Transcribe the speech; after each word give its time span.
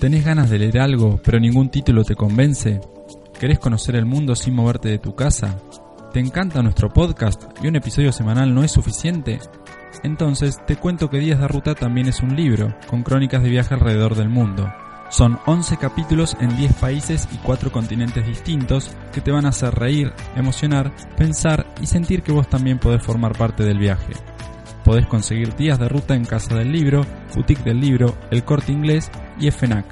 ¿Tenés 0.00 0.24
ganas 0.24 0.48
de 0.48 0.58
leer 0.58 0.78
algo, 0.78 1.20
pero 1.22 1.38
ningún 1.38 1.68
título 1.68 2.04
te 2.04 2.14
convence? 2.14 2.80
¿Querés 3.38 3.58
conocer 3.58 3.96
el 3.96 4.06
mundo 4.06 4.34
sin 4.34 4.54
moverte 4.54 4.88
de 4.88 4.98
tu 4.98 5.14
casa? 5.14 5.58
¿Te 6.10 6.20
encanta 6.20 6.62
nuestro 6.62 6.88
podcast 6.88 7.42
y 7.62 7.66
un 7.66 7.76
episodio 7.76 8.10
semanal 8.10 8.54
no 8.54 8.64
es 8.64 8.72
suficiente? 8.72 9.40
Entonces 10.02 10.56
te 10.66 10.76
cuento 10.76 11.10
que 11.10 11.18
Días 11.18 11.38
de 11.38 11.48
Ruta 11.48 11.74
también 11.74 12.08
es 12.08 12.20
un 12.20 12.34
libro, 12.34 12.74
con 12.86 13.02
crónicas 13.02 13.42
de 13.42 13.50
viaje 13.50 13.74
alrededor 13.74 14.14
del 14.14 14.30
mundo. 14.30 14.72
Son 15.10 15.38
11 15.44 15.76
capítulos 15.76 16.34
en 16.40 16.56
10 16.56 16.72
países 16.76 17.28
y 17.30 17.36
4 17.36 17.70
continentes 17.70 18.26
distintos 18.26 18.96
que 19.12 19.20
te 19.20 19.32
van 19.32 19.44
a 19.44 19.50
hacer 19.50 19.74
reír, 19.74 20.14
emocionar, 20.34 20.92
pensar 21.18 21.66
y 21.82 21.86
sentir 21.86 22.22
que 22.22 22.32
vos 22.32 22.48
también 22.48 22.78
podés 22.78 23.02
formar 23.02 23.36
parte 23.36 23.64
del 23.64 23.78
viaje. 23.78 24.14
Podés 24.90 25.06
conseguir 25.06 25.54
Días 25.54 25.78
de 25.78 25.88
Ruta 25.88 26.16
en 26.16 26.24
Casa 26.24 26.56
del 26.56 26.72
Libro, 26.72 27.06
Boutique 27.32 27.62
del 27.62 27.78
Libro, 27.78 28.18
El 28.32 28.42
Corte 28.42 28.72
Inglés 28.72 29.08
y 29.38 29.48
FNAC. 29.48 29.86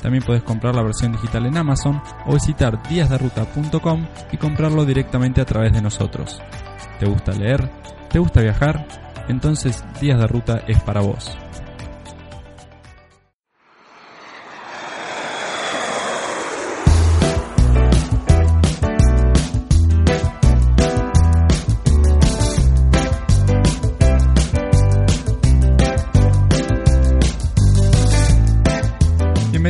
También 0.00 0.24
podés 0.24 0.42
comprar 0.42 0.74
la 0.74 0.82
versión 0.82 1.12
digital 1.12 1.44
en 1.44 1.58
Amazon 1.58 2.00
o 2.24 2.32
visitar 2.32 2.82
díasderuta.com 2.88 4.06
y 4.32 4.38
comprarlo 4.38 4.86
directamente 4.86 5.42
a 5.42 5.44
través 5.44 5.74
de 5.74 5.82
nosotros. 5.82 6.40
¿Te 6.98 7.04
gusta 7.04 7.32
leer? 7.32 7.70
¿Te 8.08 8.18
gusta 8.18 8.40
viajar? 8.40 8.88
Entonces 9.28 9.84
Días 10.00 10.18
de 10.18 10.26
Ruta 10.26 10.62
es 10.66 10.80
para 10.84 11.02
vos. 11.02 11.36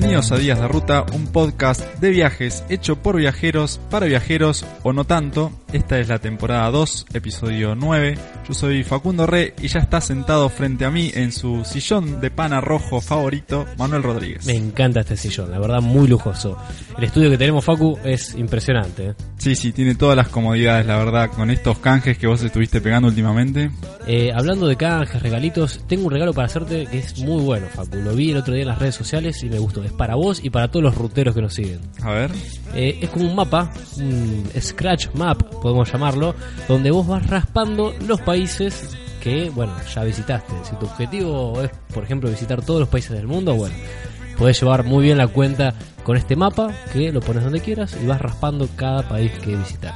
Bienvenido. 0.00 0.09
Bienvenidos 0.10 0.32
a 0.32 0.42
Días 0.42 0.60
de 0.60 0.66
Ruta, 0.66 1.06
un 1.14 1.28
podcast 1.28 1.82
de 2.00 2.10
viajes 2.10 2.64
hecho 2.68 2.96
por 2.96 3.16
viajeros, 3.16 3.80
para 3.90 4.06
viajeros 4.06 4.66
o 4.82 4.92
no 4.92 5.04
tanto. 5.04 5.52
Esta 5.72 6.00
es 6.00 6.08
la 6.08 6.18
temporada 6.18 6.68
2, 6.72 7.06
episodio 7.14 7.76
9. 7.76 8.18
Yo 8.48 8.54
soy 8.54 8.82
Facundo 8.82 9.24
Re 9.24 9.54
y 9.62 9.68
ya 9.68 9.78
está 9.78 10.00
sentado 10.00 10.48
frente 10.48 10.84
a 10.84 10.90
mí 10.90 11.12
en 11.14 11.30
su 11.30 11.64
sillón 11.64 12.20
de 12.20 12.32
pana 12.32 12.60
rojo 12.60 13.00
favorito, 13.00 13.66
Manuel 13.78 14.02
Rodríguez. 14.02 14.46
Me 14.46 14.54
encanta 14.54 14.98
este 14.98 15.16
sillón, 15.16 15.52
la 15.52 15.60
verdad 15.60 15.80
muy 15.80 16.08
lujoso. 16.08 16.58
El 16.98 17.04
estudio 17.04 17.30
que 17.30 17.38
tenemos, 17.38 17.64
Facu, 17.64 17.96
es 18.02 18.34
impresionante. 18.34 19.10
¿eh? 19.10 19.14
Sí, 19.38 19.54
sí, 19.54 19.70
tiene 19.70 19.94
todas 19.94 20.16
las 20.16 20.26
comodidades, 20.26 20.86
la 20.86 20.96
verdad, 20.96 21.30
con 21.30 21.50
estos 21.50 21.78
canjes 21.78 22.18
que 22.18 22.26
vos 22.26 22.42
estuviste 22.42 22.80
pegando 22.80 23.06
últimamente. 23.06 23.70
Eh, 24.08 24.32
hablando 24.34 24.66
de 24.66 24.74
canjes, 24.74 25.22
regalitos, 25.22 25.84
tengo 25.86 26.06
un 26.06 26.10
regalo 26.10 26.34
para 26.34 26.46
hacerte 26.46 26.86
que 26.86 26.98
es 26.98 27.16
muy 27.20 27.44
bueno, 27.44 27.68
Facu. 27.68 27.96
Lo 27.98 28.12
vi 28.16 28.32
el 28.32 28.38
otro 28.38 28.54
día 28.54 28.62
en 28.62 28.68
las 28.68 28.80
redes 28.80 28.96
sociales 28.96 29.40
y 29.44 29.48
me 29.48 29.60
gustó. 29.60 29.84
Es 29.84 29.92
para 30.00 30.14
vos 30.14 30.42
y 30.42 30.48
para 30.48 30.68
todos 30.68 30.82
los 30.82 30.94
ruteros 30.94 31.34
que 31.34 31.42
nos 31.42 31.52
siguen. 31.52 31.78
A 32.02 32.12
ver. 32.12 32.30
Eh, 32.74 33.00
es 33.02 33.10
como 33.10 33.26
un 33.26 33.36
mapa, 33.36 33.70
un 33.98 34.48
scratch 34.58 35.08
map, 35.12 35.42
podemos 35.60 35.92
llamarlo, 35.92 36.34
donde 36.68 36.90
vos 36.90 37.06
vas 37.06 37.26
raspando 37.26 37.92
los 38.08 38.18
países 38.22 38.96
que, 39.22 39.50
bueno, 39.50 39.74
ya 39.94 40.02
visitaste. 40.02 40.54
Si 40.62 40.74
tu 40.76 40.86
objetivo 40.86 41.60
es, 41.60 41.70
por 41.92 42.02
ejemplo, 42.02 42.30
visitar 42.30 42.62
todos 42.62 42.80
los 42.80 42.88
países 42.88 43.10
del 43.10 43.26
mundo, 43.26 43.54
bueno, 43.54 43.74
podés 44.38 44.58
llevar 44.58 44.84
muy 44.84 45.04
bien 45.04 45.18
la 45.18 45.28
cuenta 45.28 45.74
con 46.02 46.16
este 46.16 46.34
mapa, 46.34 46.72
que 46.94 47.12
lo 47.12 47.20
pones 47.20 47.44
donde 47.44 47.60
quieras 47.60 47.94
y 48.02 48.06
vas 48.06 48.22
raspando 48.22 48.70
cada 48.76 49.06
país 49.06 49.32
que 49.32 49.54
visitas. 49.54 49.92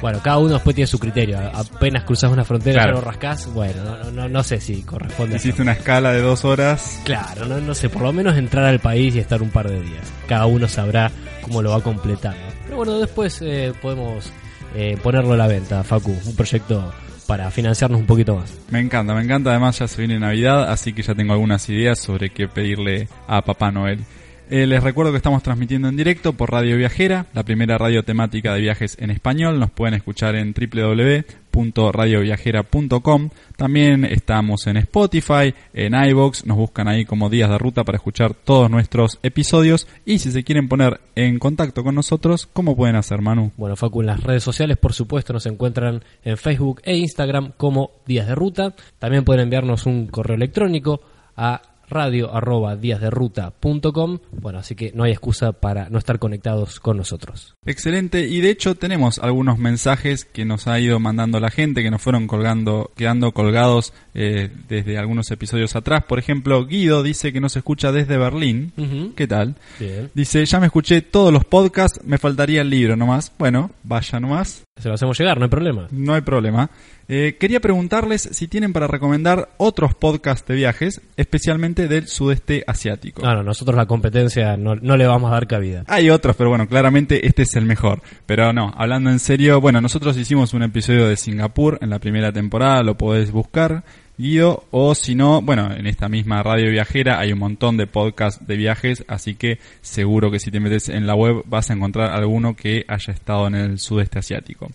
Bueno, 0.00 0.20
cada 0.22 0.38
uno 0.38 0.54
después 0.54 0.76
tiene 0.76 0.86
su 0.86 0.98
criterio. 0.98 1.38
Apenas 1.52 2.04
cruzas 2.04 2.30
una 2.30 2.44
frontera 2.44 2.82
Claro. 2.84 2.88
ya 2.98 3.00
lo 3.00 3.04
rascás. 3.04 3.52
Bueno, 3.52 3.82
no, 3.84 4.10
no, 4.12 4.28
no 4.28 4.42
sé 4.44 4.60
si 4.60 4.82
corresponde. 4.82 5.36
Hiciste 5.36 5.62
una 5.62 5.72
escala 5.72 6.12
de 6.12 6.20
dos 6.20 6.44
horas. 6.44 7.00
Claro, 7.04 7.46
no, 7.46 7.60
no 7.60 7.74
sé, 7.74 7.88
por 7.88 8.02
lo 8.02 8.12
menos 8.12 8.36
entrar 8.36 8.64
al 8.64 8.78
país 8.80 9.14
y 9.16 9.18
estar 9.18 9.42
un 9.42 9.50
par 9.50 9.68
de 9.68 9.80
días. 9.82 10.04
Cada 10.28 10.46
uno 10.46 10.68
sabrá 10.68 11.10
cómo 11.42 11.62
lo 11.62 11.70
va 11.70 11.80
completando. 11.82 12.38
Pero 12.64 12.76
bueno, 12.76 12.98
después 12.98 13.40
eh, 13.42 13.72
podemos 13.82 14.30
eh, 14.76 14.96
ponerlo 15.02 15.32
a 15.32 15.36
la 15.36 15.46
venta, 15.48 15.82
Facu. 15.82 16.16
Un 16.26 16.36
proyecto 16.36 16.92
para 17.26 17.50
financiarnos 17.50 18.00
un 18.00 18.06
poquito 18.06 18.36
más. 18.36 18.54
Me 18.70 18.80
encanta, 18.80 19.14
me 19.14 19.22
encanta. 19.22 19.50
Además 19.50 19.78
ya 19.80 19.88
se 19.88 19.98
viene 20.00 20.18
Navidad, 20.20 20.70
así 20.70 20.92
que 20.92 21.02
ya 21.02 21.14
tengo 21.14 21.32
algunas 21.32 21.68
ideas 21.68 21.98
sobre 21.98 22.30
qué 22.30 22.46
pedirle 22.48 23.08
a 23.26 23.42
Papá 23.42 23.70
Noel. 23.72 24.04
Eh, 24.50 24.66
les 24.66 24.82
recuerdo 24.82 25.12
que 25.12 25.18
estamos 25.18 25.42
transmitiendo 25.42 25.88
en 25.88 25.96
directo 25.96 26.32
por 26.32 26.50
Radio 26.50 26.78
Viajera, 26.78 27.26
la 27.34 27.42
primera 27.42 27.76
radio 27.76 28.02
temática 28.02 28.54
de 28.54 28.62
viajes 28.62 28.96
en 28.98 29.10
español. 29.10 29.60
Nos 29.60 29.70
pueden 29.70 29.92
escuchar 29.92 30.36
en 30.36 30.54
www.radioviajera.com. 30.54 33.28
También 33.58 34.06
estamos 34.06 34.66
en 34.66 34.78
Spotify, 34.78 35.52
en 35.74 35.92
iBox. 35.92 36.46
Nos 36.46 36.56
buscan 36.56 36.88
ahí 36.88 37.04
como 37.04 37.28
Días 37.28 37.50
de 37.50 37.58
Ruta 37.58 37.84
para 37.84 37.96
escuchar 37.96 38.32
todos 38.32 38.70
nuestros 38.70 39.18
episodios. 39.22 39.86
Y 40.06 40.18
si 40.18 40.32
se 40.32 40.44
quieren 40.44 40.66
poner 40.66 40.98
en 41.14 41.38
contacto 41.38 41.84
con 41.84 41.94
nosotros, 41.94 42.48
¿cómo 42.50 42.74
pueden 42.74 42.96
hacer, 42.96 43.20
Manu? 43.20 43.52
Bueno, 43.58 43.76
Facu, 43.76 44.00
en 44.00 44.06
las 44.06 44.22
redes 44.22 44.44
sociales, 44.44 44.78
por 44.78 44.94
supuesto, 44.94 45.34
nos 45.34 45.44
encuentran 45.44 46.02
en 46.24 46.38
Facebook 46.38 46.80
e 46.84 46.96
Instagram 46.96 47.52
como 47.58 47.90
Días 48.06 48.26
de 48.26 48.34
Ruta. 48.34 48.74
También 48.98 49.24
pueden 49.24 49.42
enviarnos 49.42 49.84
un 49.84 50.06
correo 50.06 50.36
electrónico 50.36 51.02
a 51.36 51.60
radio 51.88 52.34
arroba 52.34 52.76
díasderuta.com. 52.76 54.18
Bueno, 54.32 54.58
así 54.58 54.74
que 54.74 54.92
no 54.94 55.04
hay 55.04 55.12
excusa 55.12 55.52
para 55.52 55.88
no 55.88 55.98
estar 55.98 56.18
conectados 56.18 56.80
con 56.80 56.96
nosotros. 56.96 57.54
Excelente, 57.64 58.26
y 58.26 58.40
de 58.40 58.50
hecho 58.50 58.74
tenemos 58.74 59.18
algunos 59.18 59.58
mensajes 59.58 60.24
que 60.24 60.44
nos 60.44 60.66
ha 60.66 60.78
ido 60.80 60.98
mandando 61.00 61.40
la 61.40 61.50
gente, 61.50 61.82
que 61.82 61.90
nos 61.90 62.02
fueron 62.02 62.26
colgando, 62.26 62.90
quedando 62.96 63.32
colgados 63.32 63.92
eh, 64.14 64.50
desde 64.68 64.98
algunos 64.98 65.30
episodios 65.30 65.76
atrás. 65.76 66.04
Por 66.04 66.18
ejemplo, 66.18 66.66
Guido 66.66 67.02
dice 67.02 67.32
que 67.32 67.40
nos 67.40 67.56
escucha 67.56 67.92
desde 67.92 68.16
Berlín. 68.18 68.72
¿Qué 69.16 69.26
tal? 69.26 69.56
Bien. 69.78 70.10
Dice, 70.14 70.44
ya 70.44 70.60
me 70.60 70.66
escuché 70.66 71.02
todos 71.02 71.32
los 71.32 71.44
podcasts, 71.44 72.00
me 72.04 72.18
faltaría 72.18 72.62
el 72.62 72.70
libro 72.70 72.96
nomás. 72.96 73.32
Bueno, 73.38 73.70
vaya 73.82 74.20
nomás, 74.20 74.64
Se 74.76 74.88
lo 74.88 74.94
hacemos 74.94 75.18
llegar, 75.18 75.38
no 75.38 75.44
hay 75.44 75.50
problema. 75.50 75.88
no 75.90 76.14
hay 76.14 76.20
problema. 76.22 76.70
Eh, 77.10 77.36
quería 77.40 77.60
preguntarles 77.60 78.28
si 78.32 78.48
tienen 78.48 78.74
para 78.74 78.86
recomendar 78.86 79.48
otros 79.56 79.94
podcasts 79.94 80.46
de 80.46 80.54
viajes, 80.56 81.00
especialmente 81.16 81.77
del 81.86 82.08
sudeste 82.08 82.64
asiático. 82.66 83.22
No, 83.22 83.42
nosotros 83.42 83.76
la 83.76 83.86
competencia 83.86 84.56
no, 84.56 84.74
no 84.74 84.96
le 84.96 85.06
vamos 85.06 85.30
a 85.30 85.34
dar 85.34 85.46
cabida. 85.46 85.84
Hay 85.86 86.10
otros, 86.10 86.34
pero 86.34 86.48
bueno, 86.48 86.66
claramente 86.66 87.26
este 87.26 87.42
es 87.42 87.54
el 87.54 87.66
mejor. 87.66 88.02
Pero 88.26 88.52
no, 88.52 88.72
hablando 88.76 89.10
en 89.10 89.18
serio, 89.18 89.60
bueno, 89.60 89.80
nosotros 89.80 90.16
hicimos 90.16 90.54
un 90.54 90.62
episodio 90.62 91.06
de 91.06 91.16
Singapur 91.16 91.78
en 91.80 91.90
la 91.90 91.98
primera 91.98 92.32
temporada, 92.32 92.82
lo 92.82 92.96
podés 92.96 93.30
buscar, 93.30 93.84
Guido, 94.16 94.64
o 94.72 94.96
si 94.96 95.14
no, 95.14 95.40
bueno, 95.42 95.72
en 95.72 95.86
esta 95.86 96.08
misma 96.08 96.42
radio 96.42 96.70
viajera 96.70 97.20
hay 97.20 97.32
un 97.32 97.38
montón 97.38 97.76
de 97.76 97.86
podcasts 97.86 98.44
de 98.44 98.56
viajes, 98.56 99.04
así 99.06 99.36
que 99.36 99.60
seguro 99.80 100.32
que 100.32 100.40
si 100.40 100.50
te 100.50 100.58
metes 100.58 100.88
en 100.88 101.06
la 101.06 101.14
web 101.14 101.44
vas 101.46 101.70
a 101.70 101.74
encontrar 101.74 102.10
alguno 102.10 102.56
que 102.56 102.84
haya 102.88 103.12
estado 103.12 103.46
en 103.46 103.54
el 103.54 103.78
sudeste 103.78 104.18
asiático. 104.18 104.68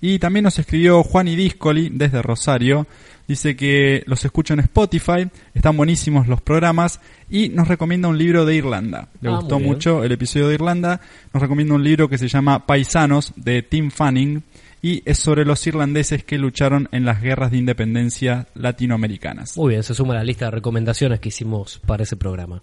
Y 0.00 0.18
también 0.18 0.44
nos 0.44 0.58
escribió 0.58 1.02
Juan 1.02 1.28
y 1.28 1.36
Discoli 1.36 1.90
desde 1.92 2.22
Rosario. 2.22 2.86
Dice 3.28 3.56
que 3.56 4.04
los 4.06 4.24
escucha 4.24 4.54
en 4.54 4.60
Spotify, 4.60 5.28
están 5.52 5.76
buenísimos 5.76 6.28
los 6.28 6.40
programas 6.40 7.00
y 7.28 7.48
nos 7.48 7.66
recomienda 7.66 8.06
un 8.06 8.18
libro 8.18 8.44
de 8.44 8.54
Irlanda. 8.54 9.08
Le 9.20 9.30
Ah, 9.30 9.36
gustó 9.38 9.58
mucho 9.58 10.04
el 10.04 10.12
episodio 10.12 10.46
de 10.48 10.54
Irlanda. 10.54 11.00
Nos 11.34 11.42
recomienda 11.42 11.74
un 11.74 11.82
libro 11.82 12.08
que 12.08 12.18
se 12.18 12.28
llama 12.28 12.66
Paisanos 12.66 13.32
de 13.34 13.62
Tim 13.62 13.90
Fanning 13.90 14.44
y 14.80 15.02
es 15.04 15.18
sobre 15.18 15.44
los 15.44 15.66
irlandeses 15.66 16.22
que 16.22 16.38
lucharon 16.38 16.88
en 16.92 17.04
las 17.04 17.20
guerras 17.20 17.50
de 17.50 17.56
independencia 17.56 18.46
latinoamericanas. 18.54 19.56
Muy 19.56 19.70
bien, 19.70 19.82
se 19.82 19.94
suma 19.94 20.14
a 20.14 20.18
la 20.18 20.24
lista 20.24 20.44
de 20.44 20.52
recomendaciones 20.52 21.18
que 21.18 21.30
hicimos 21.30 21.80
para 21.84 22.04
ese 22.04 22.14
programa. 22.16 22.62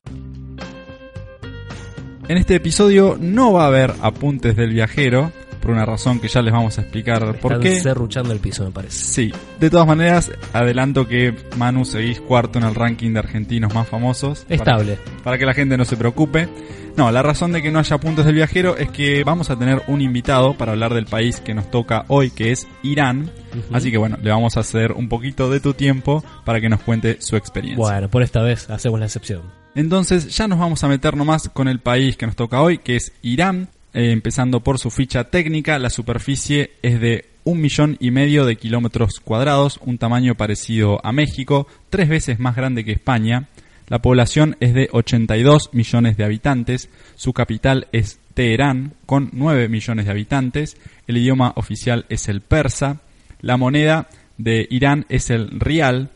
En 2.30 2.38
este 2.38 2.56
episodio 2.56 3.18
no 3.20 3.52
va 3.52 3.66
a 3.66 3.68
haber 3.68 3.94
apuntes 4.02 4.56
del 4.56 4.70
viajero, 4.72 5.34
por 5.64 5.72
una 5.72 5.86
razón 5.86 6.20
que 6.20 6.28
ya 6.28 6.42
les 6.42 6.52
vamos 6.52 6.78
a 6.78 6.82
explicar 6.82 7.40
por 7.40 7.58
qué. 7.62 7.80
serruchando 7.80 8.34
el 8.34 8.40
piso, 8.40 8.66
me 8.66 8.72
parece. 8.72 8.98
Sí, 8.98 9.34
de 9.62 9.70
todas 9.70 9.88
maneras, 9.88 10.30
adelanto 10.52 11.08
que 11.08 11.34
Manu 11.58 11.86
seguís 11.86 12.20
cuarto 12.20 12.60
en 12.60 12.66
el 12.66 12.76
ranking 12.76 13.14
de 13.14 13.20
argentinos 13.20 13.74
más 13.74 13.88
famosos. 13.88 14.46
Estable. 14.50 14.98
Para, 14.98 15.24
para 15.24 15.38
que 15.38 15.46
la 15.46 15.54
gente 15.54 15.78
no 15.78 15.86
se 15.86 15.96
preocupe. 15.96 16.50
No, 16.98 17.12
la 17.12 17.24
razón 17.24 17.54
de 17.54 17.62
que 17.62 17.72
no 17.72 17.80
haya 17.80 17.98
puntos 17.98 18.26
del 18.26 18.36
viajero 18.36 18.76
es 18.76 18.92
que 18.92 19.24
vamos 19.24 19.50
a 19.50 19.58
tener 19.58 19.82
un 19.88 20.02
invitado 20.02 20.54
para 20.56 20.74
hablar 20.74 20.94
del 20.94 21.06
país 21.06 21.40
que 21.40 21.54
nos 21.54 21.72
toca 21.72 22.04
hoy, 22.10 22.30
que 22.30 22.52
es 22.52 22.68
Irán. 22.84 23.32
Así 23.72 23.90
que 23.90 23.98
bueno, 23.98 24.18
le 24.22 24.32
vamos 24.32 24.58
a 24.58 24.60
hacer 24.60 24.92
un 24.92 25.08
poquito 25.08 25.50
de 25.50 25.62
tu 25.62 25.74
tiempo 25.74 26.26
para 26.44 26.60
que 26.60 26.68
nos 26.68 26.82
cuente 26.82 27.22
su 27.22 27.38
experiencia. 27.38 27.82
Bueno, 27.82 28.10
por 28.10 28.22
esta 28.22 28.42
vez 28.42 28.70
hacemos 28.70 29.00
la 29.00 29.06
excepción. 29.06 29.42
Entonces 29.76 30.36
ya 30.36 30.48
nos 30.48 30.60
vamos 30.60 30.84
a 30.84 30.88
meter 30.88 31.16
nomás 31.16 31.50
con 31.50 31.68
el 31.70 31.80
país 31.80 32.18
que 32.18 32.28
nos 32.28 32.36
toca 32.36 32.62
hoy, 32.62 32.80
que 32.80 32.98
es 32.98 33.14
Irán. 33.22 33.70
Eh, 33.94 34.12
empezando 34.12 34.62
por 34.62 34.80
su 34.80 34.90
ficha 34.90 35.26
técnica, 35.26 35.78
la 35.78 35.92
superficie 35.92 36.72
es 36.82 37.00
de 37.00 37.26
un 37.44 37.62
millón 37.62 37.98
y 38.00 38.10
medio 38.10 38.46
de 38.46 38.56
kilómetros 38.56 39.20
cuadrados, 39.20 39.80
un 39.84 39.98
tamaño 39.98 40.36
parecido 40.36 41.00
a 41.06 41.12
México, 41.12 41.68
tres 41.90 42.10
veces 42.10 42.40
más 42.40 42.56
grande 42.56 42.84
que 42.84 42.94
España. 42.94 43.50
La 43.90 44.02
población 44.02 44.56
es 44.62 44.74
de 44.74 44.90
82 44.92 45.70
millones 45.74 46.18
de 46.18 46.24
habitantes, 46.24 46.90
su 47.16 47.34
capital 47.34 47.88
es 47.92 48.20
Teherán, 48.34 48.94
con 49.06 49.30
9 49.34 49.68
millones 49.68 50.06
de 50.06 50.12
habitantes, 50.12 50.78
el 51.06 51.18
idioma 51.18 51.54
oficial 51.56 52.06
es 52.10 52.30
el 52.30 52.42
persa, 52.42 53.02
la 53.42 53.58
moneda 53.58 54.08
de 54.38 54.66
Irán 54.72 55.06
es 55.10 55.30
el 55.30 55.60
rial, 55.60 56.10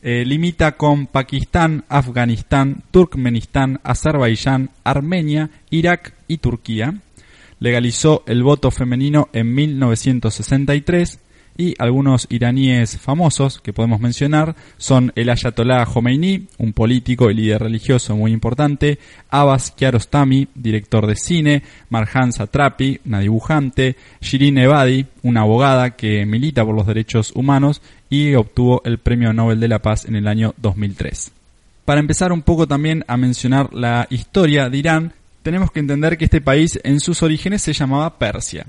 eh, 0.00 0.24
limita 0.24 0.76
con 0.76 1.08
Pakistán, 1.08 1.84
Afganistán, 1.88 2.84
Turkmenistán, 2.92 3.80
Azerbaiyán, 3.82 4.70
Armenia, 4.84 5.50
Irak 5.70 6.14
y 6.28 6.38
Turquía. 6.38 6.94
Legalizó 7.60 8.22
el 8.26 8.42
voto 8.42 8.70
femenino 8.70 9.28
en 9.32 9.54
1963 9.54 11.18
y 11.58 11.74
algunos 11.78 12.28
iraníes 12.30 12.98
famosos 12.98 13.60
que 13.60 13.72
podemos 13.72 14.00
mencionar 14.00 14.54
son 14.76 15.12
el 15.16 15.28
Ayatollah 15.28 15.86
Khomeini, 15.86 16.46
un 16.58 16.72
político 16.72 17.30
y 17.30 17.34
líder 17.34 17.62
religioso 17.62 18.16
muy 18.16 18.30
importante, 18.30 19.00
Abbas 19.28 19.72
Kiarostami, 19.72 20.46
director 20.54 21.08
de 21.08 21.16
cine, 21.16 21.64
Marjan 21.90 22.32
Satrapi, 22.32 23.00
una 23.04 23.18
dibujante, 23.18 23.96
Shirin 24.20 24.56
Ebadi, 24.56 25.06
una 25.24 25.40
abogada 25.40 25.96
que 25.96 26.24
milita 26.24 26.64
por 26.64 26.76
los 26.76 26.86
derechos 26.86 27.32
humanos 27.34 27.82
y 28.08 28.34
obtuvo 28.34 28.80
el 28.84 28.98
Premio 28.98 29.32
Nobel 29.32 29.58
de 29.58 29.68
la 29.68 29.82
Paz 29.82 30.04
en 30.04 30.14
el 30.14 30.28
año 30.28 30.54
2003. 30.58 31.32
Para 31.84 32.00
empezar 32.00 32.30
un 32.30 32.42
poco 32.42 32.68
también 32.68 33.04
a 33.08 33.16
mencionar 33.16 33.74
la 33.74 34.06
historia 34.10 34.68
de 34.68 34.78
Irán, 34.78 35.12
tenemos 35.48 35.72
que 35.72 35.80
entender 35.80 36.18
que 36.18 36.26
este 36.26 36.42
país 36.42 36.78
en 36.84 37.00
sus 37.00 37.22
orígenes 37.22 37.62
se 37.62 37.72
llamaba 37.72 38.18
Persia. 38.18 38.66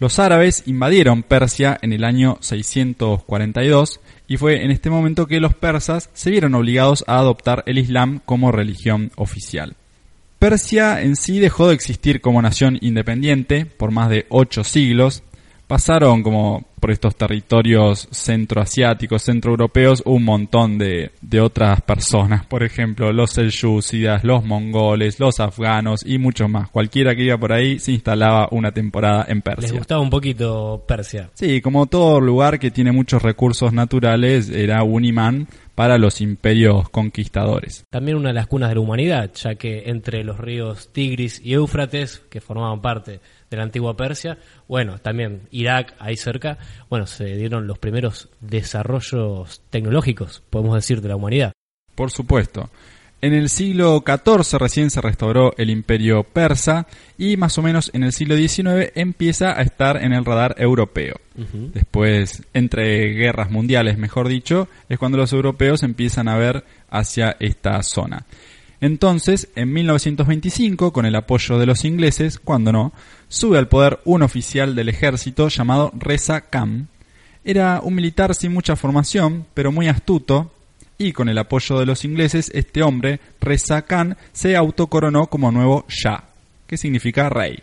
Los 0.00 0.18
árabes 0.18 0.64
invadieron 0.66 1.22
Persia 1.22 1.78
en 1.80 1.92
el 1.92 2.02
año 2.02 2.38
642 2.40 4.00
y 4.26 4.36
fue 4.36 4.64
en 4.64 4.72
este 4.72 4.90
momento 4.90 5.28
que 5.28 5.38
los 5.38 5.54
persas 5.54 6.10
se 6.12 6.32
vieron 6.32 6.56
obligados 6.56 7.04
a 7.06 7.18
adoptar 7.18 7.62
el 7.66 7.78
Islam 7.78 8.20
como 8.24 8.50
religión 8.50 9.12
oficial. 9.14 9.76
Persia 10.40 11.02
en 11.02 11.14
sí 11.14 11.38
dejó 11.38 11.68
de 11.68 11.74
existir 11.74 12.20
como 12.20 12.42
nación 12.42 12.78
independiente 12.80 13.64
por 13.64 13.92
más 13.92 14.10
de 14.10 14.26
ocho 14.28 14.64
siglos. 14.64 15.22
Pasaron 15.66 16.22
como 16.22 16.64
por 16.80 16.92
estos 16.92 17.16
territorios 17.16 18.08
centroasiáticos, 18.12 19.22
centroeuropeos, 19.22 20.02
un 20.06 20.22
montón 20.24 20.78
de, 20.78 21.10
de 21.20 21.40
otras 21.40 21.80
personas. 21.80 22.46
Por 22.46 22.62
ejemplo, 22.62 23.12
los 23.12 23.32
selyúcidas, 23.32 24.22
los 24.22 24.44
mongoles, 24.44 25.18
los 25.18 25.40
afganos 25.40 26.06
y 26.06 26.18
muchos 26.18 26.48
más. 26.48 26.70
Cualquiera 26.70 27.16
que 27.16 27.24
iba 27.24 27.36
por 27.36 27.52
ahí 27.52 27.80
se 27.80 27.90
instalaba 27.92 28.48
una 28.52 28.70
temporada 28.70 29.24
en 29.28 29.38
Les 29.38 29.42
Persia. 29.42 29.78
gustaba 29.78 30.00
un 30.00 30.10
poquito 30.10 30.84
Persia. 30.86 31.30
Sí, 31.34 31.60
como 31.60 31.86
todo 31.86 32.20
lugar 32.20 32.60
que 32.60 32.70
tiene 32.70 32.92
muchos 32.92 33.22
recursos 33.22 33.72
naturales, 33.72 34.48
era 34.50 34.84
un 34.84 35.04
imán 35.04 35.48
para 35.74 35.98
los 35.98 36.20
imperios 36.20 36.88
conquistadores. 36.90 37.84
También 37.90 38.16
una 38.16 38.28
de 38.28 38.34
las 38.34 38.46
cunas 38.46 38.68
de 38.68 38.76
la 38.76 38.80
humanidad, 38.80 39.30
ya 39.34 39.56
que 39.56 39.84
entre 39.86 40.24
los 40.24 40.38
ríos 40.38 40.90
Tigris 40.92 41.40
y 41.44 41.52
Éufrates, 41.52 42.22
que 42.30 42.40
formaban 42.40 42.80
parte 42.80 43.20
de 43.50 43.56
la 43.56 43.62
antigua 43.62 43.96
Persia, 43.96 44.38
bueno, 44.68 44.98
también 44.98 45.42
Irak, 45.50 45.94
ahí 45.98 46.16
cerca, 46.16 46.58
bueno, 46.88 47.06
se 47.06 47.36
dieron 47.36 47.66
los 47.66 47.78
primeros 47.78 48.28
desarrollos 48.40 49.62
tecnológicos, 49.70 50.42
podemos 50.50 50.74
decir, 50.74 51.00
de 51.00 51.08
la 51.08 51.16
humanidad. 51.16 51.52
Por 51.94 52.10
supuesto. 52.10 52.70
En 53.22 53.32
el 53.32 53.48
siglo 53.48 54.04
XIV 54.06 54.58
recién 54.58 54.90
se 54.90 55.00
restauró 55.00 55.54
el 55.56 55.70
imperio 55.70 56.22
persa 56.22 56.86
y 57.16 57.38
más 57.38 57.56
o 57.56 57.62
menos 57.62 57.90
en 57.94 58.04
el 58.04 58.12
siglo 58.12 58.36
XIX 58.36 58.92
empieza 58.94 59.58
a 59.58 59.62
estar 59.62 59.96
en 59.96 60.12
el 60.12 60.24
radar 60.24 60.54
europeo. 60.58 61.16
Después, 61.34 62.42
entre 62.52 63.14
guerras 63.14 63.50
mundiales, 63.50 63.96
mejor 63.96 64.28
dicho, 64.28 64.68
es 64.88 64.98
cuando 64.98 65.16
los 65.18 65.32
europeos 65.32 65.82
empiezan 65.82 66.28
a 66.28 66.36
ver 66.36 66.64
hacia 66.90 67.36
esta 67.40 67.82
zona. 67.82 68.26
Entonces, 68.80 69.48
en 69.54 69.72
1925, 69.72 70.92
con 70.92 71.06
el 71.06 71.14
apoyo 71.14 71.58
de 71.58 71.66
los 71.66 71.84
ingleses, 71.84 72.38
cuando 72.38 72.72
no, 72.72 72.92
sube 73.28 73.58
al 73.58 73.68
poder 73.68 74.00
un 74.04 74.22
oficial 74.22 74.74
del 74.74 74.88
ejército 74.88 75.48
llamado 75.48 75.92
Reza 75.98 76.42
Khan. 76.42 76.88
Era 77.44 77.80
un 77.82 77.94
militar 77.94 78.34
sin 78.34 78.52
mucha 78.52 78.76
formación, 78.76 79.46
pero 79.54 79.72
muy 79.72 79.88
astuto, 79.88 80.52
y 80.98 81.12
con 81.12 81.28
el 81.28 81.38
apoyo 81.38 81.78
de 81.78 81.86
los 81.86 82.04
ingleses, 82.04 82.50
este 82.54 82.82
hombre, 82.82 83.20
Reza 83.40 83.82
Khan, 83.82 84.16
se 84.32 84.56
autocoronó 84.56 85.26
como 85.26 85.50
nuevo 85.50 85.84
Shah, 85.88 86.24
que 86.66 86.76
significa 86.76 87.28
rey. 87.28 87.62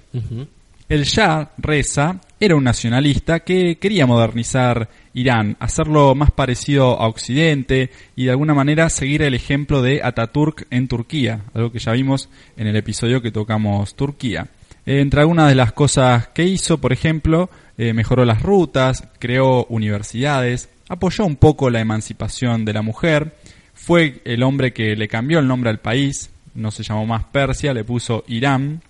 El 0.89 1.04
Shah, 1.04 1.51
Reza, 1.57 2.19
era 2.39 2.56
un 2.56 2.63
nacionalista 2.63 3.39
que 3.39 3.77
quería 3.77 4.06
modernizar 4.06 4.89
Irán, 5.13 5.57
hacerlo 5.60 6.15
más 6.15 6.31
parecido 6.31 7.00
a 7.00 7.07
Occidente 7.07 7.92
y 8.15 8.25
de 8.25 8.31
alguna 8.31 8.54
manera 8.54 8.89
seguir 8.89 9.21
el 9.21 9.36
ejemplo 9.36 9.81
de 9.81 10.01
Ataturk 10.04 10.65
en 10.71 10.88
Turquía, 10.88 11.42
algo 11.54 11.71
que 11.71 11.80
ya 11.80 11.92
vimos 11.92 12.30
en 12.57 12.68
el 12.68 12.75
episodio 12.75 13.21
que 13.21 13.31
tocamos 13.31 13.95
Turquía. 13.95 14.48
Eh, 14.86 15.01
Entre 15.01 15.21
algunas 15.21 15.50
de 15.50 15.56
las 15.56 15.71
cosas 15.71 16.27
que 16.30 16.45
hizo, 16.45 16.80
por 16.80 16.94
ejemplo, 16.94 17.50
eh, 17.77 17.94
mejoró 17.94 18.25
las 18.25 18.42
rutas, 18.42 19.07
creó 19.19 19.65
universidades, 19.65 20.69
apoyó 20.89 21.25
un 21.25 21.36
poco 21.36 21.69
la 21.69 21.80
emancipación 21.80 22.65
de 22.65 22.74
la 22.74 22.81
mujer, 22.81 23.36
fue 23.74 24.21
el 24.25 24.44
hombre 24.44 24.74
que 24.74 24.95
le 24.95 25.07
cambió 25.07 25.39
el 25.39 25.48
nombre 25.48 25.69
al 25.69 25.80
país, 25.80 26.31
no 26.56 26.71
se 26.71 26.83
llamó 26.83 27.06
más 27.06 27.24
Persia, 27.25 27.74
le 27.74 27.83
puso 27.83 28.24
Irán, 28.27 28.81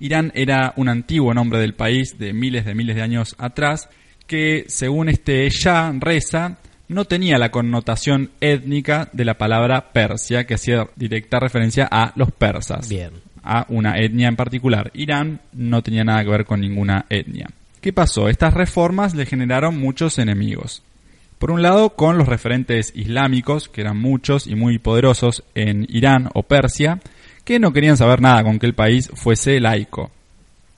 Irán 0.00 0.32
era 0.34 0.72
un 0.76 0.88
antiguo 0.88 1.32
nombre 1.32 1.60
del 1.60 1.74
país 1.74 2.18
de 2.18 2.32
miles 2.32 2.64
de 2.64 2.74
miles 2.74 2.96
de 2.96 3.02
años 3.02 3.36
atrás, 3.38 3.88
que 4.32 4.64
según 4.66 5.10
este 5.10 5.46
Shah 5.50 5.92
Reza 6.00 6.56
no 6.88 7.04
tenía 7.04 7.36
la 7.36 7.50
connotación 7.50 8.30
étnica 8.40 9.10
de 9.12 9.26
la 9.26 9.36
palabra 9.36 9.92
Persia, 9.92 10.46
que 10.46 10.54
hacía 10.54 10.88
directa 10.96 11.38
referencia 11.38 11.86
a 11.90 12.14
los 12.16 12.32
persas, 12.32 12.88
Bien. 12.88 13.10
a 13.44 13.66
una 13.68 13.98
etnia 13.98 14.28
en 14.28 14.36
particular. 14.36 14.90
Irán 14.94 15.42
no 15.52 15.82
tenía 15.82 16.02
nada 16.02 16.24
que 16.24 16.30
ver 16.30 16.46
con 16.46 16.62
ninguna 16.62 17.04
etnia. 17.10 17.50
¿Qué 17.82 17.92
pasó? 17.92 18.30
Estas 18.30 18.54
reformas 18.54 19.14
le 19.14 19.26
generaron 19.26 19.78
muchos 19.78 20.18
enemigos. 20.18 20.82
Por 21.38 21.50
un 21.50 21.60
lado, 21.60 21.90
con 21.90 22.16
los 22.16 22.26
referentes 22.26 22.90
islámicos, 22.96 23.68
que 23.68 23.82
eran 23.82 23.98
muchos 23.98 24.46
y 24.46 24.54
muy 24.54 24.78
poderosos 24.78 25.44
en 25.54 25.86
Irán 25.90 26.30
o 26.32 26.42
Persia, 26.42 27.00
que 27.44 27.58
no 27.58 27.74
querían 27.74 27.98
saber 27.98 28.22
nada 28.22 28.42
con 28.44 28.58
que 28.58 28.64
el 28.64 28.74
país 28.74 29.10
fuese 29.12 29.60
laico. 29.60 30.10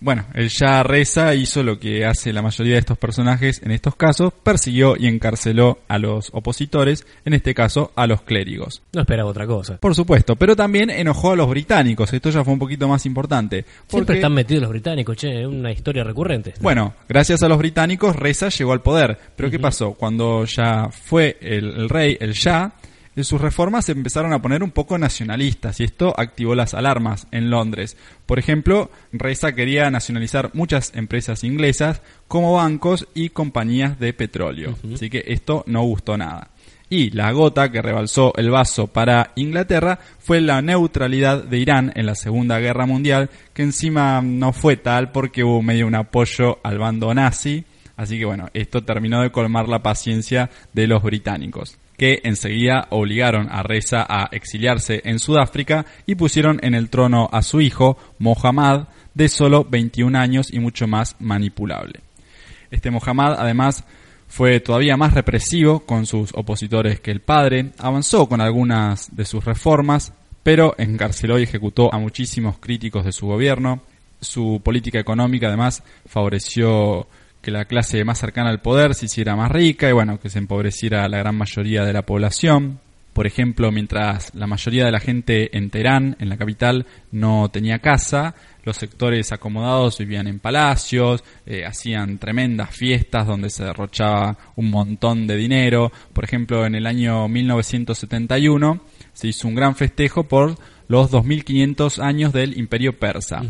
Bueno, 0.05 0.27
el 0.35 0.49
Shah 0.49 0.83
Reza 0.83 1.35
hizo 1.35 1.63
lo 1.63 1.79
que 1.81 2.05
hace 2.05 2.31
la 2.35 2.43
mayoría 2.43 2.75
de 2.75 2.81
estos 2.81 2.99
personajes 2.99 3.63
en 3.65 3.71
estos 3.71 3.97
casos, 3.97 4.35
persiguió 4.43 4.97
y 4.99 5.07
encarceló 5.07 5.79
a 5.89 5.97
los 5.97 6.29
opositores, 6.35 7.07
en 7.25 7.33
este 7.33 7.55
caso 7.55 7.91
a 7.97 8.07
los 8.07 8.21
clérigos. 8.21 8.83
No 8.93 9.01
esperaba 9.01 9.31
otra 9.31 9.47
cosa. 9.47 9.79
Por 9.79 9.95
supuesto, 9.95 10.37
pero 10.37 10.55
también 10.55 10.91
enojó 10.91 11.33
a 11.33 11.37
los 11.37 11.49
británicos, 11.49 12.13
esto 12.13 12.29
ya 12.29 12.45
fue 12.45 12.53
un 12.53 12.59
poquito 12.59 12.87
más 12.87 13.07
importante. 13.07 13.65
Siempre 13.89 13.89
porque- 13.89 14.13
están 14.17 14.35
metidos 14.35 14.61
los 14.65 14.71
británicos, 14.73 15.17
che, 15.17 15.41
es 15.41 15.47
una 15.47 15.73
historia 15.73 16.05
recurrente. 16.05 16.53
bueno, 16.61 16.93
gracias 17.09 17.43
a 17.43 17.49
los 17.49 17.57
británicos, 17.57 18.15
Reza 18.15 18.51
llegó 18.51 18.75
al 18.75 18.83
poder. 18.83 19.19
Pero 19.35 19.51
¿qué 19.51 19.59
pasó? 19.59 19.95
Cuando 19.95 20.45
ya 20.45 20.91
fue 20.91 21.39
el, 21.41 21.65
el 21.77 21.89
rey, 21.89 22.19
el 22.21 22.33
Shah, 22.35 22.75
eh, 23.17 23.25
sus 23.25 23.41
reformas 23.41 23.87
se 23.87 23.93
empezaron 23.93 24.33
a 24.33 24.43
poner 24.43 24.63
un 24.63 24.71
poco 24.71 24.99
nacionalistas 24.99 25.81
y 25.81 25.85
esto 25.85 26.15
activó 26.17 26.55
las 26.55 26.75
alarmas 26.75 27.27
en 27.31 27.51
Londres. 27.51 27.97
Por 28.27 28.39
ejemplo, 28.39 28.91
Reza 29.13 29.55
quería 29.55 29.91
nacionalizar 29.91 30.51
muchas 30.55 30.93
empresas 30.95 31.45
inglesas 31.45 32.03
como 32.29 32.55
bancos 32.55 33.09
y 33.15 33.31
compañías 33.31 33.99
de 33.99 34.13
petróleo. 34.13 34.77
Así 34.93 35.11
que 35.11 35.25
esto 35.27 35.65
no 35.67 35.83
gustó 35.83 36.17
nada. 36.17 36.51
Y 36.91 37.11
la 37.11 37.33
gota 37.33 37.73
que 37.73 37.83
rebalsó 37.83 38.33
el 38.37 38.51
vaso 38.51 38.89
para 38.89 39.33
Inglaterra 39.37 39.99
fue 40.19 40.41
la 40.41 40.61
neutralidad 40.61 41.43
de 41.43 41.59
Irán 41.59 41.93
en 41.95 42.07
la 42.07 42.15
Segunda 42.15 42.59
Guerra 42.59 42.87
Mundial, 42.87 43.31
que 43.53 43.63
encima 43.63 44.21
no 44.23 44.53
fue 44.53 44.77
tal 44.77 45.11
porque 45.11 45.45
hubo 45.45 45.63
medio 45.63 45.87
un 45.87 45.95
apoyo 45.95 46.59
al 46.63 46.79
bando 46.79 47.13
nazi. 47.15 47.65
Así 47.97 48.19
que 48.19 48.25
bueno, 48.25 48.49
esto 48.55 48.85
terminó 48.85 49.23
de 49.23 49.31
colmar 49.31 49.69
la 49.69 49.83
paciencia 49.83 50.51
de 50.73 50.87
los 50.87 51.03
británicos, 51.03 51.79
que 51.97 52.21
enseguida 52.25 52.87
obligaron 52.91 53.49
a 53.51 53.63
Reza 53.63 54.05
a 54.09 54.29
exiliarse 54.33 55.03
en 55.05 55.19
Sudáfrica 55.19 55.87
y 56.07 56.15
pusieron 56.15 56.59
en 56.63 56.75
el 56.75 56.91
trono 56.91 57.29
a 57.33 57.43
su 57.43 57.61
hijo, 57.61 57.97
Mohammad, 58.19 58.89
de 59.15 59.29
solo 59.29 59.65
21 59.65 60.19
años 60.19 60.53
y 60.53 60.59
mucho 60.59 60.87
más 60.87 61.17
manipulable. 61.21 62.01
Este 62.71 62.91
Mohammad 62.91 63.37
además 63.39 63.85
fue 64.29 64.59
todavía 64.59 64.97
más 64.97 65.15
represivo 65.15 65.81
con 65.81 66.07
sus 66.07 66.33
opositores 66.35 66.99
que 66.99 67.13
el 67.13 67.21
padre, 67.21 67.71
avanzó 67.79 68.29
con 68.29 68.41
algunas 68.41 69.15
de 69.15 69.25
sus 69.25 69.45
reformas, 69.45 70.13
pero 70.43 70.75
encarceló 70.77 71.39
y 71.39 71.45
ejecutó 71.45 71.95
a 71.95 71.99
muchísimos 71.99 72.59
críticos 72.59 73.05
de 73.05 73.13
su 73.13 73.27
gobierno. 73.27 73.81
Su 74.21 74.61
política 74.65 74.99
económica 74.99 75.47
además 75.47 75.85
favoreció 76.07 77.07
que 77.45 77.51
la 77.51 77.67
clase 77.67 78.03
más 78.05 78.19
cercana 78.19 78.49
al 78.49 78.63
poder 78.63 78.95
se 78.95 79.05
hiciera 79.05 79.37
más 79.37 79.53
rica 79.53 79.89
y 79.89 79.93
bueno, 79.93 80.19
que 80.19 80.31
se 80.31 80.39
empobreciera 80.39 81.07
la 81.09 81.19
gran 81.19 81.37
mayoría 81.37 81.85
de 81.85 81.93
la 81.93 82.03
población. 82.03 82.81
Por 83.13 83.27
ejemplo, 83.27 83.71
mientras 83.71 84.35
la 84.35 84.47
mayoría 84.47 84.87
de 84.87 84.91
la 84.91 84.99
gente 84.99 85.57
en 85.57 85.71
Teherán, 85.71 86.17
en 86.19 86.31
la 86.31 86.39
capital, 86.39 86.87
no 87.13 87.49
tenía 87.51 87.79
casa, 87.79 88.35
los 88.65 88.79
sectores 88.79 89.31
acomodados 89.31 89.99
vivían 89.99 90.27
en 90.27 90.41
palacios, 90.41 91.23
eh, 91.45 91.65
hacían 91.67 92.19
tremendas 92.19 92.75
fiestas 92.75 93.27
donde 93.27 93.51
se 93.51 93.63
derrochaba 93.63 94.37
un 94.57 94.71
montón 94.71 95.27
de 95.27 95.37
dinero. 95.37 95.93
Por 96.13 96.25
ejemplo, 96.25 96.65
en 96.65 96.75
el 96.75 96.87
año 96.87 97.29
1971 97.29 98.81
se 99.13 99.29
hizo 99.29 99.47
un 99.47 99.55
gran 99.55 99.77
festejo 99.77 100.25
por 100.25 100.57
los 100.89 101.11
2500 101.11 101.99
años 102.01 102.33
del 102.33 102.59
Imperio 102.59 102.99
Persa. 102.99 103.43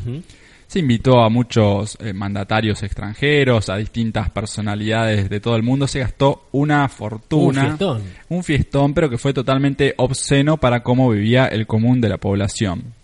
Se 0.66 0.78
invitó 0.78 1.22
a 1.22 1.28
muchos 1.28 1.96
eh, 2.00 2.12
mandatarios 2.12 2.82
extranjeros, 2.82 3.68
a 3.68 3.76
distintas 3.76 4.30
personalidades 4.30 5.28
de 5.28 5.40
todo 5.40 5.56
el 5.56 5.62
mundo. 5.62 5.86
Se 5.86 6.00
gastó 6.00 6.48
una 6.52 6.88
fortuna. 6.88 7.62
Un 7.62 7.66
fiestón. 7.66 8.02
Un 8.28 8.44
fiestón, 8.44 8.94
pero 8.94 9.10
que 9.10 9.18
fue 9.18 9.32
totalmente 9.32 9.94
obsceno 9.96 10.56
para 10.56 10.82
cómo 10.82 11.10
vivía 11.10 11.46
el 11.46 11.66
común 11.66 12.00
de 12.00 12.08
la 12.08 12.18
población. 12.18 12.94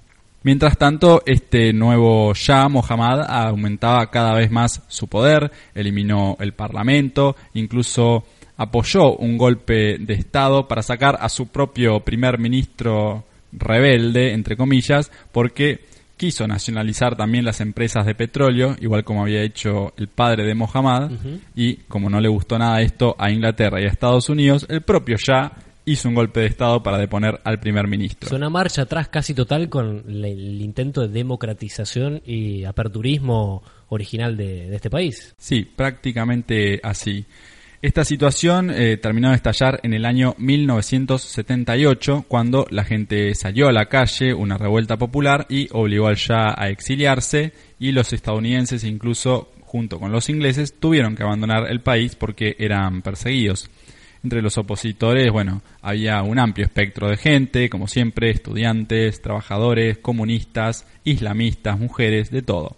Mientras 0.43 0.79
tanto, 0.79 1.23
este 1.27 1.75
nuevo 1.75 2.33
Shah 2.33 2.69
Mohammad 2.69 3.27
aumentaba 3.29 4.11
cada 4.11 4.33
vez 4.33 4.51
más 4.51 4.83
su 4.89 5.07
poder, 5.07 5.53
eliminó 5.75 6.39
el 6.41 6.55
parlamento, 6.55 7.37
incluso 7.53 8.25
apoyó 8.57 9.17
un 9.17 9.37
golpe 9.37 9.99
de 9.99 10.15
Estado 10.15 10.67
para 10.67 10.83
sacar 10.83 11.19
a 11.21 11.29
su 11.29 11.49
propio 11.49 12.01
primer 12.01 12.39
ministro 12.39 13.25
rebelde, 13.53 14.33
entre 14.33 14.57
comillas, 14.57 15.11
porque 15.31 15.85
quiso 16.21 16.47
nacionalizar 16.47 17.17
también 17.17 17.47
las 17.47 17.63
empresas 17.63 18.05
de 18.05 18.15
petróleo, 18.15 18.77
igual 18.79 19.05
como 19.05 19.23
había 19.23 19.41
hecho 19.41 19.95
el 19.97 20.09
padre 20.09 20.45
de 20.45 20.55
Mohammad, 20.55 21.13
y 21.57 21.77
como 21.89 22.11
no 22.11 22.21
le 22.21 22.29
gustó 22.29 22.59
nada 22.59 22.83
esto 22.83 23.17
a 23.19 23.31
Inglaterra 23.31 23.81
y 23.81 23.85
a 23.85 23.89
Estados 23.89 24.29
Unidos, 24.29 24.67
el 24.69 24.83
propio 24.83 25.17
Shah 25.17 25.51
hizo 25.87 26.11
un 26.11 26.15
golpe 26.15 26.41
de 26.41 26.49
Estado 26.49 26.83
para 26.83 26.99
deponer 26.99 27.41
al 27.43 27.59
primer 27.59 27.89
ministro. 27.89 28.27
Es 28.29 28.35
una 28.35 28.51
marcha 28.51 28.83
atrás 28.83 29.09
casi 29.09 29.33
total 29.33 29.71
con 29.71 30.05
el 30.07 30.61
intento 30.61 31.01
de 31.01 31.09
democratización 31.09 32.21
y 32.27 32.65
aperturismo 32.65 33.63
original 33.89 34.37
de, 34.37 34.69
de 34.69 34.77
este 34.77 34.91
país. 34.91 35.35
Sí, 35.39 35.65
prácticamente 35.65 36.81
así. 36.83 37.25
Esta 37.83 38.05
situación 38.05 38.71
eh, 38.71 38.99
terminó 38.99 39.31
de 39.31 39.37
estallar 39.37 39.81
en 39.83 39.95
el 39.95 40.05
año 40.05 40.35
1978, 40.37 42.27
cuando 42.29 42.67
la 42.69 42.85
gente 42.85 43.35
salió 43.35 43.69
a 43.69 43.73
la 43.73 43.87
calle, 43.87 44.35
una 44.35 44.59
revuelta 44.59 44.99
popular, 44.99 45.47
y 45.49 45.67
obligó 45.73 46.09
al 46.09 46.17
Shah 46.17 46.55
a 46.59 46.69
exiliarse, 46.69 47.55
y 47.79 47.93
los 47.93 48.13
estadounidenses, 48.13 48.85
incluso 48.85 49.51
junto 49.63 49.99
con 49.99 50.13
los 50.13 50.29
ingleses, 50.29 50.75
tuvieron 50.79 51.17
que 51.17 51.23
abandonar 51.23 51.71
el 51.71 51.81
país 51.81 52.17
porque 52.17 52.55
eran 52.59 53.01
perseguidos. 53.01 53.71
Entre 54.23 54.43
los 54.43 54.59
opositores, 54.59 55.33
bueno, 55.33 55.63
había 55.81 56.23
un 56.23 56.39
amplio 56.39 56.67
espectro 56.67 57.09
de 57.09 57.17
gente, 57.17 57.71
como 57.71 57.89
siempre, 57.89 58.29
estudiantes, 58.29 59.23
trabajadores, 59.23 59.97
comunistas, 59.97 60.87
islamistas, 61.05 61.79
mujeres, 61.79 62.31
de 62.31 62.43
todo. 62.43 62.77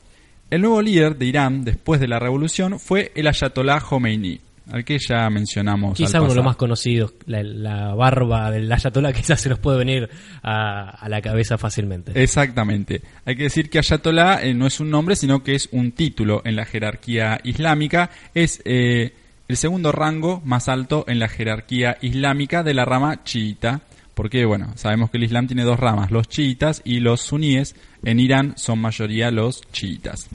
El 0.48 0.60
nuevo 0.60 0.80
líder 0.80 1.16
de 1.18 1.26
Irán 1.26 1.64
después 1.64 1.98
de 1.98 2.06
la 2.06 2.20
revolución 2.20 2.78
fue 2.78 3.10
el 3.16 3.26
Ayatollah 3.26 3.80
Khomeini, 3.80 4.40
al 4.72 4.86
que 4.86 4.98
ya 4.98 5.28
mencionamos. 5.28 5.98
Quizá 5.98 6.18
uno 6.18 6.30
de 6.30 6.36
los 6.36 6.44
más 6.44 6.56
conocidos, 6.56 7.12
la, 7.26 7.42
la 7.42 7.94
barba 7.94 8.50
del 8.50 8.72
Ayatollah, 8.72 9.12
quizás 9.12 9.38
se 9.38 9.50
nos 9.50 9.58
puede 9.58 9.76
venir 9.76 10.08
a, 10.42 10.88
a 10.88 11.08
la 11.10 11.20
cabeza 11.20 11.58
fácilmente. 11.58 12.12
Exactamente. 12.20 13.02
Hay 13.26 13.36
que 13.36 13.44
decir 13.44 13.68
que 13.68 13.78
Ayatollah 13.78 14.42
eh, 14.42 14.54
no 14.54 14.66
es 14.66 14.80
un 14.80 14.88
nombre, 14.90 15.14
sino 15.14 15.42
que 15.42 15.54
es 15.54 15.68
un 15.72 15.92
título 15.92 16.40
en 16.46 16.56
la 16.56 16.64
jerarquía 16.64 17.38
islámica. 17.44 18.08
Es 18.32 18.62
eh, 18.64 19.12
el 19.46 19.56
segundo 19.58 19.92
rango 19.92 20.40
más 20.46 20.70
alto 20.70 21.04
en 21.06 21.18
la 21.18 21.28
jerarquía 21.28 21.98
islámica 22.00 22.62
de 22.62 22.72
la 22.72 22.86
rama 22.86 23.24
chiita. 23.24 23.82
Porque, 24.14 24.46
bueno, 24.46 24.72
sabemos 24.76 25.10
que 25.10 25.18
el 25.18 25.24
Islam 25.24 25.48
tiene 25.48 25.64
dos 25.64 25.78
ramas, 25.78 26.10
los 26.10 26.28
chiitas 26.28 26.80
y 26.82 27.00
los 27.00 27.20
suníes. 27.20 27.76
En 28.02 28.18
Irán 28.18 28.54
son 28.56 28.78
mayoría 28.78 29.30
los 29.30 29.60
chiitas. 29.70 30.30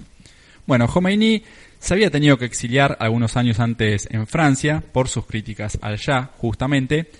Bueno, 0.67 0.87
Khomeini 0.87 1.41
se 1.79 1.93
había 1.93 2.11
tenido 2.11 2.37
que 2.37 2.45
exiliar 2.45 2.97
algunos 2.99 3.37
años 3.37 3.59
antes 3.59 4.07
en 4.11 4.27
Francia 4.27 4.83
por 4.91 5.07
sus 5.07 5.25
críticas 5.25 5.77
al 5.81 5.97
Shah, 5.97 6.31
justamente, 6.37 7.11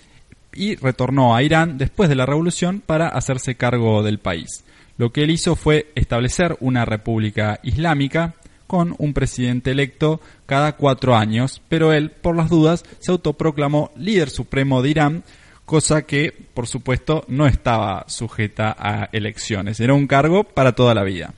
y 0.54 0.76
retornó 0.76 1.34
a 1.34 1.42
Irán 1.42 1.78
después 1.78 2.08
de 2.08 2.16
la 2.16 2.26
revolución 2.26 2.82
para 2.84 3.08
hacerse 3.08 3.54
cargo 3.54 4.02
del 4.02 4.18
país. 4.18 4.64
Lo 4.96 5.12
que 5.12 5.22
él 5.22 5.30
hizo 5.30 5.54
fue 5.54 5.92
establecer 5.94 6.56
una 6.60 6.84
república 6.84 7.60
islámica 7.62 8.34
con 8.66 8.94
un 8.98 9.14
presidente 9.14 9.70
electo 9.70 10.20
cada 10.46 10.76
cuatro 10.76 11.16
años, 11.16 11.62
pero 11.68 11.92
él, 11.92 12.10
por 12.10 12.36
las 12.36 12.50
dudas, 12.50 12.84
se 12.98 13.12
autoproclamó 13.12 13.92
líder 13.96 14.28
supremo 14.28 14.82
de 14.82 14.90
Irán, 14.90 15.24
cosa 15.64 16.02
que, 16.02 16.34
por 16.54 16.66
supuesto, 16.66 17.24
no 17.28 17.46
estaba 17.46 18.04
sujeta 18.08 18.74
a 18.78 19.08
elecciones. 19.12 19.80
Era 19.80 19.94
un 19.94 20.06
cargo 20.06 20.44
para 20.44 20.72
toda 20.72 20.94
la 20.94 21.04
vida. 21.04 21.32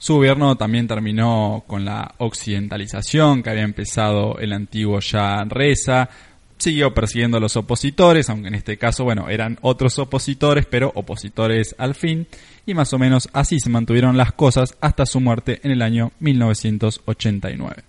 Su 0.00 0.14
gobierno 0.14 0.56
también 0.56 0.88
terminó 0.88 1.62
con 1.66 1.84
la 1.84 2.14
occidentalización 2.16 3.42
que 3.42 3.50
había 3.50 3.64
empezado 3.64 4.38
el 4.38 4.54
antiguo 4.54 4.98
Shah 4.98 5.44
Reza. 5.44 6.08
Siguió 6.56 6.94
persiguiendo 6.94 7.36
a 7.36 7.40
los 7.40 7.54
opositores, 7.56 8.30
aunque 8.30 8.48
en 8.48 8.54
este 8.54 8.78
caso, 8.78 9.04
bueno, 9.04 9.28
eran 9.28 9.58
otros 9.60 9.98
opositores, 9.98 10.64
pero 10.64 10.90
opositores 10.94 11.74
al 11.76 11.94
fin. 11.94 12.26
Y 12.64 12.72
más 12.72 12.94
o 12.94 12.98
menos 12.98 13.28
así 13.34 13.60
se 13.60 13.68
mantuvieron 13.68 14.16
las 14.16 14.32
cosas 14.32 14.74
hasta 14.80 15.04
su 15.04 15.20
muerte 15.20 15.60
en 15.64 15.70
el 15.70 15.82
año 15.82 16.12
1989. 16.20 17.84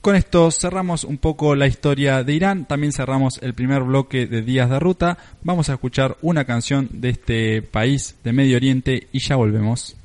Con 0.00 0.16
esto 0.16 0.50
cerramos 0.50 1.04
un 1.04 1.18
poco 1.18 1.54
la 1.54 1.66
historia 1.66 2.24
de 2.24 2.32
Irán, 2.32 2.64
también 2.64 2.94
cerramos 2.94 3.40
el 3.42 3.52
primer 3.52 3.82
bloque 3.82 4.26
de 4.26 4.40
Días 4.40 4.70
de 4.70 4.80
Ruta. 4.80 5.18
Vamos 5.42 5.68
a 5.68 5.74
escuchar 5.74 6.16
una 6.22 6.46
canción 6.46 6.88
de 6.92 7.10
este 7.10 7.60
país 7.60 8.16
de 8.24 8.32
Medio 8.32 8.56
Oriente 8.56 9.08
y 9.12 9.18
ya 9.18 9.36
volvemos. 9.36 9.96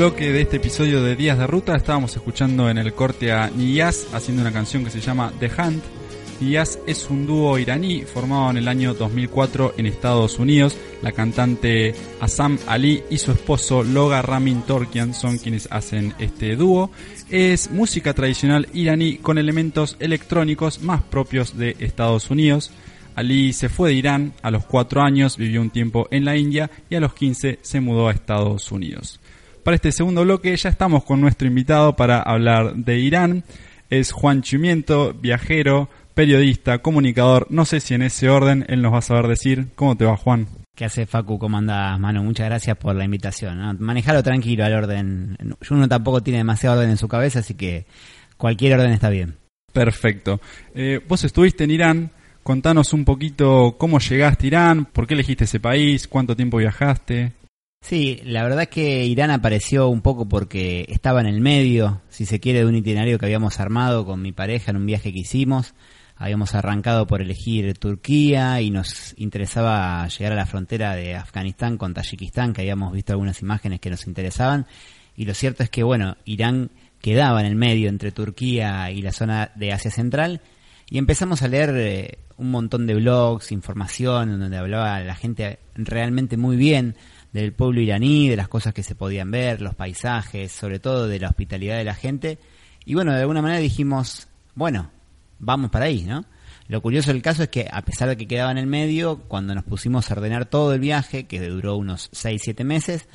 Bloque 0.00 0.32
de 0.32 0.40
este 0.40 0.56
episodio 0.56 1.02
de 1.02 1.14
Días 1.14 1.36
de 1.36 1.46
Ruta 1.46 1.76
estábamos 1.76 2.16
escuchando 2.16 2.70
en 2.70 2.78
el 2.78 2.94
corte 2.94 3.32
a 3.32 3.50
Niyaz 3.50 4.06
haciendo 4.14 4.40
una 4.40 4.50
canción 4.50 4.82
que 4.82 4.88
se 4.88 5.02
llama 5.02 5.30
The 5.38 5.50
Hunt. 5.58 5.84
Niyaz 6.40 6.78
es 6.86 7.10
un 7.10 7.26
dúo 7.26 7.58
iraní 7.58 8.04
formado 8.04 8.48
en 8.48 8.56
el 8.56 8.68
año 8.68 8.94
2004 8.94 9.74
en 9.76 9.84
Estados 9.84 10.38
Unidos. 10.38 10.74
La 11.02 11.12
cantante 11.12 11.94
Asam 12.18 12.56
Ali 12.66 13.02
y 13.10 13.18
su 13.18 13.32
esposo 13.32 13.84
Loga 13.84 14.22
Ramin 14.22 14.62
Torkian 14.62 15.12
son 15.12 15.36
quienes 15.36 15.68
hacen 15.70 16.14
este 16.18 16.56
dúo. 16.56 16.90
Es 17.28 17.70
música 17.70 18.14
tradicional 18.14 18.68
iraní 18.72 19.18
con 19.18 19.36
elementos 19.36 19.98
electrónicos 20.00 20.80
más 20.80 21.02
propios 21.02 21.58
de 21.58 21.76
Estados 21.78 22.30
Unidos. 22.30 22.72
Ali 23.16 23.52
se 23.52 23.68
fue 23.68 23.90
de 23.90 23.96
Irán 23.96 24.32
a 24.40 24.50
los 24.50 24.64
4 24.64 25.02
años, 25.02 25.36
vivió 25.36 25.60
un 25.60 25.68
tiempo 25.68 26.08
en 26.10 26.24
la 26.24 26.38
India 26.38 26.70
y 26.88 26.94
a 26.94 27.00
los 27.00 27.12
15 27.12 27.58
se 27.60 27.80
mudó 27.80 28.08
a 28.08 28.12
Estados 28.12 28.72
Unidos. 28.72 29.19
Para 29.64 29.74
este 29.74 29.92
segundo 29.92 30.22
bloque 30.22 30.56
ya 30.56 30.70
estamos 30.70 31.04
con 31.04 31.20
nuestro 31.20 31.46
invitado 31.46 31.94
para 31.94 32.20
hablar 32.20 32.74
de 32.76 32.98
Irán. 32.98 33.44
Es 33.90 34.12
Juan 34.12 34.40
Chimiento, 34.42 35.12
viajero, 35.12 35.90
periodista, 36.14 36.78
comunicador. 36.78 37.46
No 37.50 37.64
sé 37.64 37.80
si 37.80 37.94
en 37.94 38.02
ese 38.02 38.30
orden 38.30 38.64
él 38.68 38.80
nos 38.80 38.94
va 38.94 38.98
a 38.98 39.02
saber 39.02 39.26
decir. 39.26 39.68
¿Cómo 39.74 39.96
te 39.96 40.06
va, 40.06 40.16
Juan? 40.16 40.46
¿Qué 40.74 40.86
hace 40.86 41.04
Facu? 41.04 41.38
¿Cómo 41.38 41.58
andás, 41.58 41.98
mano? 42.00 42.22
Muchas 42.22 42.46
gracias 42.46 42.76
por 42.78 42.94
la 42.94 43.04
invitación. 43.04 43.76
Manejalo 43.80 44.22
tranquilo 44.22 44.64
al 44.64 44.72
orden. 44.72 45.36
Uno 45.70 45.88
tampoco 45.88 46.22
tiene 46.22 46.38
demasiado 46.38 46.76
orden 46.76 46.90
en 46.90 46.96
su 46.96 47.08
cabeza, 47.08 47.40
así 47.40 47.54
que 47.54 47.84
cualquier 48.38 48.74
orden 48.74 48.92
está 48.92 49.10
bien. 49.10 49.36
Perfecto. 49.72 50.40
Eh, 50.74 51.00
vos 51.06 51.22
estuviste 51.24 51.64
en 51.64 51.70
Irán. 51.70 52.10
Contanos 52.42 52.94
un 52.94 53.04
poquito 53.04 53.76
cómo 53.76 53.98
llegaste 53.98 54.46
a 54.46 54.48
Irán, 54.48 54.84
por 54.86 55.06
qué 55.06 55.12
elegiste 55.12 55.44
ese 55.44 55.60
país, 55.60 56.08
cuánto 56.08 56.34
tiempo 56.34 56.56
viajaste. 56.56 57.32
Sí, 57.82 58.20
la 58.24 58.44
verdad 58.44 58.68
que 58.68 59.06
Irán 59.06 59.30
apareció 59.30 59.88
un 59.88 60.02
poco 60.02 60.28
porque 60.28 60.84
estaba 60.88 61.20
en 61.20 61.26
el 61.26 61.40
medio, 61.40 62.02
si 62.08 62.26
se 62.26 62.38
quiere, 62.38 62.60
de 62.60 62.66
un 62.66 62.76
itinerario 62.76 63.18
que 63.18 63.24
habíamos 63.24 63.58
armado 63.58 64.04
con 64.04 64.20
mi 64.22 64.32
pareja 64.32 64.70
en 64.70 64.76
un 64.76 64.86
viaje 64.86 65.12
que 65.12 65.20
hicimos. 65.20 65.74
Habíamos 66.14 66.54
arrancado 66.54 67.06
por 67.06 67.22
elegir 67.22 67.76
Turquía 67.78 68.60
y 68.60 68.70
nos 68.70 69.14
interesaba 69.16 70.06
llegar 70.08 70.32
a 70.34 70.36
la 70.36 70.46
frontera 70.46 70.94
de 70.94 71.16
Afganistán 71.16 71.78
con 71.78 71.94
Tayikistán, 71.94 72.52
que 72.52 72.60
habíamos 72.60 72.92
visto 72.92 73.14
algunas 73.14 73.40
imágenes 73.40 73.80
que 73.80 73.90
nos 73.90 74.06
interesaban. 74.06 74.66
Y 75.16 75.24
lo 75.24 75.32
cierto 75.32 75.62
es 75.62 75.70
que, 75.70 75.82
bueno, 75.82 76.18
Irán 76.26 76.70
quedaba 77.00 77.40
en 77.40 77.46
el 77.46 77.56
medio 77.56 77.88
entre 77.88 78.12
Turquía 78.12 78.90
y 78.90 79.00
la 79.00 79.12
zona 79.12 79.52
de 79.56 79.72
Asia 79.72 79.90
Central. 79.90 80.42
Y 80.90 80.98
empezamos 80.98 81.40
a 81.40 81.48
leer 81.48 81.70
eh, 81.74 82.18
un 82.36 82.50
montón 82.50 82.86
de 82.86 82.94
blogs, 82.94 83.52
información, 83.52 84.38
donde 84.38 84.58
hablaba 84.58 85.00
la 85.00 85.14
gente 85.14 85.58
realmente 85.74 86.36
muy 86.36 86.56
bien 86.56 86.94
del 87.32 87.52
pueblo 87.52 87.80
iraní, 87.80 88.28
de 88.28 88.36
las 88.36 88.48
cosas 88.48 88.74
que 88.74 88.82
se 88.82 88.94
podían 88.94 89.30
ver, 89.30 89.60
los 89.60 89.74
paisajes, 89.74 90.52
sobre 90.52 90.78
todo 90.78 91.06
de 91.06 91.20
la 91.20 91.28
hospitalidad 91.28 91.78
de 91.78 91.84
la 91.84 91.94
gente. 91.94 92.38
Y 92.84 92.94
bueno, 92.94 93.12
de 93.12 93.20
alguna 93.20 93.42
manera 93.42 93.60
dijimos, 93.60 94.28
bueno, 94.54 94.90
vamos 95.38 95.70
para 95.70 95.86
ahí, 95.86 96.02
¿no? 96.02 96.24
Lo 96.68 96.82
curioso 96.82 97.12
del 97.12 97.22
caso 97.22 97.42
es 97.42 97.48
que 97.48 97.68
a 97.70 97.82
pesar 97.82 98.08
de 98.08 98.16
que 98.16 98.28
quedaba 98.28 98.52
en 98.52 98.58
el 98.58 98.66
medio, 98.66 99.18
cuando 99.26 99.54
nos 99.54 99.64
pusimos 99.64 100.08
a 100.10 100.14
ordenar 100.14 100.46
todo 100.46 100.72
el 100.72 100.80
viaje, 100.80 101.26
que 101.26 101.40
duró 101.40 101.76
unos 101.76 102.10
6-7 102.12 102.64
meses, 102.64 103.08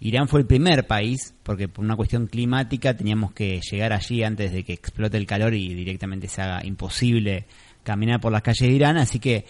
Irán 0.00 0.28
fue 0.28 0.40
el 0.40 0.46
primer 0.46 0.86
país, 0.86 1.34
porque 1.42 1.68
por 1.68 1.84
una 1.84 1.94
cuestión 1.94 2.26
climática 2.26 2.96
teníamos 2.96 3.32
que 3.32 3.60
llegar 3.70 3.92
allí 3.92 4.22
antes 4.22 4.50
de 4.52 4.64
que 4.64 4.72
explote 4.72 5.16
el 5.16 5.26
calor 5.26 5.54
y 5.54 5.74
directamente 5.74 6.26
se 6.26 6.42
haga 6.42 6.64
imposible 6.64 7.46
caminar 7.82 8.20
por 8.20 8.32
las 8.32 8.42
calles 8.42 8.68
de 8.68 8.74
Irán, 8.74 8.96
así 8.96 9.18
que 9.18 9.44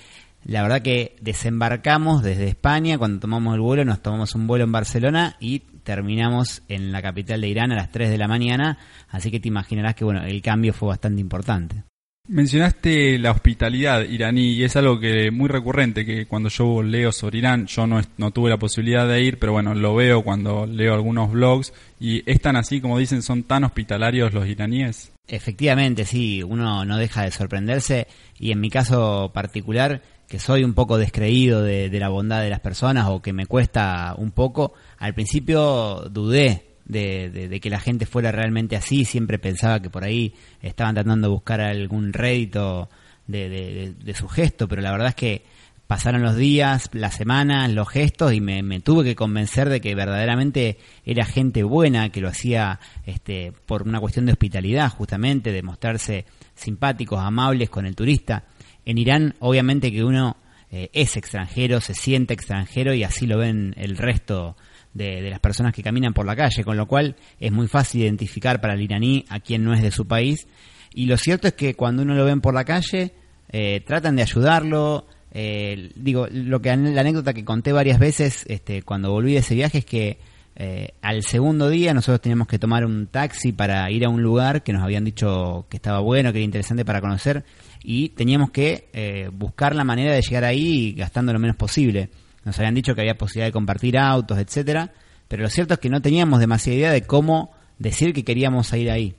la 0.44 0.62
verdad 0.62 0.82
que 0.82 1.16
desembarcamos 1.20 2.22
desde 2.22 2.48
España, 2.48 2.98
cuando 2.98 3.20
tomamos 3.20 3.54
el 3.54 3.60
vuelo, 3.60 3.84
nos 3.84 4.02
tomamos 4.02 4.34
un 4.34 4.46
vuelo 4.46 4.64
en 4.64 4.72
Barcelona 4.72 5.36
y 5.40 5.60
terminamos 5.84 6.62
en 6.68 6.92
la 6.92 7.02
capital 7.02 7.40
de 7.40 7.48
Irán 7.48 7.72
a 7.72 7.76
las 7.76 7.90
3 7.90 8.10
de 8.10 8.18
la 8.18 8.28
mañana, 8.28 8.78
así 9.08 9.30
que 9.30 9.40
te 9.40 9.48
imaginarás 9.48 9.94
que 9.94 10.04
bueno, 10.04 10.22
el 10.24 10.42
cambio 10.42 10.72
fue 10.72 10.88
bastante 10.88 11.20
importante. 11.20 11.84
Mencionaste 12.28 13.18
la 13.18 13.32
hospitalidad 13.32 14.02
iraní 14.02 14.52
y 14.52 14.62
es 14.62 14.76
algo 14.76 15.00
que 15.00 15.32
muy 15.32 15.48
recurrente 15.48 16.06
que 16.06 16.26
cuando 16.26 16.48
yo 16.50 16.80
leo 16.80 17.10
sobre 17.10 17.38
Irán, 17.38 17.66
yo 17.66 17.84
no, 17.88 18.00
no 18.16 18.30
tuve 18.30 18.48
la 18.48 18.58
posibilidad 18.58 19.08
de 19.08 19.22
ir, 19.22 19.40
pero 19.40 19.52
bueno, 19.52 19.74
lo 19.74 19.96
veo 19.96 20.22
cuando 20.22 20.64
leo 20.64 20.94
algunos 20.94 21.32
blogs 21.32 21.72
y 21.98 22.22
es 22.30 22.40
tan 22.40 22.54
así 22.54 22.80
como 22.80 22.96
dicen, 22.96 23.22
son 23.22 23.42
tan 23.42 23.64
hospitalarios 23.64 24.32
los 24.32 24.46
iraníes. 24.46 25.12
Efectivamente, 25.26 26.04
sí, 26.04 26.44
uno 26.44 26.84
no 26.84 26.96
deja 26.96 27.24
de 27.24 27.32
sorprenderse 27.32 28.06
y 28.38 28.52
en 28.52 28.60
mi 28.60 28.70
caso 28.70 29.32
particular, 29.34 30.00
que 30.32 30.38
soy 30.38 30.64
un 30.64 30.72
poco 30.72 30.96
descreído 30.96 31.60
de, 31.60 31.90
de 31.90 32.00
la 32.00 32.08
bondad 32.08 32.40
de 32.40 32.48
las 32.48 32.60
personas 32.60 33.06
o 33.10 33.20
que 33.20 33.34
me 33.34 33.44
cuesta 33.44 34.14
un 34.16 34.30
poco, 34.30 34.72
al 34.96 35.12
principio 35.12 36.08
dudé 36.10 36.72
de, 36.86 37.60
que 37.60 37.68
la 37.68 37.78
gente 37.78 38.06
fuera 38.06 38.32
realmente 38.32 38.74
así, 38.74 39.04
siempre 39.04 39.38
pensaba 39.38 39.82
que 39.82 39.90
por 39.90 40.04
ahí 40.04 40.32
estaban 40.62 40.94
tratando 40.94 41.28
de 41.28 41.34
buscar 41.34 41.60
algún 41.60 42.14
rédito 42.14 42.88
de, 43.26 44.14
su 44.14 44.26
gesto, 44.26 44.66
pero 44.68 44.80
la 44.80 44.90
verdad 44.90 45.08
es 45.08 45.14
que 45.16 45.44
pasaron 45.86 46.22
los 46.22 46.34
días, 46.34 46.88
las 46.94 47.14
semanas, 47.14 47.70
los 47.70 47.90
gestos 47.90 48.32
y 48.32 48.40
me, 48.40 48.80
tuve 48.80 49.04
que 49.04 49.14
convencer 49.14 49.68
de 49.68 49.82
que 49.82 49.94
verdaderamente 49.94 50.78
era 51.04 51.26
gente 51.26 51.62
buena, 51.62 52.08
que 52.08 52.22
lo 52.22 52.30
hacía 52.30 52.80
este, 53.04 53.52
por 53.66 53.82
una 53.82 54.00
cuestión 54.00 54.24
de 54.24 54.32
hospitalidad 54.32 54.88
justamente, 54.88 55.52
de 55.52 55.62
mostrarse 55.62 56.24
simpáticos, 56.54 57.20
amables 57.20 57.68
con 57.68 57.84
el 57.84 57.94
turista. 57.94 58.44
En 58.84 58.98
Irán 58.98 59.34
obviamente 59.38 59.92
que 59.92 60.04
uno 60.04 60.36
eh, 60.70 60.90
es 60.92 61.16
extranjero, 61.16 61.80
se 61.80 61.94
siente 61.94 62.34
extranjero 62.34 62.94
y 62.94 63.04
así 63.04 63.26
lo 63.26 63.38
ven 63.38 63.74
el 63.76 63.96
resto 63.96 64.56
de, 64.94 65.30
las 65.30 65.40
personas 65.40 65.74
que 65.74 65.82
caminan 65.82 66.14
por 66.14 66.26
la 66.26 66.36
calle, 66.36 66.64
con 66.64 66.76
lo 66.76 66.86
cual 66.86 67.16
es 67.40 67.52
muy 67.52 67.68
fácil 67.68 68.02
identificar 68.02 68.60
para 68.60 68.74
el 68.74 68.80
iraní 68.80 69.24
a 69.28 69.40
quien 69.40 69.64
no 69.64 69.74
es 69.74 69.82
de 69.82 69.90
su 69.90 70.06
país. 70.06 70.46
Y 70.94 71.06
lo 71.06 71.16
cierto 71.16 71.48
es 71.48 71.54
que 71.54 71.74
cuando 71.74 72.02
uno 72.02 72.14
lo 72.14 72.24
ven 72.24 72.40
por 72.40 72.54
la 72.54 72.64
calle, 72.64 73.12
eh, 73.50 73.82
tratan 73.86 74.16
de 74.16 74.22
ayudarlo. 74.22 75.06
Eh, 75.32 75.90
digo, 75.94 76.26
lo 76.30 76.60
que 76.60 76.76
la 76.76 77.00
anécdota 77.00 77.32
que 77.32 77.44
conté 77.44 77.72
varias 77.72 77.98
veces 77.98 78.44
este, 78.48 78.82
cuando 78.82 79.10
volví 79.10 79.32
de 79.32 79.38
ese 79.38 79.54
viaje 79.54 79.78
es 79.78 79.84
que 79.86 80.18
eh, 80.54 80.92
al 81.00 81.22
segundo 81.22 81.70
día 81.70 81.94
nosotros 81.94 82.20
teníamos 82.20 82.46
que 82.46 82.58
tomar 82.58 82.84
un 82.84 83.06
taxi 83.06 83.52
para 83.52 83.90
ir 83.90 84.04
a 84.04 84.10
un 84.10 84.22
lugar 84.22 84.62
que 84.62 84.74
nos 84.74 84.82
habían 84.82 85.04
dicho 85.04 85.64
que 85.70 85.78
estaba 85.78 86.00
bueno, 86.00 86.30
que 86.32 86.38
era 86.38 86.44
interesante 86.44 86.84
para 86.84 87.00
conocer 87.00 87.44
y 87.82 88.10
teníamos 88.10 88.50
que 88.50 89.30
buscar 89.32 89.74
la 89.74 89.84
manera 89.84 90.14
de 90.14 90.22
llegar 90.22 90.44
ahí 90.44 90.92
gastando 90.92 91.32
lo 91.32 91.38
menos 91.38 91.56
posible. 91.56 92.10
Nos 92.44 92.58
habían 92.58 92.74
dicho 92.74 92.94
que 92.94 93.02
había 93.02 93.16
posibilidad 93.16 93.46
de 93.46 93.52
compartir 93.52 93.98
autos, 93.98 94.38
etcétera, 94.38 94.92
pero 95.28 95.42
lo 95.42 95.48
cierto 95.48 95.74
es 95.74 95.80
que 95.80 95.88
no 95.88 96.02
teníamos 96.02 96.40
demasiada 96.40 96.76
idea 96.76 96.92
de 96.92 97.02
cómo 97.02 97.52
decir 97.78 98.12
que 98.12 98.24
queríamos 98.24 98.72
ir 98.72 98.90
ahí. 98.90 99.14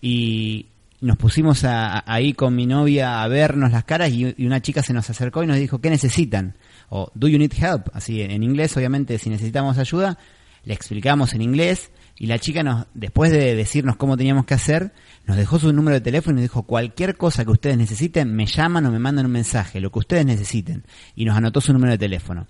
Y 0.00 0.66
nos 1.00 1.16
pusimos 1.16 1.64
ahí 1.64 2.32
con 2.32 2.54
mi 2.54 2.66
novia 2.66 3.22
a 3.22 3.28
vernos 3.28 3.72
las 3.72 3.84
caras 3.84 4.10
y, 4.12 4.34
una 4.44 4.60
chica 4.60 4.82
se 4.82 4.92
nos 4.92 5.08
acercó 5.10 5.42
y 5.42 5.46
nos 5.46 5.56
dijo, 5.56 5.80
¿qué 5.80 5.90
necesitan? 5.90 6.56
O, 6.88 7.10
¿do 7.14 7.28
you 7.28 7.38
need 7.38 7.52
help? 7.52 7.88
Así 7.92 8.22
en 8.22 8.42
inglés, 8.42 8.76
obviamente, 8.76 9.18
si 9.18 9.30
necesitamos 9.30 9.78
ayuda, 9.78 10.18
le 10.64 10.74
explicamos 10.74 11.34
en 11.34 11.42
inglés 11.42 11.90
y 12.18 12.26
la 12.26 12.38
chica 12.38 12.62
nos, 12.62 12.86
después 12.94 13.30
de 13.30 13.54
decirnos 13.54 13.96
cómo 13.96 14.16
teníamos 14.16 14.46
que 14.46 14.54
hacer, 14.54 14.92
nos 15.26 15.36
dejó 15.36 15.58
su 15.58 15.72
número 15.72 15.94
de 15.94 16.00
teléfono 16.00 16.38
y 16.38 16.42
nos 16.42 16.50
dijo 16.50 16.62
cualquier 16.62 17.16
cosa 17.16 17.44
que 17.44 17.50
ustedes 17.50 17.76
necesiten, 17.76 18.34
me 18.34 18.46
llaman 18.46 18.86
o 18.86 18.90
me 18.90 18.98
mandan 18.98 19.26
un 19.26 19.32
mensaje, 19.32 19.80
lo 19.80 19.90
que 19.90 19.98
ustedes 19.98 20.24
necesiten. 20.24 20.84
Y 21.14 21.24
nos 21.24 21.36
anotó 21.36 21.60
su 21.60 21.72
número 21.72 21.92
de 21.92 21.98
teléfono 21.98 22.46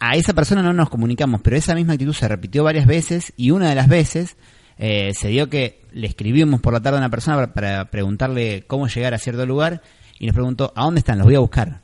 a 0.00 0.16
esa 0.16 0.32
persona 0.32 0.62
no 0.62 0.72
nos 0.72 0.88
comunicamos, 0.88 1.40
pero 1.42 1.56
esa 1.56 1.74
misma 1.74 1.94
actitud 1.94 2.14
se 2.14 2.28
repitió 2.28 2.64
varias 2.64 2.86
veces 2.86 3.32
y 3.36 3.50
una 3.50 3.68
de 3.68 3.74
las 3.74 3.88
veces 3.88 4.36
eh, 4.78 5.12
se 5.14 5.28
dio 5.28 5.48
que 5.48 5.82
le 5.92 6.06
escribimos 6.06 6.60
por 6.60 6.72
la 6.72 6.80
tarde 6.80 6.98
a 6.98 7.00
una 7.00 7.10
persona 7.10 7.52
para, 7.52 7.90
preguntarle 7.90 8.64
cómo 8.66 8.88
llegar 8.88 9.14
a 9.14 9.18
cierto 9.18 9.44
lugar 9.46 9.82
y 10.18 10.26
nos 10.26 10.34
preguntó, 10.34 10.72
¿a 10.76 10.84
dónde 10.84 11.00
están? 11.00 11.18
Los 11.18 11.26
voy 11.26 11.34
a 11.34 11.40
buscar. 11.40 11.82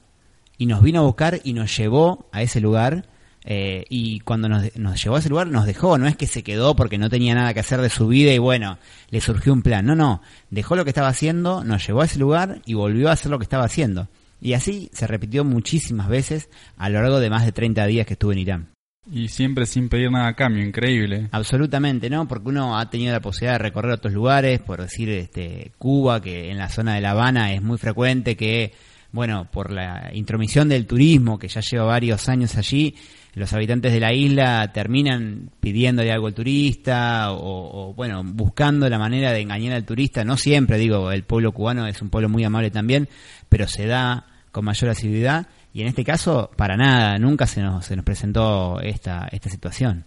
Y 0.56 0.66
nos 0.66 0.82
vino 0.82 1.00
a 1.00 1.02
buscar 1.02 1.40
y 1.44 1.52
nos 1.52 1.76
llevó 1.76 2.28
a 2.32 2.42
ese 2.42 2.60
lugar 2.60 3.06
eh, 3.44 3.84
y 3.88 4.20
cuando 4.20 4.48
nos, 4.48 4.76
nos, 4.76 5.02
llevó 5.02 5.16
a 5.16 5.18
ese 5.18 5.28
lugar 5.28 5.48
nos 5.48 5.66
dejó, 5.66 5.98
no 5.98 6.06
es 6.06 6.16
que 6.16 6.26
se 6.26 6.42
quedó 6.42 6.76
porque 6.76 6.98
no 6.98 7.10
tenía 7.10 7.34
nada 7.34 7.54
que 7.54 7.60
hacer 7.60 7.80
de 7.80 7.90
su 7.90 8.08
vida 8.08 8.32
y 8.32 8.38
bueno, 8.38 8.78
le 9.10 9.20
surgió 9.20 9.52
un 9.52 9.62
plan, 9.62 9.84
no, 9.84 9.96
no, 9.96 10.22
dejó 10.50 10.76
lo 10.76 10.84
que 10.84 10.90
estaba 10.90 11.08
haciendo, 11.08 11.64
nos 11.64 11.86
llevó 11.86 12.02
a 12.02 12.04
ese 12.04 12.18
lugar 12.18 12.62
y 12.66 12.74
volvió 12.74 13.08
a 13.08 13.12
hacer 13.12 13.30
lo 13.30 13.38
que 13.38 13.44
estaba 13.44 13.64
haciendo. 13.64 14.08
Y 14.40 14.54
así 14.54 14.90
se 14.92 15.06
repitió 15.06 15.44
muchísimas 15.44 16.08
veces 16.08 16.48
a 16.76 16.88
lo 16.88 17.00
largo 17.00 17.20
de 17.20 17.30
más 17.30 17.44
de 17.44 17.52
30 17.52 17.86
días 17.86 18.06
que 18.06 18.14
estuve 18.14 18.34
en 18.34 18.38
Irán. 18.40 18.68
Y 19.10 19.28
siempre 19.28 19.66
sin 19.66 19.88
pedir 19.88 20.10
nada 20.10 20.28
a 20.28 20.34
cambio, 20.34 20.64
increíble. 20.64 21.28
Absolutamente, 21.32 22.08
¿no? 22.08 22.28
Porque 22.28 22.48
uno 22.48 22.78
ha 22.78 22.88
tenido 22.88 23.12
la 23.12 23.20
posibilidad 23.20 23.54
de 23.54 23.64
recorrer 23.64 23.92
otros 23.92 24.12
lugares, 24.12 24.60
por 24.60 24.80
decir 24.80 25.08
este 25.10 25.72
Cuba, 25.78 26.20
que 26.20 26.50
en 26.50 26.58
la 26.58 26.68
zona 26.68 26.94
de 26.94 27.00
La 27.00 27.10
Habana 27.10 27.52
es 27.52 27.62
muy 27.62 27.78
frecuente 27.78 28.36
que, 28.36 28.72
bueno, 29.12 29.48
por 29.50 29.70
la 29.70 30.10
intromisión 30.12 30.68
del 30.68 30.86
turismo, 30.86 31.38
que 31.38 31.48
ya 31.48 31.60
lleva 31.60 31.84
varios 31.84 32.28
años 32.28 32.56
allí, 32.56 32.94
los 33.34 33.52
habitantes 33.52 33.92
de 33.92 34.00
la 34.00 34.12
isla 34.12 34.72
terminan 34.72 35.50
pidiéndole 35.60 36.12
algo 36.12 36.26
al 36.26 36.34
turista 36.34 37.32
o, 37.32 37.90
o, 37.90 37.94
bueno, 37.94 38.22
buscando 38.24 38.88
la 38.88 38.98
manera 38.98 39.32
de 39.32 39.40
engañar 39.40 39.74
al 39.74 39.84
turista. 39.84 40.24
No 40.24 40.36
siempre, 40.36 40.76
digo, 40.76 41.12
el 41.12 41.24
pueblo 41.24 41.52
cubano 41.52 41.86
es 41.86 42.02
un 42.02 42.10
pueblo 42.10 42.28
muy 42.28 42.44
amable 42.44 42.70
también, 42.70 43.08
pero 43.48 43.66
se 43.68 43.86
da 43.86 44.26
con 44.50 44.64
mayor 44.64 44.90
asiduidad 44.90 45.46
y 45.72 45.80
en 45.80 45.88
este 45.88 46.04
caso 46.04 46.50
para 46.56 46.76
nada, 46.76 47.18
nunca 47.18 47.46
se 47.46 47.62
nos, 47.62 47.86
se 47.86 47.96
nos 47.96 48.04
presentó 48.04 48.80
esta, 48.80 49.28
esta 49.32 49.48
situación. 49.48 50.04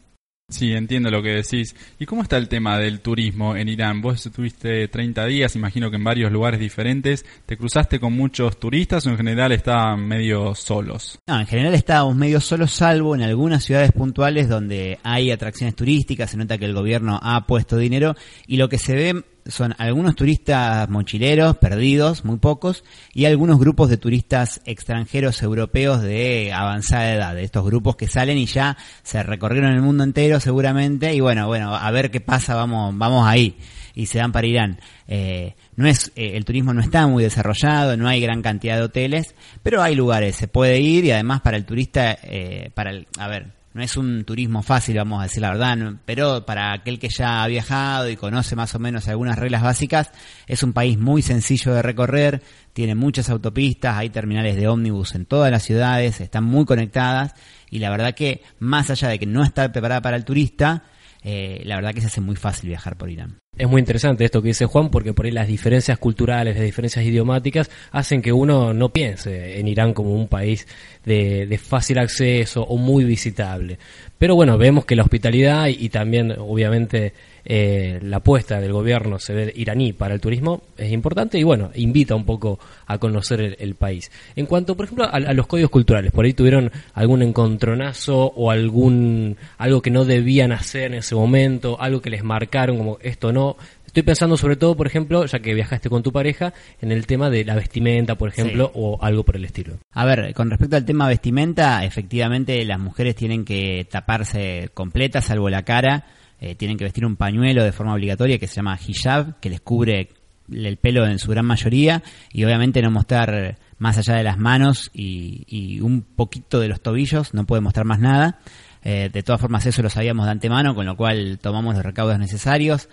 Sí, 0.48 0.74
entiendo 0.74 1.10
lo 1.10 1.24
que 1.24 1.30
decís. 1.30 1.76
¿Y 1.98 2.06
cómo 2.06 2.22
está 2.22 2.38
el 2.38 2.48
tema 2.48 2.78
del 2.78 3.00
turismo 3.00 3.56
en 3.56 3.68
Irán? 3.68 4.02
Vos 4.02 4.24
estuviste 4.24 4.88
30 4.88 5.26
días, 5.26 5.56
imagino 5.56 5.90
que 5.90 5.96
en 5.96 6.04
varios 6.04 6.32
lugares 6.32 6.60
diferentes. 6.60 7.26
¿Te 7.48 7.58
cruzaste 7.58 8.00
con 8.00 8.14
muchos 8.14 8.60
turistas 8.60 9.08
o 9.08 9.10
en 9.10 9.18
general 9.18 9.52
estaban 9.54 10.08
medio 10.08 10.54
solos? 10.54 11.18
No, 11.28 11.40
en 11.40 11.48
general 11.48 11.74
estábamos 11.74 12.16
medio 12.16 12.40
solos, 12.40 12.72
salvo 12.72 13.16
en 13.16 13.24
algunas 13.24 13.64
ciudades 13.64 13.92
puntuales 13.92 14.48
donde 14.48 15.00
hay 15.02 15.32
atracciones 15.32 15.76
turísticas. 15.76 16.30
Se 16.30 16.38
nota 16.38 16.60
que 16.60 16.66
el 16.66 16.76
gobierno 16.76 17.20
ha 17.24 17.48
puesto 17.48 17.78
dinero 17.78 18.16
y 18.46 18.58
lo 18.58 18.70
que 18.70 18.78
se 18.78 18.94
ve 18.94 19.24
son 19.48 19.76
algunos 19.78 20.16
turistas 20.16 20.90
mochileros 20.90 21.58
perdidos, 21.58 22.26
muy 22.26 22.38
pocos, 22.38 22.84
y 23.14 23.26
algunos 23.26 23.60
grupos 23.60 23.90
de 23.90 23.98
turistas 23.98 24.62
extranjeros 24.66 25.42
europeos 25.44 26.02
de 26.02 26.52
avanzada 26.52 27.14
edad, 27.14 27.40
estos 27.40 27.66
grupos 27.66 27.96
que 27.96 28.08
salen 28.08 28.38
y 28.38 28.48
ya 28.48 28.78
se 29.04 29.22
recorrieron 29.24 29.72
el 29.72 29.82
mundo 29.82 30.04
entero 30.04 30.40
seguramente, 30.40 31.14
y 31.14 31.20
bueno, 31.20 31.48
bueno, 31.48 31.76
a 31.76 31.92
ver 31.92 32.12
qué 32.12 32.22
pasa, 32.22 32.56
vamos, 32.56 32.98
vamos 32.98 33.28
ahí, 33.28 33.58
y 33.94 34.08
se 34.08 34.18
dan 34.18 34.32
para 34.32 34.48
Irán. 34.48 34.80
Eh, 35.08 35.56
no 35.76 35.88
es, 35.88 36.12
eh, 36.16 36.32
el 36.36 36.46
turismo 36.46 36.74
no 36.74 36.82
está 36.82 37.06
muy 37.08 37.24
desarrollado, 37.24 37.96
no 37.98 38.08
hay 38.08 38.22
gran 38.22 38.42
cantidad 38.42 38.78
de 38.78 38.84
hoteles, 38.84 39.36
pero 39.62 39.82
hay 39.82 39.96
lugares, 39.96 40.36
se 40.36 40.48
puede 40.48 40.80
ir 40.80 41.06
y 41.06 41.12
además 41.12 41.42
para 41.42 41.58
el 41.58 41.66
turista, 41.66 42.18
eh, 42.24 42.72
para 42.74 42.92
el, 42.92 43.08
a 43.20 43.28
ver, 43.28 43.54
no 43.76 43.84
es 43.84 43.98
un 43.98 44.24
turismo 44.24 44.64
fácil, 44.64 44.96
vamos 44.96 45.20
a 45.20 45.24
decir 45.24 45.42
la 45.42 45.50
verdad, 45.50 45.78
pero 46.06 46.46
para 46.46 46.72
aquel 46.72 46.98
que 46.98 47.10
ya 47.10 47.44
ha 47.44 47.48
viajado 47.48 48.10
y 48.10 48.16
conoce 48.16 48.56
más 48.56 48.74
o 48.74 48.80
menos 48.80 49.10
algunas 49.10 49.38
reglas 49.38 49.62
básicas, 49.62 50.12
es 50.48 50.64
un 50.64 50.72
país 50.72 50.98
muy 50.98 51.22
sencillo 51.22 51.74
de 51.74 51.82
recorrer, 51.82 52.42
tiene 52.72 52.96
muchas 52.96 53.30
autopistas, 53.30 53.98
hay 53.98 54.10
terminales 54.10 54.56
de 54.56 54.70
ómnibus 54.70 55.14
en 55.16 55.26
todas 55.26 55.52
las 55.52 55.64
ciudades, 55.64 56.22
están 56.22 56.46
muy 56.46 56.64
conectadas 56.64 57.34
y 57.70 57.80
la 57.80 57.90
verdad 57.90 58.16
que 58.16 58.44
más 58.60 58.90
allá 58.90 59.10
de 59.10 59.20
que 59.20 59.26
no 59.26 59.44
está 59.44 59.70
preparada 59.70 60.02
para 60.02 60.16
el 60.16 60.24
turista, 60.24 60.84
eh, 61.22 61.62
la 61.66 61.76
verdad 61.76 61.94
que 61.94 62.00
se 62.00 62.08
hace 62.08 62.22
muy 62.22 62.38
fácil 62.38 62.70
viajar 62.70 62.96
por 62.96 63.10
Irán. 63.10 63.40
Es 63.58 63.70
muy 63.70 63.80
interesante 63.80 64.26
esto 64.26 64.42
que 64.42 64.50
dice 64.50 64.66
Juan, 64.66 64.90
porque 64.90 65.14
por 65.14 65.26
ahí 65.26 65.32
las 65.32 65.48
diferencias 65.48 65.98
culturales, 65.98 66.56
las 66.56 66.66
diferencias 66.66 67.06
idiomáticas, 67.06 67.70
hacen 67.92 68.22
que 68.22 68.34
uno 68.34 68.74
no 68.74 68.90
piense 68.90 69.58
en 69.60 69.70
Irán 69.70 69.94
como 69.94 70.14
un 70.14 70.28
país 70.28 70.68
de, 71.06 71.60
fácil 71.64 72.00
acceso 72.00 72.64
o 72.64 72.76
muy 72.76 73.06
visitable. 73.06 73.78
Pero 74.18 74.36
bueno, 74.36 74.58
vemos 74.58 74.86
que 74.86 74.98
la 74.98 75.04
hospitalidad 75.04 75.68
y, 75.68 75.88
también, 75.88 76.34
obviamente, 76.38 77.14
eh, 77.46 78.00
la 78.02 78.18
apuesta 78.18 78.60
del 78.60 78.74
gobierno 78.74 79.20
se 79.20 79.34
ve 79.34 79.54
iraní 79.56 79.94
para 79.94 80.14
el 80.14 80.22
turismo 80.22 80.64
es 80.78 80.92
importante 80.92 81.38
y 81.38 81.44
bueno, 81.44 81.72
invita 81.76 82.16
un 82.16 82.26
poco 82.26 82.60
a 82.88 82.98
conocer 82.98 83.56
el, 83.60 83.76
país. 83.76 84.12
En 84.36 84.46
cuanto, 84.46 84.76
por 84.76 84.86
ejemplo, 84.86 85.06
a, 85.06 85.10
a, 85.10 85.34
los 85.34 85.48
códigos 85.48 85.70
culturales, 85.70 86.12
por 86.12 86.26
ahí 86.26 86.34
tuvieron 86.34 86.72
algún 86.94 87.22
encontronazo 87.22 88.32
o 88.36 88.52
algún 88.52 89.38
algo 89.58 89.82
que 89.82 89.92
no 89.92 90.06
debían 90.06 90.52
hacer 90.52 90.94
en 90.94 90.96
ese 90.96 91.16
momento, 91.16 91.80
algo 91.80 92.02
que 92.02 92.10
les 92.10 92.24
marcaron 92.24 92.78
como 92.78 92.98
esto 93.02 93.32
no 93.32 93.58
Estoy 93.96 94.04
pensando 94.04 94.36
sobre 94.36 94.58
todo, 94.58 94.76
por 94.76 94.88
ejemplo, 94.88 95.26
ya 95.26 95.40
que 95.40 95.54
viajaste 95.54 95.90
con 95.90 96.04
tu 96.04 96.12
pareja, 96.12 96.54
en 96.82 96.92
el 96.92 97.08
tema 97.08 97.30
de 97.30 97.46
la 97.46 97.56
vestimenta, 97.56 98.16
por 98.16 98.28
ejemplo, 98.28 98.70
o 98.76 99.02
algo 99.02 99.24
por 99.24 99.38
el 99.38 99.46
estilo. 99.46 99.78
A 99.94 100.04
ver, 100.04 100.34
con 100.34 100.50
respecto 100.50 100.76
al 100.76 100.84
tema 100.84 101.08
vestimenta, 101.08 101.82
efectivamente 101.86 102.66
las 102.66 102.78
mujeres 102.78 103.16
tienen 103.16 103.46
que 103.46 103.88
taparse 103.90 104.70
completa, 104.74 105.22
salvo 105.22 105.50
la 105.50 105.64
cara, 105.64 106.08
eh, 106.46 106.54
tienen 106.54 106.78
que 106.78 106.84
vestir 106.84 107.08
un 107.08 107.16
pañuelo 107.16 107.64
de 107.64 107.72
forma 107.72 107.96
obligatoria 107.96 108.38
que 108.38 108.46
se 108.46 108.58
llama 108.58 108.78
hijab, 108.86 109.40
que 109.40 109.50
les 109.50 109.62
cubre 109.62 110.10
el 110.54 110.78
pelo 110.78 111.08
en 111.08 111.18
su 111.18 111.32
gran 111.32 111.44
mayoría, 111.44 112.04
y 112.32 112.44
obviamente 112.44 112.84
no 112.84 112.92
mostrar 112.92 113.58
más 113.80 113.98
allá 113.98 114.14
de 114.14 114.24
las 114.24 114.38
manos 114.38 114.92
y, 114.94 115.80
un 115.82 116.04
poquito 116.04 116.60
de 116.60 116.68
los 116.68 116.82
tobillos, 116.82 117.34
no 117.34 117.48
puede 117.48 117.64
mostrar 117.64 117.88
más 117.88 118.00
nada. 118.00 118.38
Eh, 118.84 119.10
de 119.12 119.24
todas 119.24 119.42
formas, 119.42 119.66
eso 119.66 119.82
lo 119.82 119.90
sabíamos 119.90 120.28
de 120.28 120.34
antemano, 120.34 120.76
con 120.76 120.86
lo 120.86 120.96
cual 120.96 121.40
tomamos 121.42 121.74
los 121.74 121.84
recaudos 121.84 122.20
necesarios 122.20 122.90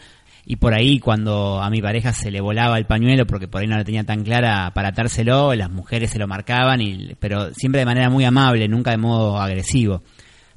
y 0.47 0.57
por 0.57 0.73
ahí 0.73 0.99
cuando 0.99 1.61
a 1.63 1.69
mi 1.69 1.83
pareja 1.83 2.15
se 2.15 2.31
le 2.31 2.41
volaba 2.41 2.79
el 2.79 2.87
pañuelo 2.87 3.27
porque 3.27 3.49
por 3.49 3.61
ahí 3.61 3.69
no 3.69 3.77
la 3.77 3.85
tenía 3.85 4.05
tan 4.05 4.25
clara 4.25 4.73
para 4.75 4.89
atárselo, 4.89 5.55
las 5.55 5.71
mujeres 5.71 6.11
se 6.11 6.19
lo 6.19 6.27
marcaban, 6.27 6.81
y, 6.81 7.15
pero 7.21 7.53
siempre 7.53 7.81
de 7.81 7.85
manera 7.85 8.09
muy 8.09 8.25
amable, 8.25 8.67
nunca 8.67 8.93
de 8.93 8.97
modo 8.97 9.39
agresivo. 9.39 10.03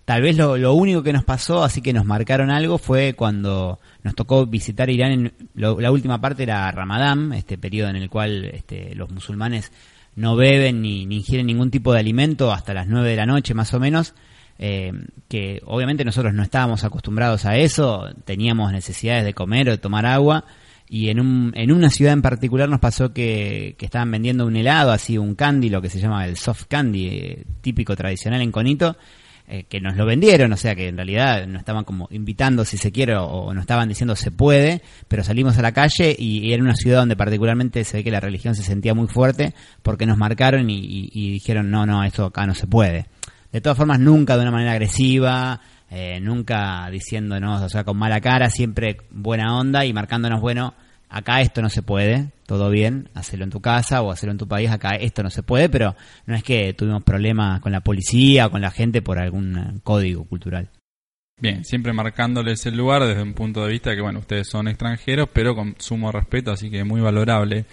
Tal 0.05 0.21
vez 0.21 0.37
lo, 0.37 0.57
lo 0.57 0.73
único 0.73 1.01
que 1.01 1.13
nos 1.13 1.23
pasó, 1.23 1.63
así 1.63 1.81
que 1.81 1.91
nos 1.91 2.05
marcaron 2.05 2.51
algo, 2.51 2.77
fue 2.77 3.13
cuando 3.13 3.79
nos 4.03 4.15
tocó 4.15 4.45
visitar 4.45 4.89
Irán. 4.89 5.11
En, 5.11 5.33
la 5.55 5.91
última 5.91 6.21
parte 6.21 6.43
era 6.43 6.71
Ramadán, 6.71 7.33
este 7.33 7.57
periodo 7.57 7.89
en 7.89 7.95
el 7.95 8.09
cual 8.09 8.45
este, 8.45 8.93
los 8.95 9.09
musulmanes 9.09 9.71
no 10.15 10.35
beben 10.35 10.81
ni, 10.81 11.05
ni 11.05 11.17
ingieren 11.17 11.47
ningún 11.47 11.71
tipo 11.71 11.91
de 11.91 11.99
alimento 11.99 12.53
hasta 12.53 12.73
las 12.73 12.87
9 12.87 13.09
de 13.09 13.15
la 13.15 13.25
noche 13.25 13.53
más 13.53 13.73
o 13.73 13.79
menos 13.79 14.13
eh, 14.57 14.93
que 15.27 15.61
obviamente 15.65 16.05
nosotros 16.05 16.33
no 16.33 16.43
estábamos 16.43 16.83
acostumbrados 16.83 17.45
a 17.45 17.57
eso, 17.57 18.07
teníamos 18.23 18.71
necesidades 18.71 19.25
de 19.25 19.33
comer 19.33 19.67
o 19.67 19.71
de 19.71 19.77
tomar 19.77 20.05
agua, 20.05 20.45
y 20.87 21.09
en, 21.09 21.19
un, 21.19 21.51
en 21.55 21.71
una 21.71 21.89
ciudad 21.89 22.13
en 22.13 22.21
particular 22.21 22.69
nos 22.69 22.79
pasó 22.79 23.11
que, 23.11 23.75
que 23.77 23.85
estaban 23.85 24.11
vendiendo 24.11 24.45
un 24.45 24.55
helado, 24.55 24.91
así 24.91 25.17
un 25.17 25.35
candy, 25.35 25.69
lo 25.69 25.81
que 25.81 25.89
se 25.89 25.99
llama 25.99 26.25
el 26.25 26.37
soft 26.37 26.65
candy, 26.67 27.07
eh, 27.07 27.43
típico 27.61 27.95
tradicional 27.95 28.41
en 28.41 28.51
Conito, 28.51 28.95
eh, 29.47 29.65
que 29.69 29.79
nos 29.79 29.95
lo 29.95 30.05
vendieron, 30.05 30.51
o 30.53 30.58
sea 30.58 30.75
que 30.75 30.88
en 30.88 30.97
realidad 30.97 31.45
nos 31.47 31.60
estaban 31.60 31.84
como 31.84 32.08
invitando 32.12 32.65
si 32.65 32.77
se 32.77 32.91
quiere 32.91 33.15
o, 33.15 33.53
nos 33.53 33.62
estaban 33.62 33.88
diciendo 33.89 34.15
se 34.15 34.31
puede, 34.31 34.81
pero 35.08 35.23
salimos 35.23 35.58
a 35.58 35.62
la 35.62 35.71
calle 35.71 36.15
y, 36.17 36.51
era 36.51 36.63
una 36.63 36.75
ciudad 36.75 36.99
donde 36.99 37.15
particularmente 37.15 37.84
se 37.84 37.97
ve 37.97 38.03
que 38.03 38.12
la 38.12 38.19
religión 38.19 38.55
se 38.55 38.63
sentía 38.63 38.93
muy 38.93 39.08
fuerte 39.08 39.53
porque 39.84 40.05
nos 40.05 40.17
marcaron 40.17 40.69
y, 40.69 41.10
y 41.12 41.31
dijeron 41.31 41.69
no, 41.69 41.86
no, 41.86 42.03
esto 42.03 42.25
acá 42.25 42.45
no 42.45 42.55
se 42.55 42.67
puede. 42.67 43.05
De 43.55 43.62
todas 43.62 43.77
formas, 43.77 44.01
nunca 44.01 44.36
de 44.36 44.41
una 44.41 44.51
manera 44.51 44.73
agresiva, 44.73 45.62
eh, 45.89 46.19
nunca 46.19 46.89
diciéndonos, 46.89 47.62
o 47.62 47.69
sea, 47.69 47.86
con 47.86 47.95
mala 47.95 48.19
cara, 48.19 48.49
siempre 48.49 48.97
buena 49.12 49.58
onda 49.58 49.86
y 49.86 49.93
marcándonos, 49.93 50.41
bueno, 50.41 50.73
acá 51.08 51.39
esto 51.39 51.62
no 51.62 51.69
se 51.69 51.81
puede, 51.81 52.31
todo 52.45 52.69
bien, 52.69 53.10
hacerlo 53.13 53.45
en 53.45 53.51
tu 53.51 53.62
casa 53.62 54.01
o 54.01 54.12
hacerlo 54.12 54.31
en 54.31 54.38
tu 54.38 54.47
país, 54.47 54.69
acá 54.69 54.95
esto 54.95 55.23
no 55.23 55.29
se 55.29 55.43
puede, 55.43 55.69
pero 55.69 55.95
no 56.25 56.36
es 56.36 56.43
que 56.43 56.73
tuvimos 56.73 57.03
problemas 57.03 57.60
con 57.62 57.71
la 57.71 57.81
policía 57.81 58.47
o 58.47 58.51
con 58.51 58.62
la 58.62 58.71
gente 58.71 59.01
por 59.01 59.19
algún 59.19 59.81
código 59.84 60.25
cultural. 60.25 60.69
Bien, 61.38 61.65
siempre 61.65 61.91
marcándoles 61.91 62.65
el 62.65 62.77
lugar 62.77 63.03
desde 63.03 63.21
un 63.21 63.34
punto 63.34 63.65
de 63.65 63.71
vista 63.71 63.93
que, 63.93 64.01
bueno, 64.01 64.19
ustedes 64.19 64.47
son 64.47 64.69
extranjeros, 64.69 65.27
pero 65.34 65.53
con 65.53 65.75
sumo 65.79 66.12
respeto, 66.12 66.51
así 66.51 66.69
que 66.69 66.86
muy 66.86 67.01
valorable. 67.01 67.65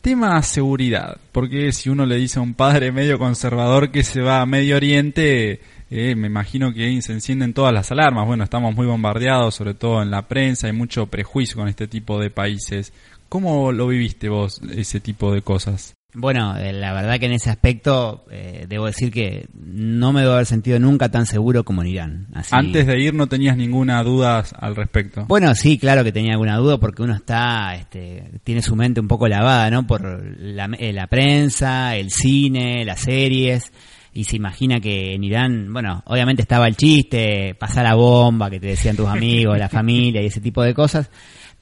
Tema 0.00 0.40
seguridad, 0.42 1.18
porque 1.32 1.72
si 1.72 1.90
uno 1.90 2.06
le 2.06 2.16
dice 2.16 2.38
a 2.38 2.42
un 2.42 2.54
padre 2.54 2.92
medio 2.92 3.18
conservador 3.18 3.90
que 3.90 4.04
se 4.04 4.22
va 4.22 4.40
a 4.40 4.46
Medio 4.46 4.76
Oriente, 4.76 5.60
eh, 5.90 6.14
me 6.14 6.28
imagino 6.28 6.72
que 6.72 7.02
se 7.02 7.12
encienden 7.12 7.52
todas 7.52 7.74
las 7.74 7.90
alarmas. 7.90 8.26
Bueno, 8.26 8.44
estamos 8.44 8.74
muy 8.74 8.86
bombardeados, 8.86 9.54
sobre 9.54 9.74
todo 9.74 10.02
en 10.02 10.10
la 10.10 10.28
prensa, 10.28 10.68
hay 10.68 10.72
mucho 10.72 11.08
prejuicio 11.08 11.56
con 11.56 11.68
este 11.68 11.88
tipo 11.88 12.18
de 12.18 12.30
países. 12.30 12.92
¿Cómo 13.28 13.72
lo 13.72 13.88
viviste 13.88 14.28
vos, 14.28 14.60
ese 14.74 15.00
tipo 15.00 15.32
de 15.32 15.42
cosas? 15.42 15.94
Bueno, 16.14 16.56
eh, 16.56 16.72
la 16.72 16.94
verdad 16.94 17.20
que 17.20 17.26
en 17.26 17.32
ese 17.32 17.50
aspecto 17.50 18.24
eh, 18.30 18.64
debo 18.66 18.86
decir 18.86 19.12
que 19.12 19.46
no 19.54 20.10
me 20.12 20.22
debo 20.22 20.32
haber 20.32 20.46
sentido 20.46 20.80
nunca 20.80 21.10
tan 21.10 21.26
seguro 21.26 21.64
como 21.64 21.82
en 21.82 21.88
Irán. 21.88 22.26
Antes 22.50 22.86
de 22.86 22.98
ir 22.98 23.12
no 23.12 23.26
tenías 23.26 23.58
ninguna 23.58 24.02
duda 24.02 24.42
al 24.58 24.74
respecto. 24.74 25.26
Bueno, 25.26 25.54
sí, 25.54 25.76
claro 25.76 26.04
que 26.04 26.12
tenía 26.12 26.32
alguna 26.32 26.56
duda 26.56 26.78
porque 26.78 27.02
uno 27.02 27.14
está, 27.14 27.74
este, 27.74 28.40
tiene 28.42 28.62
su 28.62 28.74
mente 28.74 29.00
un 29.00 29.08
poco 29.08 29.28
lavada, 29.28 29.70
¿no? 29.70 29.86
Por 29.86 30.34
la, 30.40 30.70
eh, 30.78 30.94
la 30.94 31.08
prensa, 31.08 31.94
el 31.94 32.10
cine, 32.10 32.86
las 32.86 33.00
series 33.00 33.70
y 34.18 34.24
se 34.24 34.34
imagina 34.34 34.80
que 34.80 35.14
en 35.14 35.22
Irán, 35.22 35.72
bueno, 35.72 36.02
obviamente 36.06 36.42
estaba 36.42 36.66
el 36.66 36.76
chiste, 36.76 37.54
pasar 37.54 37.84
la 37.84 37.94
bomba 37.94 38.50
que 38.50 38.58
te 38.58 38.66
decían 38.66 38.96
tus 38.96 39.06
amigos, 39.06 39.56
la 39.58 39.68
familia 39.68 40.20
y 40.22 40.26
ese 40.26 40.40
tipo 40.40 40.62
de 40.62 40.74
cosas, 40.74 41.08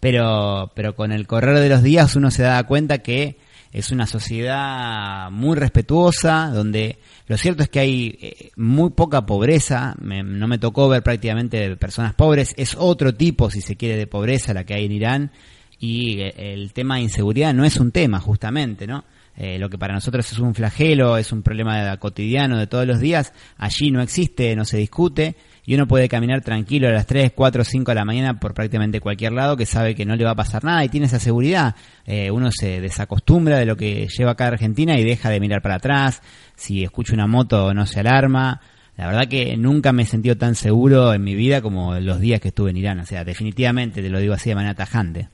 pero, 0.00 0.72
pero 0.74 0.94
con 0.94 1.12
el 1.12 1.26
correr 1.26 1.58
de 1.58 1.68
los 1.68 1.82
días 1.82 2.16
uno 2.16 2.30
se 2.30 2.42
da 2.42 2.62
cuenta 2.64 2.98
que 2.98 3.38
es 3.72 3.90
una 3.90 4.06
sociedad 4.06 5.30
muy 5.30 5.56
respetuosa, 5.56 6.50
donde 6.50 6.98
lo 7.26 7.36
cierto 7.36 7.62
es 7.62 7.68
que 7.68 7.80
hay 7.80 8.18
eh, 8.20 8.50
muy 8.56 8.90
poca 8.90 9.26
pobreza, 9.26 9.94
no 10.00 10.48
me 10.48 10.58
tocó 10.58 10.88
ver 10.88 11.02
prácticamente 11.02 11.76
personas 11.76 12.14
pobres, 12.14 12.54
es 12.56 12.74
otro 12.78 13.14
tipo, 13.14 13.50
si 13.50 13.60
se 13.60 13.76
quiere, 13.76 13.98
de 13.98 14.06
pobreza 14.06 14.54
la 14.54 14.64
que 14.64 14.74
hay 14.74 14.86
en 14.86 14.92
Irán, 14.92 15.30
y 15.78 16.20
eh, 16.20 16.34
el 16.36 16.72
tema 16.72 16.96
de 16.96 17.02
inseguridad 17.02 17.52
no 17.52 17.64
es 17.66 17.76
un 17.76 17.92
tema, 17.92 18.18
justamente, 18.18 18.86
¿no? 18.86 19.04
Eh, 19.36 19.58
lo 19.58 19.68
que 19.68 19.76
para 19.76 19.92
nosotros 19.92 20.32
es 20.32 20.38
un 20.38 20.54
flagelo, 20.54 21.18
es 21.18 21.30
un 21.30 21.42
problema 21.42 21.94
cotidiano 21.98 22.56
de 22.56 22.66
todos 22.66 22.86
los 22.86 23.00
días, 23.00 23.34
allí 23.58 23.90
no 23.90 24.00
existe, 24.00 24.56
no 24.56 24.64
se 24.64 24.78
discute, 24.78 25.36
y 25.66 25.74
uno 25.74 25.88
puede 25.88 26.08
caminar 26.08 26.42
tranquilo 26.42 26.88
a 26.88 26.92
las 26.92 27.06
3, 27.06 27.32
4, 27.34 27.64
5 27.64 27.90
de 27.90 27.94
la 27.96 28.04
mañana 28.04 28.38
por 28.38 28.54
prácticamente 28.54 29.00
cualquier 29.00 29.32
lado 29.32 29.56
que 29.56 29.66
sabe 29.66 29.96
que 29.96 30.06
no 30.06 30.14
le 30.14 30.24
va 30.24 30.30
a 30.30 30.36
pasar 30.36 30.62
nada 30.62 30.84
y 30.84 30.88
tiene 30.88 31.06
esa 31.06 31.18
seguridad. 31.18 31.74
Eh, 32.06 32.30
uno 32.30 32.50
se 32.52 32.80
desacostumbra 32.80 33.58
de 33.58 33.66
lo 33.66 33.76
que 33.76 34.06
lleva 34.06 34.30
acá 34.30 34.44
a 34.44 34.48
Argentina 34.48 34.96
y 34.96 35.02
deja 35.02 35.28
de 35.28 35.40
mirar 35.40 35.62
para 35.62 35.74
atrás. 35.74 36.22
Si 36.54 36.84
escucha 36.84 37.14
una 37.14 37.26
moto 37.26 37.74
no 37.74 37.84
se 37.84 37.98
alarma. 37.98 38.60
La 38.96 39.08
verdad 39.08 39.28
que 39.28 39.56
nunca 39.56 39.92
me 39.92 40.04
he 40.04 40.06
sentido 40.06 40.36
tan 40.36 40.54
seguro 40.54 41.12
en 41.12 41.22
mi 41.22 41.34
vida 41.34 41.60
como 41.60 41.96
los 41.96 42.20
días 42.20 42.40
que 42.40 42.48
estuve 42.48 42.70
en 42.70 42.76
Irán. 42.76 43.00
O 43.00 43.06
sea, 43.06 43.24
definitivamente 43.24 44.00
te 44.00 44.08
lo 44.08 44.20
digo 44.20 44.34
así 44.34 44.50
de 44.50 44.54
manera 44.54 44.74
tajante. 44.74 45.28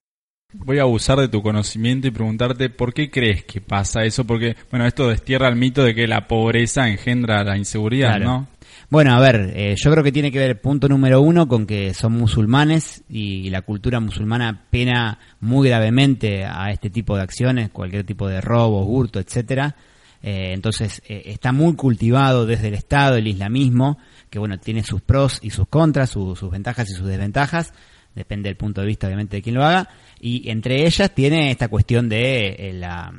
Voy 0.54 0.78
a 0.78 0.82
abusar 0.82 1.18
de 1.18 1.28
tu 1.28 1.42
conocimiento 1.42 2.08
y 2.08 2.10
preguntarte 2.10 2.70
por 2.70 2.92
qué 2.92 3.10
crees 3.10 3.44
que 3.44 3.60
pasa 3.60 4.04
eso, 4.04 4.26
porque, 4.26 4.56
bueno, 4.70 4.86
esto 4.86 5.08
destierra 5.08 5.48
el 5.48 5.56
mito 5.56 5.82
de 5.82 5.94
que 5.94 6.06
la 6.06 6.26
pobreza 6.26 6.88
engendra 6.88 7.42
la 7.42 7.56
inseguridad, 7.56 8.18
¿no? 8.18 8.48
Bueno, 8.92 9.14
a 9.14 9.20
ver, 9.20 9.54
eh, 9.56 9.74
yo 9.74 9.90
creo 9.90 10.04
que 10.04 10.12
tiene 10.12 10.30
que 10.30 10.38
ver, 10.38 10.60
punto 10.60 10.86
número 10.86 11.22
uno, 11.22 11.48
con 11.48 11.64
que 11.64 11.94
son 11.94 12.12
musulmanes 12.12 13.02
y 13.08 13.48
la 13.48 13.62
cultura 13.62 14.00
musulmana 14.00 14.66
pena 14.68 15.18
muy 15.40 15.66
gravemente 15.66 16.44
a 16.44 16.70
este 16.70 16.90
tipo 16.90 17.16
de 17.16 17.22
acciones, 17.22 17.70
cualquier 17.70 18.04
tipo 18.04 18.28
de 18.28 18.42
robo, 18.42 18.84
hurto, 18.84 19.18
etcétera. 19.18 19.76
Eh, 20.22 20.50
entonces, 20.52 21.00
eh, 21.08 21.22
está 21.24 21.52
muy 21.52 21.74
cultivado 21.74 22.44
desde 22.44 22.68
el 22.68 22.74
Estado 22.74 23.16
el 23.16 23.26
islamismo, 23.26 23.96
que 24.28 24.38
bueno, 24.38 24.58
tiene 24.58 24.82
sus 24.82 25.00
pros 25.00 25.38
y 25.40 25.48
sus 25.48 25.68
contras, 25.68 26.10
sus 26.10 26.50
ventajas 26.50 26.90
y 26.90 26.92
sus 26.92 27.06
desventajas, 27.06 27.72
depende 28.14 28.50
del 28.50 28.58
punto 28.58 28.82
de 28.82 28.88
vista 28.88 29.06
obviamente 29.06 29.38
de 29.38 29.42
quién 29.42 29.54
lo 29.54 29.64
haga, 29.64 29.88
y 30.20 30.50
entre 30.50 30.84
ellas 30.84 31.14
tiene 31.14 31.50
esta 31.50 31.68
cuestión 31.68 32.10
de 32.10 32.72
la, 32.74 33.10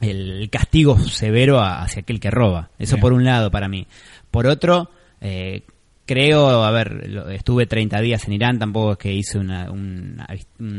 el 0.00 0.48
castigo 0.50 0.98
severo 0.98 1.60
hacia 1.60 2.02
aquel 2.02 2.20
que 2.20 2.30
roba. 2.30 2.70
Eso 2.78 2.98
por 2.98 3.12
un 3.12 3.24
lado 3.24 3.50
para 3.50 3.68
mí. 3.68 3.86
Por 4.30 4.46
otro, 4.46 4.90
eh, 5.20 5.62
creo, 6.06 6.64
a 6.64 6.70
ver, 6.70 7.10
estuve 7.32 7.66
30 7.66 8.00
días 8.00 8.26
en 8.26 8.32
Irán, 8.34 8.58
tampoco 8.58 8.92
es 8.92 8.98
que 8.98 9.12
hice 9.12 9.38
una, 9.38 9.70
un, 9.70 10.22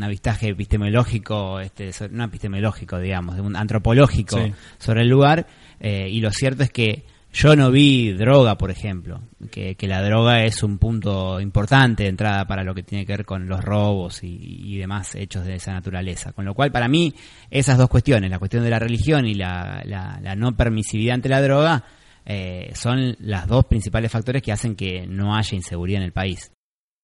avistaje 0.01 0.49
epistemológico, 0.49 1.60
este, 1.60 1.91
no 2.10 2.23
epistemológico, 2.23 2.97
digamos, 2.97 3.38
un 3.39 3.55
antropológico 3.55 4.38
sobre 4.77 5.01
el 5.01 5.10
lugar, 5.10 5.45
eh, 5.79 6.07
y 6.10 6.21
lo 6.21 6.31
cierto 6.31 6.63
es 6.63 6.71
que 6.71 7.03
yo 7.33 7.55
no 7.55 7.69
vi 7.69 8.13
droga, 8.13 8.57
por 8.57 8.71
ejemplo, 8.71 9.21
que, 9.51 9.75
la 9.81 10.01
droga 10.01 10.43
es 10.45 10.63
un 10.63 10.77
punto 10.79 11.39
importante 11.39 12.03
de 12.03 12.10
entrada 12.10 12.47
para 12.47 12.63
lo 12.63 12.73
que 12.73 12.83
tiene 12.83 13.05
que 13.05 13.13
ver 13.13 13.25
con 13.25 13.47
los 13.47 13.63
robos 13.63 14.23
y, 14.23 14.77
demás 14.77 15.13
hechos 15.13 15.45
de 15.45 15.55
esa 15.55 15.73
naturaleza. 15.73 16.31
Con 16.31 16.45
lo 16.45 16.55
cual, 16.55 16.71
para 16.71 16.88
mí, 16.88 17.13
esas 17.51 17.77
dos 17.77 17.89
cuestiones, 17.89 18.31
la 18.31 18.39
cuestión 18.39 18.63
de 18.63 18.69
la 18.69 18.79
religión 18.79 19.27
y 19.27 19.36
la, 19.36 19.83
la 19.86 20.36
no 20.36 20.55
permisividad 20.55 21.15
ante 21.15 21.29
la 21.29 21.41
droga, 21.41 21.83
eh, 22.30 22.72
son 22.76 23.16
los 23.20 23.48
dos 23.48 23.66
principales 23.66 24.12
factores 24.12 24.44
que 24.44 24.52
hacen 24.52 24.76
que 24.76 25.08
no 25.08 25.34
haya 25.34 25.56
inseguridad 25.56 26.02
en 26.02 26.06
el 26.08 26.12
país. 26.12 26.52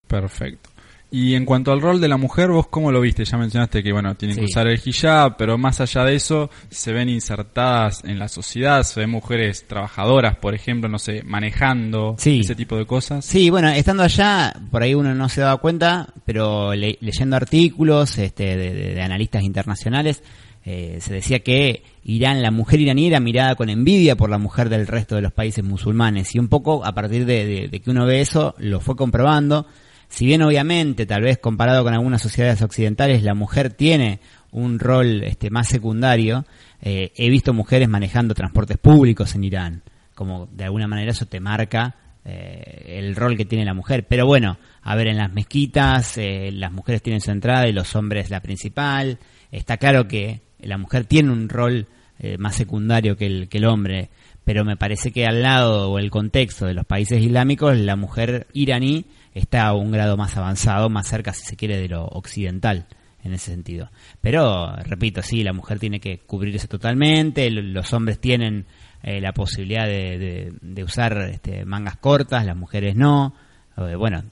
Perfecto. 0.06 0.70
Y 1.16 1.36
en 1.36 1.46
cuanto 1.46 1.72
al 1.72 1.80
rol 1.80 2.02
de 2.02 2.08
la 2.08 2.18
mujer, 2.18 2.50
vos 2.50 2.68
cómo 2.68 2.92
lo 2.92 3.00
viste? 3.00 3.24
Ya 3.24 3.38
mencionaste 3.38 3.84
que 3.84 3.94
bueno, 3.94 4.16
tienen 4.16 4.36
que 4.36 4.46
usar 4.46 4.68
el 4.68 4.82
hijab, 4.84 5.38
pero 5.38 5.60
más 5.60 5.80
allá 5.80 6.04
de 6.06 6.16
eso, 6.16 6.50
se 6.72 6.92
ven 6.92 7.08
insertadas 7.08 8.04
en 8.04 8.18
la 8.18 8.28
sociedad, 8.28 8.82
se 8.82 9.00
ven 9.00 9.12
mujeres 9.12 9.68
trabajadoras, 9.68 10.38
por 10.38 10.56
ejemplo, 10.56 10.90
no 10.90 10.98
sé, 10.98 11.22
manejando, 11.24 12.16
ese 12.18 12.56
tipo 12.56 12.76
de 12.78 12.88
cosas. 12.88 13.24
Sí, 13.24 13.52
bueno, 13.52 13.70
estando 13.70 14.02
allá, 14.02 14.54
por 14.72 14.82
ahí 14.82 14.96
uno 14.96 15.14
no 15.14 15.30
se 15.30 15.42
daba 15.42 15.58
cuenta, 15.58 16.08
pero 16.26 16.74
leyendo 16.74 17.36
artículos 17.36 18.18
este, 18.18 18.58
de 18.58 19.02
analistas 19.02 19.44
internacionales, 19.44 20.24
eh, 20.66 21.00
se 21.02 21.14
decía 21.14 21.40
que 21.40 21.84
Irán, 22.06 22.42
la 22.42 22.52
mujer 22.52 22.80
iraní 22.80 23.08
era 23.08 23.20
mirada 23.20 23.56
con 23.56 23.70
envidia 23.70 24.16
por 24.16 24.30
la 24.30 24.38
mujer 24.38 24.70
del 24.70 24.88
resto 24.88 25.16
de 25.16 25.22
los 25.22 25.34
países 25.34 25.64
musulmanes 25.64 26.34
y 26.36 26.40
un 26.40 26.48
poco 26.48 26.86
a 26.86 26.94
partir 26.94 27.26
de, 27.26 27.82
que 27.84 27.90
uno 27.90 28.06
ve 28.06 28.22
eso 28.22 28.56
lo 28.58 28.80
fue 28.80 28.96
comprobando. 28.96 29.68
Si 30.08 30.26
bien 30.26 30.42
obviamente, 30.42 31.06
tal 31.06 31.24
vez 31.24 31.38
comparado 31.40 31.84
con 31.84 31.94
algunas 31.94 32.22
sociedades 32.22 32.62
occidentales, 32.62 33.24
la 33.24 33.34
mujer 33.34 33.74
tiene 33.74 34.20
un 34.52 34.80
rol 34.80 35.24
este, 35.24 35.50
más 35.50 35.68
secundario, 35.68 36.46
eh, 36.82 37.12
he 37.16 37.30
visto 37.30 37.54
mujeres 37.54 37.90
manejando 37.90 38.34
transportes 38.34 38.78
públicos 38.78 39.36
en 39.36 39.44
Irán, 39.44 39.84
como 40.14 40.46
de 40.46 40.66
alguna 40.66 40.88
manera 40.88 41.12
eso 41.12 41.26
te 41.26 41.40
marca 41.40 41.96
eh, 42.24 43.00
el 43.00 43.16
rol 43.16 43.36
que 43.36 43.46
tiene 43.46 43.66
la 43.66 43.74
mujer. 43.74 44.06
Pero 44.08 44.26
bueno, 44.28 44.58
a 44.82 44.96
ver, 44.96 45.08
en 45.08 45.18
las 45.18 45.34
mezquitas 45.34 46.18
las 46.18 46.72
mujeres 46.72 47.02
tienen 47.02 47.20
su 47.20 47.32
entrada 47.32 47.68
y 47.68 47.74
los 47.74 47.96
hombres 47.96 48.30
la 48.30 48.42
principal. 48.42 49.18
Está 49.52 49.78
claro 49.78 50.08
que 50.08 50.42
la 50.66 50.78
mujer 50.78 51.06
tiene 51.06 51.32
un 51.32 51.50
rol 51.50 51.88
eh, 52.20 52.38
más 52.38 52.56
secundario 52.56 53.18
que 53.18 53.26
el, 53.26 53.50
que 53.50 53.58
el 53.58 53.66
hombre, 53.66 54.10
pero 54.44 54.64
me 54.66 54.78
parece 54.78 55.12
que 55.12 55.26
al 55.26 55.42
lado 55.42 55.92
o 55.92 56.00
el 56.00 56.12
contexto 56.12 56.66
de 56.66 56.74
los 56.74 56.86
países 56.86 57.22
islámicos, 57.22 57.78
la 57.78 57.96
mujer 57.96 58.48
iraní 58.54 59.06
está 59.34 59.68
a 59.68 59.74
un 59.74 59.92
grado 59.92 60.18
más 60.18 60.38
avanzado, 60.38 60.90
más 60.90 61.08
cerca, 61.08 61.34
si 61.34 61.46
se 61.46 61.56
quiere, 61.56 61.78
de 61.78 61.90
lo 61.90 62.06
occidental 62.06 62.88
en 63.24 63.34
ese 63.34 63.52
sentido. 63.52 63.90
Pero, 64.22 64.76
repito, 64.84 65.22
sí, 65.22 65.44
la 65.44 65.54
mujer 65.54 65.80
tiene 65.80 66.00
que 66.00 66.20
cubrirse 66.20 66.68
totalmente, 66.68 67.50
los 67.50 67.94
hombres 67.94 68.20
tienen 68.20 68.66
eh, 69.02 69.22
la 69.22 69.34
posibilidad 69.34 69.86
de, 69.86 70.54
de, 70.62 70.84
usar 70.84 71.30
este, 71.30 71.66
mangas 71.66 71.98
cortas, 71.98 72.46
las 72.46 72.56
mujeres 72.56 72.96
no. 72.96 73.34
Eh, 73.78 73.96
bueno, 73.96 74.24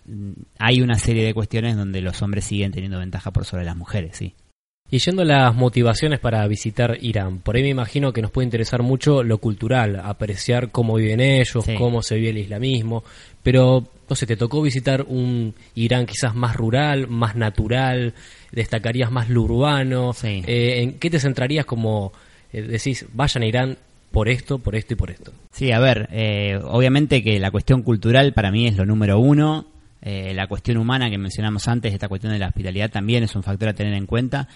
hay 0.60 0.82
una 0.82 0.96
serie 0.96 1.26
de 1.26 1.34
cuestiones 1.34 1.76
donde 1.76 2.02
los 2.02 2.22
hombres 2.22 2.46
siguen 2.46 2.72
teniendo 2.72 3.00
ventaja 3.00 3.32
por 3.32 3.46
sobre 3.46 3.66
las 3.66 3.76
mujeres, 3.76 4.18
sí. 4.18 4.36
Y 4.94 5.00
yendo 5.00 5.22
a 5.22 5.26
las 5.26 5.56
motivaciones 5.56 6.20
para 6.20 6.46
visitar 6.48 6.98
Irán, 7.00 7.40
por 7.40 7.56
ahí 7.56 7.64
me 7.64 7.70
imagino 7.70 8.12
que 8.12 8.22
nos 8.22 8.30
puede 8.30 8.44
interesar 8.44 8.84
mucho 8.84 9.24
lo 9.24 9.38
cultural, 9.38 10.02
apreciar 10.04 10.70
cómo 10.70 10.96
viven 10.96 11.22
ellos, 11.22 11.66
cómo 11.78 12.02
se 12.02 12.16
vive 12.16 12.32
el 12.32 12.40
islamismo, 12.40 13.02
pero 13.42 13.88
no 14.10 14.16
sé, 14.18 14.26
te 14.26 14.36
tocó 14.36 14.62
visitar 14.62 15.06
un 15.08 15.56
Irán 15.76 16.06
quizás 16.06 16.36
más 16.36 16.58
rural, 16.58 17.08
más 17.08 17.38
natural, 17.38 18.14
destacarías 18.52 19.10
más 19.10 19.30
lo 19.30 19.44
urbano, 19.44 20.12
eh, 20.24 20.82
¿en 20.82 21.00
qué 21.00 21.10
te 21.10 21.22
centrarías 21.22 21.66
como 21.66 22.12
eh, 22.52 22.62
decís, 22.62 23.06
vayan 23.14 23.44
a 23.44 23.46
Irán 23.46 23.78
por 24.12 24.28
esto, 24.28 24.60
por 24.60 24.76
esto 24.76 24.96
y 24.96 24.98
por 24.98 25.10
esto? 25.10 25.32
Sí, 25.52 25.72
a 25.72 25.80
ver, 25.80 26.10
eh, 26.12 26.60
obviamente 26.66 27.24
que 27.24 27.40
la 27.40 27.50
cuestión 27.50 27.82
cultural 27.82 28.34
para 28.34 28.52
mí 28.52 28.68
es 28.68 28.76
lo 28.76 28.86
número 28.86 29.20
uno, 29.20 29.68
la 30.04 30.48
cuestión 30.48 30.78
humana 30.78 31.10
que 31.10 31.18
mencionamos 31.18 31.68
antes, 31.70 31.94
esta 31.94 32.10
cuestión 32.10 32.34
de 32.34 32.40
la 32.40 32.48
hospitalidad 32.48 32.90
también 32.90 33.24
es 33.24 33.36
un 33.36 33.44
factor 33.44 33.70
a 33.70 33.74
tener 33.74 33.94
en 33.94 34.08
cuenta. 34.08 34.50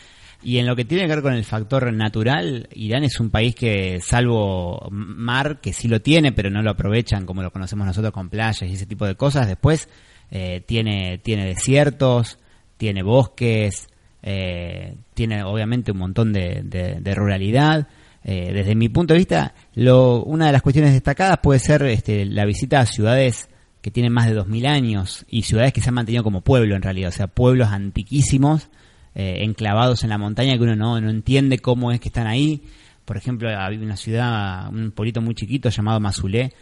Y 0.45 0.60
en 0.60 0.67
lo 0.67 0.75
que 0.75 0.86
tiene 0.86 1.05
que 1.05 1.10
ver 1.10 1.23
con 1.23 1.34
el 1.34 1.43
factor 1.43 1.91
natural, 1.91 2.69
Irán 2.75 3.03
es 3.03 3.19
un 3.19 3.31
país 3.31 3.55
que, 3.55 3.99
salvo 3.99 4.88
mar, 4.91 5.60
que 5.60 5.73
sí 5.73 5.88
lo 5.88 6.01
tiene, 6.01 6.34
pero 6.34 6.51
no 6.51 6.62
lo 6.62 6.69
aprovechan 6.69 7.25
como 7.25 7.41
lo 7.41 7.49
conocemos 7.49 7.88
nosotros 7.88 8.13
con 8.13 8.29
playas 8.29 8.62
y 8.62 8.73
ese 8.73 8.86
tipo 8.86 9.08
de 9.08 9.15
cosas, 9.15 9.47
después 9.47 9.89
eh, 10.29 10.62
tiene, 10.63 11.17
tiene 11.17 11.47
desiertos, 11.47 12.38
tiene 12.77 13.01
bosques, 13.01 13.88
eh, 14.21 14.93
tiene 15.15 15.43
obviamente 15.43 15.91
un 15.91 15.97
montón 15.97 16.31
de, 16.31 17.13
ruralidad. 17.15 17.88
Eh, 18.23 18.51
desde 18.53 18.75
mi 18.75 18.88
punto 18.89 19.15
de 19.15 19.19
vista, 19.19 19.55
lo, 19.73 20.23
una 20.25 20.45
de 20.45 20.51
las 20.51 20.62
cuestiones 20.62 20.93
destacadas 20.93 21.39
puede 21.41 21.60
ser 21.60 21.81
este, 21.88 22.23
la 22.23 22.45
visita 22.45 22.81
a 22.81 22.86
ciudades 22.86 23.49
que 23.81 23.89
tienen 23.89 24.13
más 24.13 24.27
de 24.27 24.39
2.000 24.39 24.67
años 24.67 25.25
y 25.27 25.41
ciudades 25.41 25.73
que 25.73 25.81
se 25.81 25.89
han 25.89 25.95
mantenido 25.95 26.23
como 26.23 26.41
pueblo 26.41 26.75
en 26.75 26.84
realidad, 26.84 27.10
o 27.10 27.13
sea, 27.13 27.25
pueblos 27.25 27.69
antiquísimos 27.69 28.69
eh, 29.15 29.43
enclavados 29.43 30.04
en 30.04 30.10
la 30.10 30.17
montaña 30.17 30.58
que 30.58 30.63
uno 30.63 30.75
no, 30.75 30.99
no 30.99 31.10
entiende 31.10 31.60
cómo 31.60 31.91
es 31.91 31.99
que 31.99 32.10
están 32.10 32.28
ahí. 32.28 32.62
Por 33.06 33.17
ejemplo, 33.17 33.49
había 33.49 33.80
una 33.80 33.97
ciudad, 33.97 34.69
un 34.69 34.91
pueblito 34.91 35.21
muy 35.21 35.36
chiquito 35.36 35.69
llamado 35.69 35.99
Mazulé, 35.99 36.54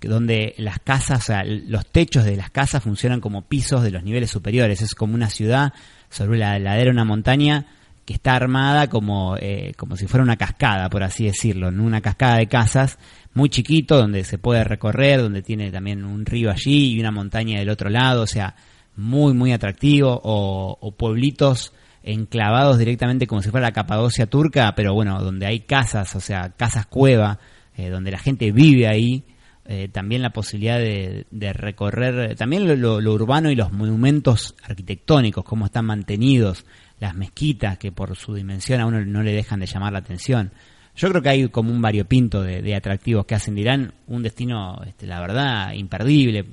donde 0.00 0.54
las 0.58 0.78
casas, 0.80 1.20
o 1.20 1.22
sea, 1.22 1.44
los 1.44 1.86
techos 1.86 2.24
de 2.24 2.36
las 2.36 2.50
casas 2.50 2.82
funcionan 2.82 3.20
como 3.20 3.42
pisos 3.42 3.82
de 3.82 3.90
los 3.90 4.02
niveles 4.02 4.30
superiores. 4.30 4.82
Es 4.82 4.94
como 4.94 5.14
una 5.14 5.30
ciudad 5.30 5.72
sobre 6.08 6.38
la 6.38 6.58
ladera 6.58 6.86
de 6.86 6.90
una 6.90 7.04
montaña 7.04 7.66
que 8.04 8.14
está 8.14 8.34
armada 8.34 8.88
como, 8.88 9.36
eh, 9.38 9.72
como 9.76 9.96
si 9.96 10.06
fuera 10.06 10.24
una 10.24 10.36
cascada, 10.36 10.88
por 10.88 11.04
así 11.04 11.26
decirlo, 11.26 11.68
una 11.68 12.00
cascada 12.00 12.38
de 12.38 12.48
casas 12.48 12.98
muy 13.34 13.50
chiquito 13.50 13.96
donde 13.96 14.24
se 14.24 14.38
puede 14.38 14.64
recorrer, 14.64 15.20
donde 15.20 15.42
tiene 15.42 15.70
también 15.70 16.04
un 16.04 16.26
río 16.26 16.50
allí 16.50 16.94
y 16.94 17.00
una 17.00 17.12
montaña 17.12 17.60
del 17.60 17.68
otro 17.68 17.88
lado, 17.88 18.22
o 18.22 18.26
sea, 18.26 18.56
muy, 18.96 19.34
muy 19.34 19.52
atractivo, 19.52 20.20
o, 20.24 20.76
o 20.80 20.92
pueblitos 20.92 21.72
enclavados 22.02 22.78
directamente 22.78 23.26
como 23.26 23.42
si 23.42 23.50
fuera 23.50 23.68
la 23.68 23.72
Capadocia 23.72 24.26
turca, 24.26 24.74
pero 24.74 24.94
bueno, 24.94 25.22
donde 25.22 25.46
hay 25.46 25.60
casas, 25.60 26.14
o 26.16 26.20
sea, 26.20 26.50
casas 26.56 26.86
cueva, 26.86 27.38
eh, 27.76 27.88
donde 27.88 28.10
la 28.10 28.18
gente 28.18 28.52
vive 28.52 28.88
ahí, 28.88 29.24
eh, 29.66 29.88
también 29.88 30.22
la 30.22 30.30
posibilidad 30.30 30.78
de, 30.78 31.52
recorrer, 31.52 32.34
también 32.34 32.80
lo, 32.80 32.96
urbano 32.96 33.50
y 33.50 33.54
los 33.54 33.72
monumentos 33.72 34.56
arquitectónicos, 34.62 35.44
cómo 35.44 35.66
están 35.66 35.84
mantenidos, 35.84 36.64
las 36.98 37.14
mezquitas 37.14 37.78
que 37.78 37.92
por 37.92 38.16
su 38.16 38.34
dimensión 38.34 38.80
a 38.80 38.86
uno 38.86 39.04
no 39.04 39.22
le 39.22 39.32
dejan 39.32 39.60
de 39.60 39.66
llamar 39.66 39.92
la 39.92 40.00
atención. 40.00 40.52
Yo 40.96 41.08
creo 41.08 41.22
que 41.22 41.28
hay 41.28 41.48
como 41.48 41.70
un 41.70 41.80
variopinto 41.80 42.42
de, 42.42 42.74
atractivos 42.74 43.24
que 43.26 43.34
hacen 43.34 43.54
de 43.54 43.60
Irán 43.60 43.94
un 44.08 44.22
destino, 44.22 44.82
este, 44.84 45.06
la 45.06 45.20
verdad, 45.20 45.72
imperdible. 45.72 46.46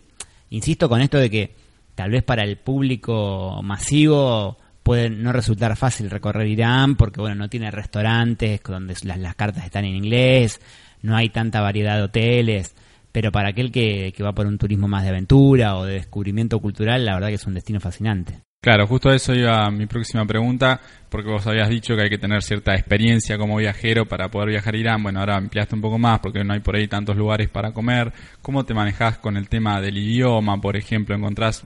Insisto 0.51 0.87
con 0.87 1.01
esto 1.01 1.17
de 1.17 1.29
que 1.29 1.55
tal 1.95 2.11
vez 2.11 2.23
para 2.23 2.43
el 2.43 2.57
público 2.57 3.61
masivo 3.63 4.57
puede 4.87 5.09
no 5.09 5.33
resultar 5.33 5.75
fácil 5.75 6.09
recorrer 6.09 6.47
Irán 6.47 6.95
porque 6.95 7.19
bueno 7.19 7.35
no 7.35 7.49
tiene 7.49 7.69
restaurantes 7.71 8.61
donde 8.63 8.95
las, 9.03 9.35
cartas 9.35 9.65
están 9.65 9.83
en 9.83 9.97
inglés 9.97 10.61
no 11.01 11.13
hay 11.13 11.27
tanta 11.27 11.59
variedad 11.59 11.97
de 11.97 12.03
hoteles 12.03 12.73
pero 13.11 13.29
para 13.29 13.49
aquel 13.49 13.69
que, 13.69 14.13
que 14.15 14.23
va 14.23 14.31
por 14.31 14.47
un 14.47 14.57
turismo 14.57 14.87
más 14.87 15.03
de 15.03 15.09
aventura 15.09 15.75
o 15.75 15.83
de 15.83 15.95
descubrimiento 15.95 16.61
cultural 16.61 17.03
la 17.03 17.15
verdad 17.15 17.27
que 17.27 17.33
es 17.33 17.45
un 17.45 17.55
destino 17.55 17.81
fascinante 17.81 18.46
Claro, 18.59 18.87
justo 18.87 19.09
a 19.09 19.15
eso 19.15 19.35
iba 19.35 19.69
mi 19.69 19.85
próxima 19.85 20.25
pregunta, 20.25 20.81
porque 21.09 21.29
vos 21.29 21.45
habías 21.45 21.69
dicho 21.69 21.95
que 21.95 22.01
hay 22.01 22.09
que 22.09 22.17
tener 22.17 22.41
cierta 22.41 22.73
experiencia 22.73 23.37
como 23.37 23.57
viajero 23.57 24.07
para 24.07 24.29
poder 24.29 24.49
viajar 24.49 24.73
a 24.73 24.77
Irán. 24.77 25.03
Bueno, 25.03 25.19
ahora 25.19 25.37
ampliaste 25.37 25.75
un 25.75 25.81
poco 25.81 25.99
más 25.99 26.19
porque 26.19 26.43
no 26.43 26.53
hay 26.53 26.59
por 26.59 26.75
ahí 26.75 26.87
tantos 26.87 27.15
lugares 27.15 27.49
para 27.49 27.71
comer. 27.71 28.11
¿Cómo 28.41 28.65
te 28.65 28.73
manejas 28.73 29.19
con 29.19 29.37
el 29.37 29.47
tema 29.47 29.79
del 29.79 29.97
idioma? 29.97 30.59
Por 30.59 30.75
ejemplo, 30.75 31.15
¿encontrás 31.15 31.65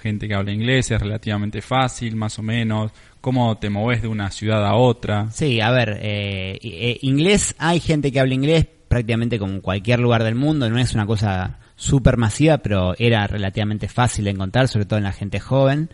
gente 0.00 0.26
que 0.26 0.34
habla 0.34 0.52
inglés? 0.52 0.90
¿Es 0.90 1.00
relativamente 1.00 1.62
fácil, 1.62 2.16
más 2.16 2.38
o 2.40 2.42
menos? 2.42 2.90
¿Cómo 3.20 3.56
te 3.58 3.70
moves 3.70 4.02
de 4.02 4.08
una 4.08 4.30
ciudad 4.32 4.66
a 4.66 4.74
otra? 4.74 5.30
Sí, 5.30 5.60
a 5.60 5.70
ver, 5.70 6.00
eh, 6.02 6.58
eh, 6.60 6.98
inglés, 7.02 7.54
hay 7.58 7.78
gente 7.78 8.10
que 8.10 8.18
habla 8.18 8.34
inglés 8.34 8.66
prácticamente 8.88 9.38
como 9.38 9.62
cualquier 9.62 10.00
lugar 10.00 10.24
del 10.24 10.34
mundo, 10.34 10.68
no 10.68 10.78
es 10.78 10.92
una 10.92 11.06
cosa 11.06 11.60
súper 11.76 12.16
masiva, 12.18 12.58
pero 12.58 12.94
era 12.98 13.26
relativamente 13.26 13.88
fácil 13.88 14.24
de 14.24 14.32
encontrar, 14.32 14.68
sobre 14.68 14.86
todo 14.86 14.98
en 14.98 15.04
la 15.04 15.12
gente 15.12 15.40
joven. 15.40 15.88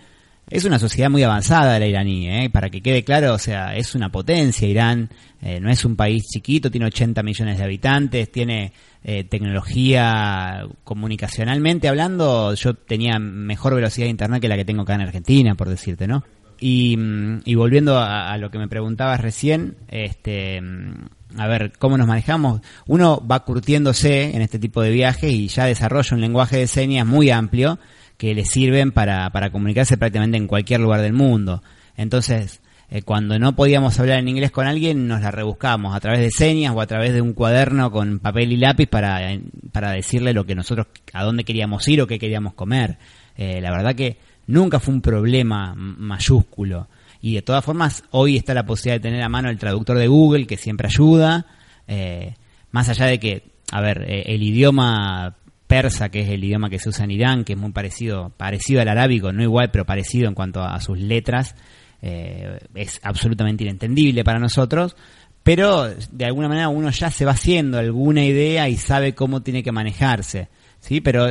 Es 0.50 0.64
una 0.64 0.78
sociedad 0.78 1.10
muy 1.10 1.22
avanzada 1.22 1.78
la 1.78 1.86
iraní, 1.86 2.28
¿eh? 2.28 2.50
para 2.50 2.70
que 2.70 2.80
quede 2.80 3.04
claro, 3.04 3.34
o 3.34 3.38
sea, 3.38 3.76
es 3.76 3.94
una 3.94 4.10
potencia 4.10 4.66
Irán, 4.66 5.10
eh, 5.42 5.60
no 5.60 5.70
es 5.70 5.84
un 5.84 5.94
país 5.94 6.24
chiquito, 6.32 6.70
tiene 6.70 6.86
80 6.86 7.22
millones 7.22 7.58
de 7.58 7.64
habitantes, 7.64 8.32
tiene 8.32 8.72
eh, 9.04 9.24
tecnología 9.24 10.66
comunicacionalmente 10.84 11.86
hablando, 11.86 12.54
yo 12.54 12.72
tenía 12.74 13.18
mejor 13.18 13.74
velocidad 13.74 14.06
de 14.06 14.10
internet 14.10 14.40
que 14.40 14.48
la 14.48 14.56
que 14.56 14.64
tengo 14.64 14.82
acá 14.82 14.94
en 14.94 15.02
Argentina, 15.02 15.54
por 15.54 15.68
decirte, 15.68 16.06
¿no? 16.06 16.24
Y, 16.60 16.96
mm, 16.96 17.42
volviendo 17.54 17.98
a, 17.98 18.32
a, 18.32 18.38
lo 18.38 18.50
que 18.50 18.58
me 18.58 18.68
preguntabas 18.68 19.20
recién, 19.20 19.76
este, 19.88 20.62
mm, 20.62 21.40
a 21.40 21.46
ver, 21.46 21.72
¿cómo 21.78 21.98
nos 21.98 22.06
manejamos? 22.06 22.62
Uno 22.86 23.22
va 23.30 23.44
curtiéndose 23.44 24.34
en 24.34 24.40
este 24.40 24.58
tipo 24.58 24.80
de 24.80 24.90
viajes 24.90 25.30
y 25.30 25.48
ya 25.48 25.66
desarrolla 25.66 26.14
un 26.14 26.22
lenguaje 26.22 26.56
de 26.56 26.66
señas 26.66 27.06
muy 27.06 27.30
amplio 27.30 27.78
que 28.18 28.34
le 28.34 28.44
sirven 28.44 28.92
para, 28.92 29.30
para 29.30 29.50
comunicarse 29.50 29.96
prácticamente 29.96 30.36
en 30.36 30.48
cualquier 30.48 30.80
lugar 30.80 31.00
del 31.00 31.14
mundo. 31.14 31.62
Entonces, 31.96 32.60
eh, 32.90 33.02
cuando 33.02 33.38
no 33.38 33.54
podíamos 33.54 33.98
hablar 34.00 34.18
en 34.18 34.28
inglés 34.28 34.50
con 34.50 34.66
alguien, 34.66 35.06
nos 35.06 35.20
la 35.20 35.30
rebuscamos 35.30 35.94
a 35.94 36.00
través 36.00 36.20
de 36.20 36.30
señas 36.30 36.74
o 36.74 36.80
a 36.80 36.86
través 36.86 37.14
de 37.14 37.20
un 37.20 37.32
cuaderno 37.32 37.90
con 37.90 38.18
papel 38.18 38.52
y 38.52 38.56
lápiz 38.56 38.86
para, 38.86 39.38
para 39.72 39.92
decirle 39.92 40.32
lo 40.32 40.44
que 40.44 40.54
nosotros, 40.54 40.88
a 41.12 41.22
dónde 41.22 41.44
queríamos 41.44 41.86
ir 41.86 42.02
o 42.02 42.06
qué 42.06 42.18
queríamos 42.18 42.54
comer. 42.54 42.98
Eh, 43.36 43.60
la 43.60 43.70
verdad 43.70 43.94
que 43.94 44.16
nunca 44.46 44.80
fue 44.80 44.94
un 44.94 45.00
problema 45.00 45.74
mayúsculo. 45.76 46.88
Y 47.20 47.34
de 47.34 47.42
todas 47.42 47.64
formas, 47.64 48.04
hoy 48.10 48.36
está 48.36 48.52
la 48.52 48.66
posibilidad 48.66 49.00
de 49.00 49.08
tener 49.08 49.22
a 49.22 49.28
mano 49.28 49.48
el 49.48 49.58
traductor 49.58 49.96
de 49.96 50.08
Google, 50.08 50.46
que 50.46 50.56
siempre 50.56 50.88
ayuda. 50.88 51.46
Eh, 51.86 52.34
más 52.72 52.88
allá 52.88 53.06
de 53.06 53.20
que, 53.20 53.42
a 53.70 53.80
ver, 53.80 54.04
el 54.08 54.42
idioma 54.42 55.37
persa, 55.68 56.08
que 56.08 56.22
es 56.22 56.28
el 56.30 56.42
idioma 56.42 56.70
que 56.70 56.80
se 56.80 56.88
usa 56.88 57.04
en 57.04 57.12
Irán, 57.12 57.44
que 57.44 57.52
es 57.52 57.58
muy 57.58 57.70
parecido, 57.70 58.32
parecido 58.36 58.80
al 58.80 58.88
arábico, 58.88 59.32
no 59.32 59.42
igual, 59.42 59.70
pero 59.70 59.84
parecido 59.84 60.26
en 60.26 60.34
cuanto 60.34 60.62
a, 60.62 60.80
sus 60.80 60.98
letras, 60.98 61.54
eh, 62.02 62.58
es 62.74 62.98
absolutamente 63.04 63.62
inentendible 63.64 64.24
para 64.24 64.40
nosotros, 64.40 64.96
pero 65.42 65.88
de 65.88 66.24
alguna 66.24 66.48
manera 66.48 66.68
uno 66.68 66.90
ya 66.90 67.10
se 67.10 67.24
va 67.24 67.32
haciendo 67.32 67.78
alguna 67.78 68.24
idea 68.24 68.68
y 68.68 68.76
sabe 68.76 69.14
cómo 69.14 69.42
tiene 69.42 69.62
que 69.62 69.70
manejarse. 69.70 70.48
Sí, 70.80 71.00
pero 71.00 71.26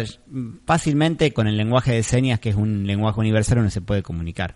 fácilmente 0.66 1.32
con 1.34 1.48
el 1.48 1.58
lenguaje 1.58 1.94
de 1.94 2.04
señas, 2.04 2.40
que 2.40 2.50
es 2.50 2.56
un 2.56 2.86
lenguaje 2.86 3.20
universal, 3.20 3.60
uno 3.60 3.70
se 3.70 3.82
puede 3.82 4.04
comunicar. 4.04 4.56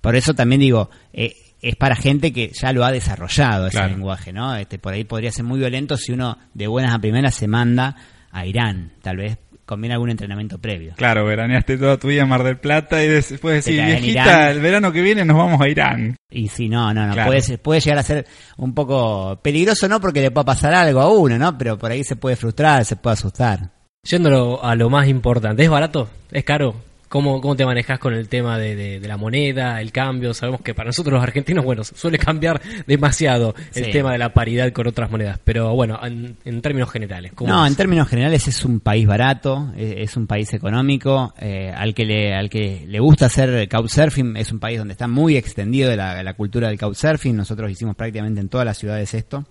Por 0.00 0.16
eso 0.16 0.34
también 0.34 0.60
digo, 0.60 0.90
eh, 1.12 1.36
es 1.60 1.76
para 1.76 1.94
gente 1.94 2.32
que 2.32 2.50
ya 2.54 2.72
lo 2.72 2.84
ha 2.84 2.90
desarrollado 2.90 3.66
ese 3.66 3.76
Claro. 3.76 3.92
lenguaje, 3.92 4.32
¿no? 4.32 4.56
Este, 4.56 4.78
por 4.78 4.94
ahí 4.94 5.04
podría 5.04 5.30
ser 5.30 5.44
muy 5.44 5.58
violento 5.58 5.96
si 5.96 6.12
uno 6.12 6.38
de 6.54 6.66
buenas 6.66 6.94
a 6.94 6.98
primeras 6.98 7.34
se 7.34 7.48
manda 7.48 7.96
a 8.30 8.46
Irán, 8.46 8.92
tal 9.02 9.16
vez 9.18 9.38
conviene 9.66 9.94
algún 9.94 10.10
entrenamiento 10.10 10.58
previo. 10.58 10.94
Claro, 10.96 11.24
veraneaste 11.24 11.78
toda 11.78 11.96
tu 11.96 12.08
vida 12.08 12.22
en 12.22 12.28
Mar 12.28 12.42
del 12.42 12.58
Plata 12.58 13.02
y 13.04 13.06
después 13.08 13.66
en 13.68 13.86
viejita, 13.86 14.22
Irán. 14.24 14.48
el 14.50 14.60
verano 14.60 14.90
que 14.92 15.00
viene 15.00 15.24
nos 15.24 15.36
vamos 15.36 15.60
a 15.60 15.68
Irán. 15.68 16.16
Y 16.28 16.48
si 16.48 16.68
no, 16.68 16.92
no, 16.92 17.06
no, 17.06 17.12
Claro. 17.12 17.28
puede, 17.28 17.40
ser- 17.42 17.60
puede 17.60 17.80
llegar 17.80 17.98
a 17.98 18.02
ser 18.02 18.26
un 18.56 18.74
poco 18.74 19.38
peligroso, 19.42 19.86
no 19.88 20.00
porque 20.00 20.22
le 20.22 20.32
pueda 20.32 20.44
pasar 20.44 20.74
algo 20.74 21.00
a 21.00 21.08
uno, 21.12 21.38
¿no? 21.38 21.56
Pero 21.56 21.78
por 21.78 21.92
ahí 21.92 22.02
se 22.02 22.16
puede 22.16 22.34
frustrar, 22.34 22.84
se 22.84 22.96
puede 22.96 23.14
asustar. 23.14 23.70
Yéndolo 24.02 24.64
a 24.64 24.74
lo 24.74 24.90
más 24.90 25.06
importante, 25.08 25.62
¿es 25.62 25.70
barato? 25.70 26.08
¿Es 26.32 26.42
caro? 26.42 26.74
¿Cómo, 27.10 27.40
cómo 27.40 27.56
te 27.56 27.66
manejas 27.66 27.98
con 27.98 28.14
el 28.14 28.28
tema 28.28 28.56
de, 28.56 28.76
de- 28.76 29.00
de 29.00 29.08
la 29.08 29.16
moneda, 29.16 29.80
el 29.80 29.90
cambio? 29.90 30.32
Sabemos 30.32 30.60
que 30.62 30.74
para 30.74 30.86
nosotros 30.90 31.12
los 31.14 31.22
argentinos, 31.22 31.64
bueno, 31.64 31.82
suele 31.82 32.18
cambiar 32.18 32.62
demasiado 32.86 33.52
el 33.74 33.86
Sí. 33.86 33.90
tema 33.90 34.12
de 34.12 34.18
la 34.18 34.32
paridad 34.32 34.70
con 34.72 34.86
otras 34.86 35.10
monedas. 35.10 35.40
Pero 35.42 35.74
bueno, 35.74 35.98
en, 36.04 36.36
en 36.44 36.62
términos 36.62 36.88
generales. 36.88 37.32
¿cómo 37.34 37.50
No, 37.52 37.64
es? 37.66 37.70
en 37.72 37.76
términos 37.76 38.06
generales 38.08 38.46
es 38.46 38.64
un 38.64 38.78
país 38.78 39.08
barato, 39.08 39.72
es, 39.76 40.10
es 40.10 40.16
un 40.16 40.28
país 40.28 40.52
económico, 40.54 41.34
eh, 41.40 41.74
al 41.76 41.94
que 41.94 42.04
le 42.04 42.32
al 42.32 42.48
que 42.48 42.84
le 42.86 43.00
gusta 43.00 43.26
hacer 43.26 43.68
couchsurfing 43.68 44.36
es 44.36 44.52
un 44.52 44.60
país 44.60 44.78
donde 44.78 44.92
está 44.92 45.08
muy 45.08 45.36
extendido 45.36 45.94
la, 45.96 46.22
la 46.22 46.34
cultura 46.34 46.68
del 46.68 46.78
couchsurfing. 46.78 47.34
Nosotros 47.36 47.72
hicimos 47.72 47.96
prácticamente 47.96 48.40
en 48.40 48.48
todas 48.48 48.64
las 48.64 48.78
ciudades 48.78 49.14
esto 49.14 49.44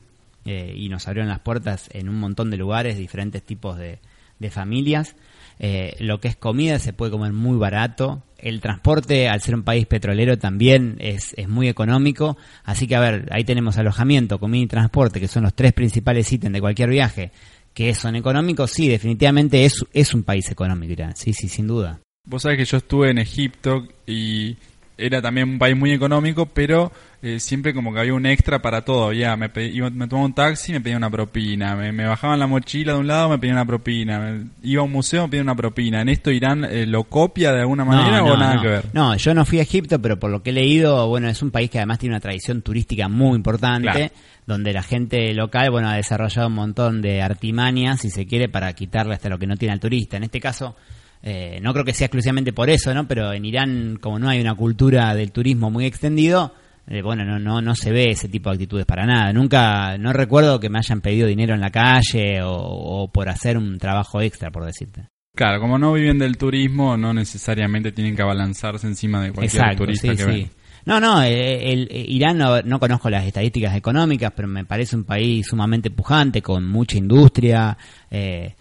eh, 0.45 0.73
y 0.77 0.87
nos 0.87 1.05
abrieron 1.09 1.27
las 1.27 1.39
puertas 1.39 1.89
en 1.91 2.07
un 2.07 2.15
montón 2.21 2.49
de 2.51 2.55
lugares, 2.55 2.97
diferentes 2.97 3.43
tipos 3.43 3.77
de, 3.77 3.99
de 4.39 4.49
familias. 4.49 5.17
Eh, 5.59 5.97
lo 5.99 6.21
que 6.21 6.29
es 6.29 6.37
comida 6.37 6.79
se 6.79 6.93
puede 6.93 7.11
comer 7.11 7.33
muy 7.33 7.57
barato. 7.57 8.23
El 8.37 8.61
transporte, 8.61 9.27
al 9.27 9.41
ser 9.41 9.55
un 9.55 9.63
país 9.63 9.85
petrolero, 9.85 10.39
también 10.39 10.95
es, 10.99 11.33
es 11.35 11.49
muy 11.49 11.67
económico. 11.67 12.37
Así 12.63 12.87
que, 12.87 12.95
a 12.95 13.01
ver, 13.01 13.27
ahí 13.31 13.43
tenemos 13.43 13.77
alojamiento, 13.77 14.39
comida 14.39 14.63
y 14.63 14.67
transporte, 14.67 15.19
que 15.19 15.27
son 15.27 15.43
los 15.43 15.53
tres 15.53 15.73
principales 15.73 16.31
ítems 16.31 16.53
de 16.53 16.61
cualquier 16.61 16.89
viaje, 16.89 17.31
que 17.73 17.93
son 17.93 18.15
económicos. 18.15 18.71
Sí, 18.71 18.87
definitivamente 18.87 19.65
es, 19.65 19.85
es 19.91 20.13
un 20.13 20.23
país 20.23 20.49
económico, 20.49 20.93
Irán. 20.93 21.15
Sí, 21.17 21.33
sí, 21.33 21.49
sin 21.49 21.67
duda. 21.67 21.99
Vos 22.25 22.43
sabés 22.43 22.57
que 22.57 22.65
yo 22.65 22.77
estuve 22.77 23.09
en 23.09 23.17
Egipto 23.17 23.85
y 24.07 24.55
era 24.99 25.21
también 25.21 25.49
un 25.49 25.59
país 25.59 25.75
muy 25.77 25.91
económico, 25.91 26.45
pero 26.47 26.91
eh, 27.21 27.39
siempre 27.39 27.73
como 27.73 27.93
que 27.93 27.99
había 27.99 28.13
un 28.13 28.25
extra 28.25 28.61
para 28.61 28.81
todo. 28.83 29.07
Había, 29.07 29.35
me, 29.35 29.51
pedí- 29.51 29.89
me 29.91 30.07
tomaba 30.07 30.25
un 30.27 30.33
taxi, 30.33 30.71
me 30.73 30.81
pedía 30.81 30.97
una 30.97 31.09
propina. 31.09 31.75
Me, 31.75 31.91
me 31.91 32.05
bajaban 32.05 32.39
la 32.39 32.47
mochila 32.47 32.93
de 32.93 32.99
un 32.99 33.07
lado, 33.07 33.29
me 33.29 33.37
pedían 33.39 33.55
una 33.57 33.65
propina. 33.65 34.19
Me- 34.19 34.45
iba 34.63 34.81
a 34.81 34.85
un 34.85 34.91
museo, 34.91 35.23
me 35.23 35.29
pedían 35.29 35.45
una 35.47 35.55
propina. 35.55 36.01
¿En 36.01 36.09
esto 36.09 36.31
Irán 36.31 36.63
eh, 36.65 36.85
lo 36.85 37.03
copia 37.05 37.51
de 37.51 37.61
alguna 37.61 37.85
manera 37.85 38.23
o 38.23 38.37
nada 38.37 38.55
no. 38.55 38.61
que 38.61 38.67
ver? 38.67 38.85
No, 38.93 39.15
yo 39.15 39.33
no 39.33 39.45
fui 39.45 39.59
a 39.59 39.63
Egipto, 39.63 40.01
pero 40.01 40.19
por 40.19 40.29
lo 40.31 40.43
que 40.43 40.51
he 40.51 40.53
leído, 40.53 41.07
bueno, 41.07 41.27
es 41.29 41.41
un 41.41 41.51
país 41.51 41.69
que 41.69 41.79
además 41.79 41.99
tiene 41.99 42.13
una 42.15 42.21
tradición 42.21 42.61
turística 42.61 43.07
muy 43.09 43.35
importante, 43.35 43.89
Claro. 43.91 44.13
donde 44.47 44.73
la 44.73 44.83
gente 44.83 45.33
local, 45.33 45.69
bueno, 45.71 45.89
ha 45.89 45.95
desarrollado 45.95 46.47
un 46.47 46.53
montón 46.55 47.01
de 47.01 47.21
artimañas, 47.21 48.01
si 48.01 48.09
se 48.09 48.25
quiere, 48.25 48.49
para 48.49 48.71
quitarle 48.73 49.13
hasta 49.13 49.29
lo 49.29 49.37
que 49.37 49.47
no 49.47 49.57
tiene 49.57 49.73
al 49.73 49.79
turista. 49.79 50.17
En 50.17 50.23
este 50.23 50.39
caso, 50.39 50.75
eh, 51.21 51.59
no 51.61 51.73
creo 51.73 51.85
que 51.85 51.93
sea 51.93 52.05
exclusivamente 52.05 52.53
por 52.53 52.69
eso, 52.69 52.93
¿no? 52.93 53.07
Pero 53.07 53.33
en 53.33 53.45
Irán, 53.45 53.97
como 54.01 54.19
no 54.19 54.29
hay 54.29 54.39
una 54.39 54.55
cultura 54.55 55.13
del 55.15 55.31
turismo 55.31 55.69
muy 55.69 55.85
extendido, 55.85 56.53
eh, 56.87 57.01
bueno, 57.01 57.23
no, 57.25 57.39
no, 57.39 57.61
no 57.61 57.75
se 57.75 57.91
ve 57.91 58.11
ese 58.11 58.29
tipo 58.29 58.49
de 58.49 58.55
actitudes 58.55 58.85
para 58.85 59.05
nada. 59.05 59.31
Nunca, 59.33 59.97
no 59.97 60.13
recuerdo 60.13 60.59
que 60.59 60.69
me 60.69 60.79
hayan 60.79 61.01
pedido 61.01 61.27
dinero 61.27 61.53
en 61.53 61.61
la 61.61 61.69
calle 61.69 62.41
o, 62.41 62.53
o 62.53 63.11
por 63.11 63.29
hacer 63.29 63.57
un 63.57 63.77
trabajo 63.77 64.21
extra, 64.21 64.49
por 64.49 64.65
decirte. 64.65 65.07
Claro, 65.35 65.61
como 65.61 65.77
no 65.77 65.93
viven 65.93 66.19
del 66.19 66.37
turismo, 66.37 66.97
no 66.97 67.13
necesariamente 67.13 67.91
tienen 67.91 68.15
que 68.15 68.21
abalanzarse 68.21 68.87
encima 68.87 69.21
de 69.21 69.31
cualquier 69.31 69.61
Exacto, 69.61 69.85
turista 69.85 70.11
sí, 70.11 70.17
que 70.17 70.23
sí. 70.23 70.29
ven. 70.29 70.49
No, 70.85 70.99
no, 70.99 71.21
eh, 71.21 71.71
el, 71.71 71.87
eh, 71.91 72.05
Irán 72.07 72.37
no, 72.37 72.61
no 72.61 72.79
conozco 72.79 73.09
las 73.09 73.25
estadísticas 73.25 73.75
económicas, 73.75 74.33
pero 74.35 74.47
me 74.47 74.65
parece 74.65 74.95
un 74.95 75.03
país 75.03 75.45
sumamente 75.47 75.91
pujante, 75.91 76.41
con 76.41 76.65
mucha 76.65 76.97
industria, 76.97 77.77
eh, 78.09 78.55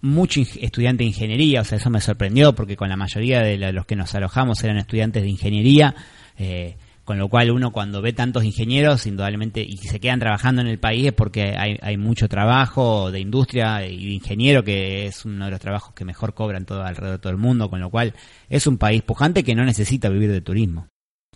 mucho 0.00 0.40
estudiante 0.40 1.04
de 1.04 1.08
ingeniería, 1.08 1.62
o 1.62 1.64
sea, 1.64 1.78
eso 1.78 1.90
me 1.90 2.00
sorprendió 2.00 2.54
porque 2.54 2.76
con 2.76 2.88
la 2.88 2.96
mayoría 2.96 3.40
de 3.40 3.72
los 3.72 3.86
que 3.86 3.96
nos 3.96 4.14
alojamos 4.14 4.62
eran 4.64 4.78
estudiantes 4.78 5.22
de 5.22 5.28
ingeniería, 5.28 5.94
eh, 6.38 6.76
con 7.04 7.18
lo 7.18 7.28
cual 7.28 7.50
uno 7.50 7.72
cuando 7.72 8.00
ve 8.00 8.12
tantos 8.12 8.44
ingenieros, 8.44 9.06
indudablemente, 9.06 9.60
y 9.62 9.76
se 9.78 9.98
quedan 9.98 10.20
trabajando 10.20 10.62
en 10.62 10.68
el 10.68 10.78
país 10.78 11.06
es 11.06 11.12
porque 11.12 11.54
hay, 11.56 11.78
hay 11.82 11.96
mucho 11.96 12.28
trabajo 12.28 13.10
de 13.10 13.20
industria 13.20 13.84
y 13.86 14.06
de 14.06 14.12
ingeniero, 14.12 14.62
que 14.62 15.06
es 15.06 15.24
uno 15.24 15.46
de 15.46 15.50
los 15.50 15.60
trabajos 15.60 15.94
que 15.94 16.04
mejor 16.04 16.34
cobran 16.34 16.64
todo 16.64 16.84
alrededor 16.84 17.18
de 17.18 17.22
todo 17.22 17.32
el 17.32 17.38
mundo, 17.38 17.68
con 17.70 17.80
lo 17.80 17.90
cual 17.90 18.14
es 18.48 18.66
un 18.66 18.78
país 18.78 19.02
pujante 19.02 19.42
que 19.42 19.54
no 19.54 19.64
necesita 19.64 20.08
vivir 20.08 20.30
de 20.30 20.40
turismo. 20.40 20.86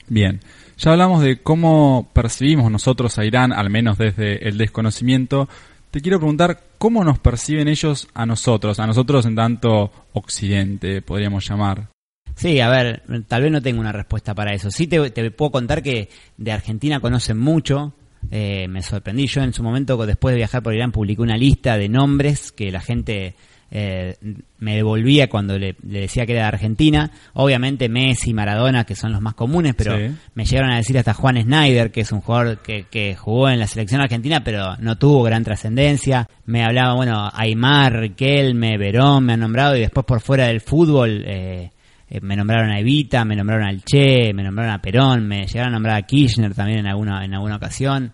Bien, 0.09 0.41
ya 0.76 0.93
hablamos 0.93 1.20
de 1.22 1.43
cómo 1.43 2.11
percibimos 2.12 2.70
nosotros 2.70 3.18
a 3.18 3.24
Irán, 3.24 3.53
al 3.53 3.70
menos 3.70 3.99
desde 3.99 4.49
el 4.49 4.57
desconocimiento. 4.57 5.49
Te 5.91 6.01
quiero 6.01 6.18
preguntar 6.18 6.61
cómo 6.78 7.05
nos 7.05 7.18
perciben 7.18 7.68
ellos 7.68 8.09
a 8.12 8.26
nosotros, 8.26 8.78
a 8.78 8.87
nosotros 8.87 9.24
en 9.26 9.34
tanto 9.34 9.91
occidente, 10.12 11.01
podríamos 11.01 11.49
llamar. 11.49 11.89
Sí, 12.34 12.61
a 12.61 12.68
ver, 12.68 13.03
tal 13.28 13.43
vez 13.43 13.51
no 13.51 13.62
tengo 13.62 13.80
una 13.80 13.93
respuesta 13.93 14.34
para 14.34 14.53
eso. 14.53 14.70
Sí 14.70 14.87
te, 14.87 15.11
te 15.11 15.30
puedo 15.30 15.51
contar 15.53 15.82
que 15.82 16.11
de 16.37 16.53
Argentina 16.53 17.01
conocen 17.01 17.39
mucho. 17.39 17.95
eh, 18.30 18.66
me 18.68 18.82
sorprendí. 18.82 19.26
Yo 19.26 19.41
en 19.43 19.55
su 19.55 19.62
momento, 19.62 20.05
después 20.05 20.32
de 20.34 20.37
viajar 20.39 20.62
por 20.62 20.74
Irán, 20.74 20.93
publiqué 20.93 21.22
una 21.22 21.37
lista 21.39 21.78
de 21.78 21.89
nombres 21.89 22.53
que 22.53 22.70
la 22.70 22.80
gente 22.80 23.34
eh, 23.71 24.17
me 24.59 24.77
devolvía 24.77 25.29
cuando 25.29 25.59
le, 25.59 25.75
le 25.87 26.01
decía 26.03 26.25
que 26.25 26.33
era 26.33 26.43
de 26.43 26.49
Argentina. 26.49 27.11
Obviamente 27.35 27.89
Messi, 27.89 28.33
Maradona, 28.33 28.85
que 28.85 28.95
son 28.95 29.12
los 29.12 29.21
más 29.21 29.35
comunes, 29.35 29.75
pero 29.77 29.97
Sí. 29.97 30.14
me 30.35 30.45
llegaron 30.45 30.71
a 30.73 30.77
decir 30.77 30.97
hasta 30.99 31.14
Juan 31.14 31.41
Snyder, 31.43 31.91
que 31.91 32.01
es 32.03 32.12
un 32.12 32.21
jugador 32.21 32.59
que, 32.62 32.85
que 32.91 33.14
jugó 33.17 33.49
en 33.49 33.59
la 33.59 33.67
selección 33.67 34.01
argentina, 34.01 34.43
pero 34.45 34.77
no 34.79 34.97
tuvo 34.97 35.23
gran 35.23 35.43
trascendencia. 35.45 36.29
Me 36.47 36.64
hablaba, 36.64 36.95
bueno, 36.95 37.31
Aymar, 37.35 37.95
Riquelme, 38.01 38.79
Verón, 38.79 39.25
me 39.25 39.33
han 39.35 39.41
nombrado, 39.41 39.77
y 39.77 39.81
después 39.81 40.07
por 40.07 40.21
fuera 40.21 40.47
del 40.47 40.61
fútbol, 40.61 41.25
eh, 41.27 41.71
eh, 42.09 42.21
me 42.23 42.37
nombraron 42.37 42.71
a 42.71 42.79
Evita, 42.79 43.25
me 43.25 43.35
nombraron 43.35 43.67
al 43.67 43.83
Che, 43.83 44.33
me 44.33 44.45
nombraron 44.45 44.73
a 44.75 44.81
Perón, 44.81 45.27
me 45.27 45.47
llegaron 45.47 45.71
a 45.75 45.77
nombrar 45.77 45.97
a 45.97 46.03
Kirchner 46.03 46.55
también 46.55 46.79
en 46.79 46.87
alguna, 46.87 47.25
en 47.25 47.35
alguna 47.35 47.57
ocasión. 47.57 48.12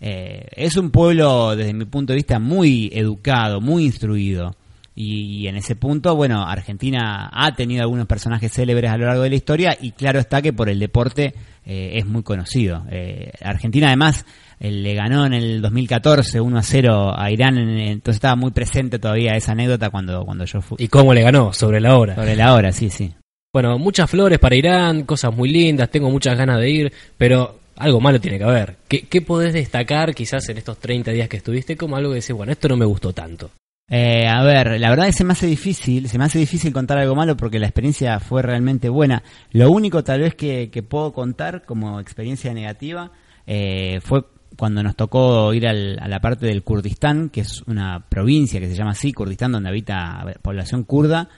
Eh, 0.00 0.46
es 0.56 0.76
un 0.76 0.90
pueblo, 0.90 1.54
desde 1.56 1.72
mi 1.74 1.84
punto 1.84 2.12
de 2.12 2.16
vista, 2.16 2.38
muy 2.38 2.90
educado, 2.92 3.60
muy 3.60 3.84
instruido. 3.84 4.54
Y, 4.94 5.46
en 5.46 5.56
ese 5.56 5.74
punto, 5.74 6.14
bueno, 6.14 6.46
Argentina 6.46 7.30
ha 7.32 7.52
tenido 7.54 7.82
algunos 7.82 8.06
personajes 8.06 8.52
célebres 8.52 8.90
a 8.90 8.96
lo 8.98 9.06
largo 9.06 9.22
de 9.22 9.30
la 9.30 9.36
historia 9.36 9.76
y 9.80 9.92
claro 9.92 10.18
está 10.18 10.42
que 10.42 10.52
por 10.52 10.68
el 10.68 10.78
deporte 10.78 11.34
eh, 11.64 11.92
es 11.94 12.06
muy 12.06 12.22
conocido. 12.22 12.84
Eh, 12.90 13.32
Argentina 13.42 13.86
además 13.86 14.26
eh, 14.60 14.70
le 14.70 14.94
ganó 14.94 15.24
en 15.24 15.32
el 15.32 15.62
2014 15.62 16.40
1 16.40 16.58
a 16.58 16.62
0 16.62 17.14
a 17.16 17.30
Irán, 17.30 17.56
entonces 17.58 18.16
estaba 18.16 18.36
muy 18.36 18.50
presente 18.50 18.98
todavía 18.98 19.32
esa 19.32 19.52
anécdota 19.52 19.88
cuando, 19.88 20.24
cuando 20.24 20.44
yo 20.44 20.60
fui. 20.60 20.76
¿Y 20.78 20.88
cómo 20.88 21.14
le 21.14 21.22
ganó? 21.22 21.52
Sobre 21.54 21.80
la 21.80 21.96
hora. 21.96 22.14
Sobre 22.14 22.36
la 22.36 22.52
hora, 22.52 22.70
sí, 22.72 22.90
sí. 22.90 23.12
Bueno, 23.54 23.78
muchas 23.78 24.10
flores 24.10 24.38
para 24.38 24.56
Irán, 24.56 25.04
cosas 25.04 25.34
muy 25.34 25.50
lindas, 25.50 25.90
tengo 25.90 26.10
muchas 26.10 26.36
ganas 26.36 26.58
de 26.58 26.70
ir, 26.70 26.92
pero 27.16 27.58
algo 27.76 28.00
malo 28.00 28.20
tiene 28.20 28.38
que 28.38 28.44
haber. 28.44 28.76
¿Qué, 28.88 29.02
qué 29.02 29.22
podés 29.22 29.54
destacar 29.54 30.14
quizás 30.14 30.48
en 30.50 30.58
estos 30.58 30.78
30 30.78 31.10
días 31.12 31.28
que 31.28 31.38
estuviste 31.38 31.76
como 31.76 31.96
algo 31.96 32.10
que 32.10 32.16
decís, 32.16 32.32
bueno, 32.32 32.52
esto 32.52 32.68
no 32.68 32.76
me 32.76 32.86
gustó 32.86 33.12
tanto? 33.12 33.50
Eh, 33.94 34.26
a 34.26 34.42
ver, 34.42 34.80
la 34.80 34.88
verdad 34.88 35.06
es 35.08 35.16
que 35.16 35.18
se 35.18 35.24
me 35.24 35.32
hace 35.32 35.46
difícil, 35.46 36.08
se 36.08 36.16
me 36.16 36.24
hace 36.24 36.38
difícil 36.38 36.72
contar 36.72 36.96
algo 36.96 37.14
malo 37.14 37.36
porque 37.36 37.58
la 37.58 37.66
experiencia 37.66 38.18
fue 38.20 38.40
realmente 38.40 38.88
buena. 38.88 39.22
Lo 39.50 39.70
único 39.70 40.02
tal 40.02 40.20
vez 40.20 40.34
que, 40.34 40.86
puedo 40.88 41.12
contar 41.12 41.66
como 41.66 42.00
experiencia 42.00 42.54
negativa 42.54 43.10
eh, 43.46 44.00
fue 44.02 44.24
cuando 44.56 44.82
nos 44.82 44.96
tocó 44.96 45.52
ir 45.52 45.68
a 45.68 45.74
la 45.74 46.20
parte 46.20 46.46
del 46.46 46.62
Kurdistán, 46.62 47.28
que 47.28 47.42
es 47.42 47.60
una 47.66 48.02
provincia 48.08 48.58
que 48.60 48.68
se 48.68 48.74
llama 48.74 48.92
así, 48.92 49.12
Kurdistán, 49.12 49.52
donde 49.52 49.68
habita 49.68 50.24
población 50.40 50.84
kurda. 50.84 51.28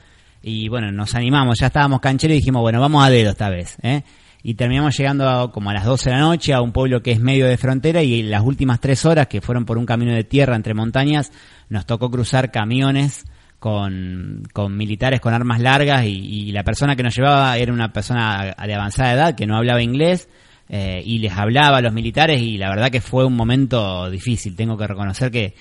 Y 0.40 0.68
bueno, 0.68 0.92
nos 0.92 1.16
animamos, 1.16 1.59
ya 1.59 1.66
estábamos 1.66 2.00
cancheros 2.00 2.36
y 2.36 2.38
dijimos, 2.38 2.62
bueno, 2.62 2.80
vamos 2.80 3.05
a 3.05 3.11
dedo 3.11 3.32
esta 3.32 3.50
vez. 3.50 3.76
¿eh? 3.82 4.05
Y 4.47 4.57
terminamos 4.57 4.95
llegando 4.99 5.51
como 5.53 5.70
a 5.70 5.72
las 5.72 5.86
12 5.86 6.11
de 6.11 6.16
la 6.16 6.20
noche 6.20 6.53
a 6.53 6.61
un 6.61 6.72
pueblo 6.72 7.03
que 7.03 7.12
es 7.12 7.18
medio 7.18 7.47
de 7.47 7.57
frontera 7.57 8.03
y 8.03 8.22
las 8.22 8.42
últimas 8.42 8.78
tres 8.78 9.07
horas, 9.07 9.26
que 9.26 9.40
fueron 9.40 9.64
por 9.64 9.78
un 9.78 9.86
camino 9.86 10.12
de 10.12 10.22
tierra 10.22 10.55
entre 10.55 10.74
montañas, 10.74 11.32
nos 11.70 11.86
tocó 11.86 12.11
cruzar 12.11 12.51
camiones 12.51 13.24
con, 13.59 14.42
con 14.53 14.76
militares 14.76 15.22
con 15.22 15.32
armas 15.32 15.62
largas 15.62 16.05
y, 16.05 16.53
la 16.53 16.62
persona 16.62 16.95
que 16.95 17.03
nos 17.03 17.16
llevaba 17.16 17.57
era 17.57 17.72
una 17.72 17.90
persona 17.95 18.55
de 18.62 18.74
avanzada 18.74 19.14
edad 19.14 19.34
que 19.34 19.47
no 19.47 19.57
hablaba 19.57 19.80
inglés 19.80 20.28
eh, 20.68 21.03
y 21.03 21.20
les 21.20 21.32
hablaba 21.32 21.78
a 21.78 21.80
los 21.80 21.95
militares 21.95 22.42
y 22.42 22.59
la 22.59 22.68
verdad 22.68 22.90
que 22.90 23.01
fue 23.01 23.24
un 23.24 23.34
momento 23.34 24.11
difícil. 24.11 24.55
Tengo 24.57 24.76
que 24.76 24.86
reconocer 24.86 25.30
que, 25.30 25.55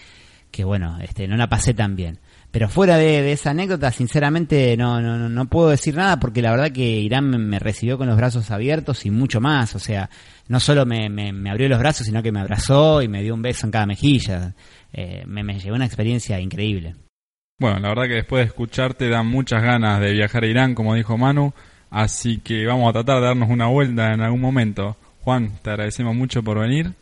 que 0.52 0.66
bueno, 0.66 1.00
este, 1.02 1.26
no 1.30 1.38
la 1.38 1.48
pasé 1.48 1.74
tan 1.74 1.96
bien. 1.96 2.20
Pero 2.54 2.70
fuera 2.70 2.98
de, 2.98 3.32
esa 3.32 3.50
anécdota, 3.50 3.92
sinceramente 3.92 4.78
no, 4.78 5.02
no, 5.02 5.28
no 5.28 5.46
puedo 5.48 5.70
decir 5.70 5.96
nada 5.96 6.20
porque 6.20 6.44
la 6.44 6.52
verdad 6.52 6.72
que 6.72 6.84
Irán 6.84 7.32
me, 7.32 7.58
recibió 7.58 7.98
con 7.98 8.06
los 8.06 8.16
brazos 8.16 8.52
abiertos 8.52 9.08
y 9.08 9.10
mucho 9.10 9.42
más. 9.42 9.74
O 9.74 9.80
sea, 9.80 10.08
no 10.50 10.60
solo 10.60 10.86
me, 10.86 11.10
me, 11.10 11.50
abrió 11.50 11.68
los 11.68 11.80
brazos, 11.80 12.06
sino 12.06 12.22
que 12.22 12.32
me 12.32 12.42
abrazó 12.42 13.02
y 13.02 13.08
me 13.08 13.24
dio 13.24 13.34
un 13.34 13.42
beso 13.42 13.66
en 13.66 13.72
cada 13.72 13.88
mejilla. 13.88 14.54
Eh, 14.94 15.24
me, 15.26 15.44
me 15.44 15.58
llevó 15.58 15.78
una 15.78 15.88
experiencia 15.88 16.40
increíble. 16.40 16.94
Bueno, 17.58 17.80
la 17.80 17.90
verdad 17.90 18.04
que 18.04 18.16
después 18.18 18.42
de 18.42 18.50
escucharte 18.50 19.10
dan 19.10 19.26
muchas 19.26 19.64
ganas 19.64 20.00
de 20.00 20.12
viajar 20.12 20.44
a 20.44 20.48
Irán, 20.48 20.76
como 20.76 20.94
dijo 20.94 21.18
Manu. 21.18 21.56
Así 21.90 22.38
que 22.38 22.68
vamos 22.68 22.88
a 22.88 22.94
tratar 22.94 23.20
de 23.20 23.26
darnos 23.30 23.50
una 23.50 23.66
vuelta 23.66 24.14
en 24.14 24.22
algún 24.22 24.42
momento. 24.42 24.96
Juan, 25.22 25.54
te 25.64 25.72
agradecemos 25.72 26.16
mucho 26.16 26.44
por 26.44 26.60
venir. 26.60 26.94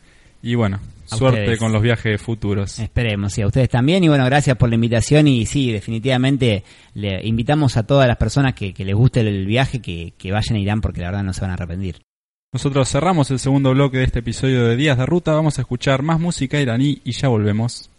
Y 0.42 0.56
bueno, 0.56 0.80
suerte 1.18 1.58
con 1.58 1.72
los 1.72 1.82
viajes 1.82 2.22
futuros. 2.22 2.80
Esperemos, 2.80 3.38
y 3.38 3.42
a 3.42 3.48
ustedes 3.48 3.70
también. 3.70 4.04
Y 4.04 4.08
bueno, 4.08 4.26
gracias 4.26 4.58
por 4.58 4.70
la 4.70 4.76
invitación. 4.76 5.28
Y 5.28 5.46
sí, 5.46 5.72
definitivamente 5.72 6.64
le 6.94 7.26
invitamos 7.26 7.78
a 7.78 7.84
todas 7.84 8.08
las 8.08 8.18
personas 8.18 8.54
que, 8.54 8.74
les 8.78 8.96
guste 8.96 9.22
el 9.22 9.46
viaje 9.46 9.82
que, 9.82 10.14
que 10.18 10.32
vayan 10.32 10.56
a 10.56 10.60
Irán 10.60 10.82
porque 10.82 11.02
la 11.02 11.08
verdad 11.08 11.24
no 11.24 11.34
se 11.34 11.42
van 11.42 11.52
a 11.52 11.54
arrepentir. 11.54 12.02
Nosotros 12.54 12.90
cerramos 12.90 13.32
el 13.32 13.40
segundo 13.40 13.72
bloque 13.72 14.00
de 14.00 14.04
este 14.04 14.20
episodio 14.20 14.66
de 14.66 14.76
Días 14.76 14.98
de 14.98 15.06
Ruta. 15.06 15.34
Vamos 15.34 15.58
a 15.58 15.62
escuchar 15.62 16.02
más 16.02 16.20
música 16.20 16.60
iraní 16.60 17.02
y 17.06 17.14
ya 17.14 17.30
volvemos. 17.30 17.90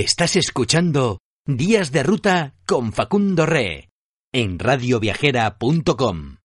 Estás 0.00 0.36
escuchando 0.36 1.18
Días 1.44 1.90
de 1.90 2.04
Ruta 2.04 2.54
con 2.64 2.92
Facundo 2.92 3.46
Re 3.46 3.90
en 4.32 4.60
radioviajera.com. 4.60 6.36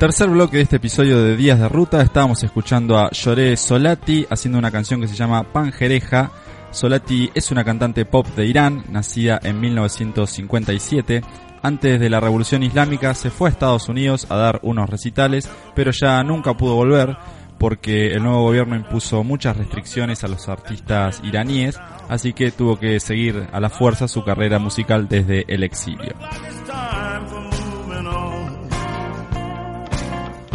Tercer 0.00 0.28
bloque 0.28 0.56
de 0.56 0.62
este 0.64 0.76
episodio 0.76 1.22
de 1.22 1.36
Días 1.36 1.60
de 1.60 1.68
Ruta, 1.68 2.02
estábamos 2.02 2.42
escuchando 2.42 2.98
a 2.98 3.08
Lloré 3.12 3.56
Solati 3.56 4.26
haciendo 4.28 4.58
una 4.58 4.72
canción 4.72 5.00
que 5.00 5.06
se 5.06 5.14
llama 5.14 5.52
Panjereja. 5.52 6.32
Solati 6.70 7.30
es 7.34 7.50
una 7.50 7.64
cantante 7.64 8.04
pop 8.04 8.26
de 8.36 8.46
Irán, 8.46 8.84
nacida 8.90 9.40
en 9.42 9.60
1957. 9.60 11.22
Antes 11.62 11.98
de 11.98 12.10
la 12.10 12.20
Revolución 12.20 12.62
Islámica 12.62 13.14
se 13.14 13.30
fue 13.30 13.48
a 13.48 13.52
Estados 13.52 13.88
Unidos 13.88 14.26
a 14.30 14.36
dar 14.36 14.60
unos 14.62 14.88
recitales, 14.88 15.50
pero 15.74 15.90
ya 15.90 16.22
nunca 16.22 16.54
pudo 16.54 16.74
volver 16.74 17.16
porque 17.58 18.08
el 18.08 18.22
nuevo 18.22 18.42
gobierno 18.42 18.76
impuso 18.76 19.24
muchas 19.24 19.56
restricciones 19.56 20.24
a 20.24 20.28
los 20.28 20.48
artistas 20.48 21.22
iraníes, 21.24 21.78
así 22.08 22.32
que 22.32 22.50
tuvo 22.50 22.78
que 22.78 23.00
seguir 23.00 23.48
a 23.52 23.60
la 23.60 23.70
fuerza 23.70 24.08
su 24.08 24.22
carrera 24.24 24.58
musical 24.58 25.08
desde 25.08 25.44
el 25.48 25.62
exilio. 25.62 26.14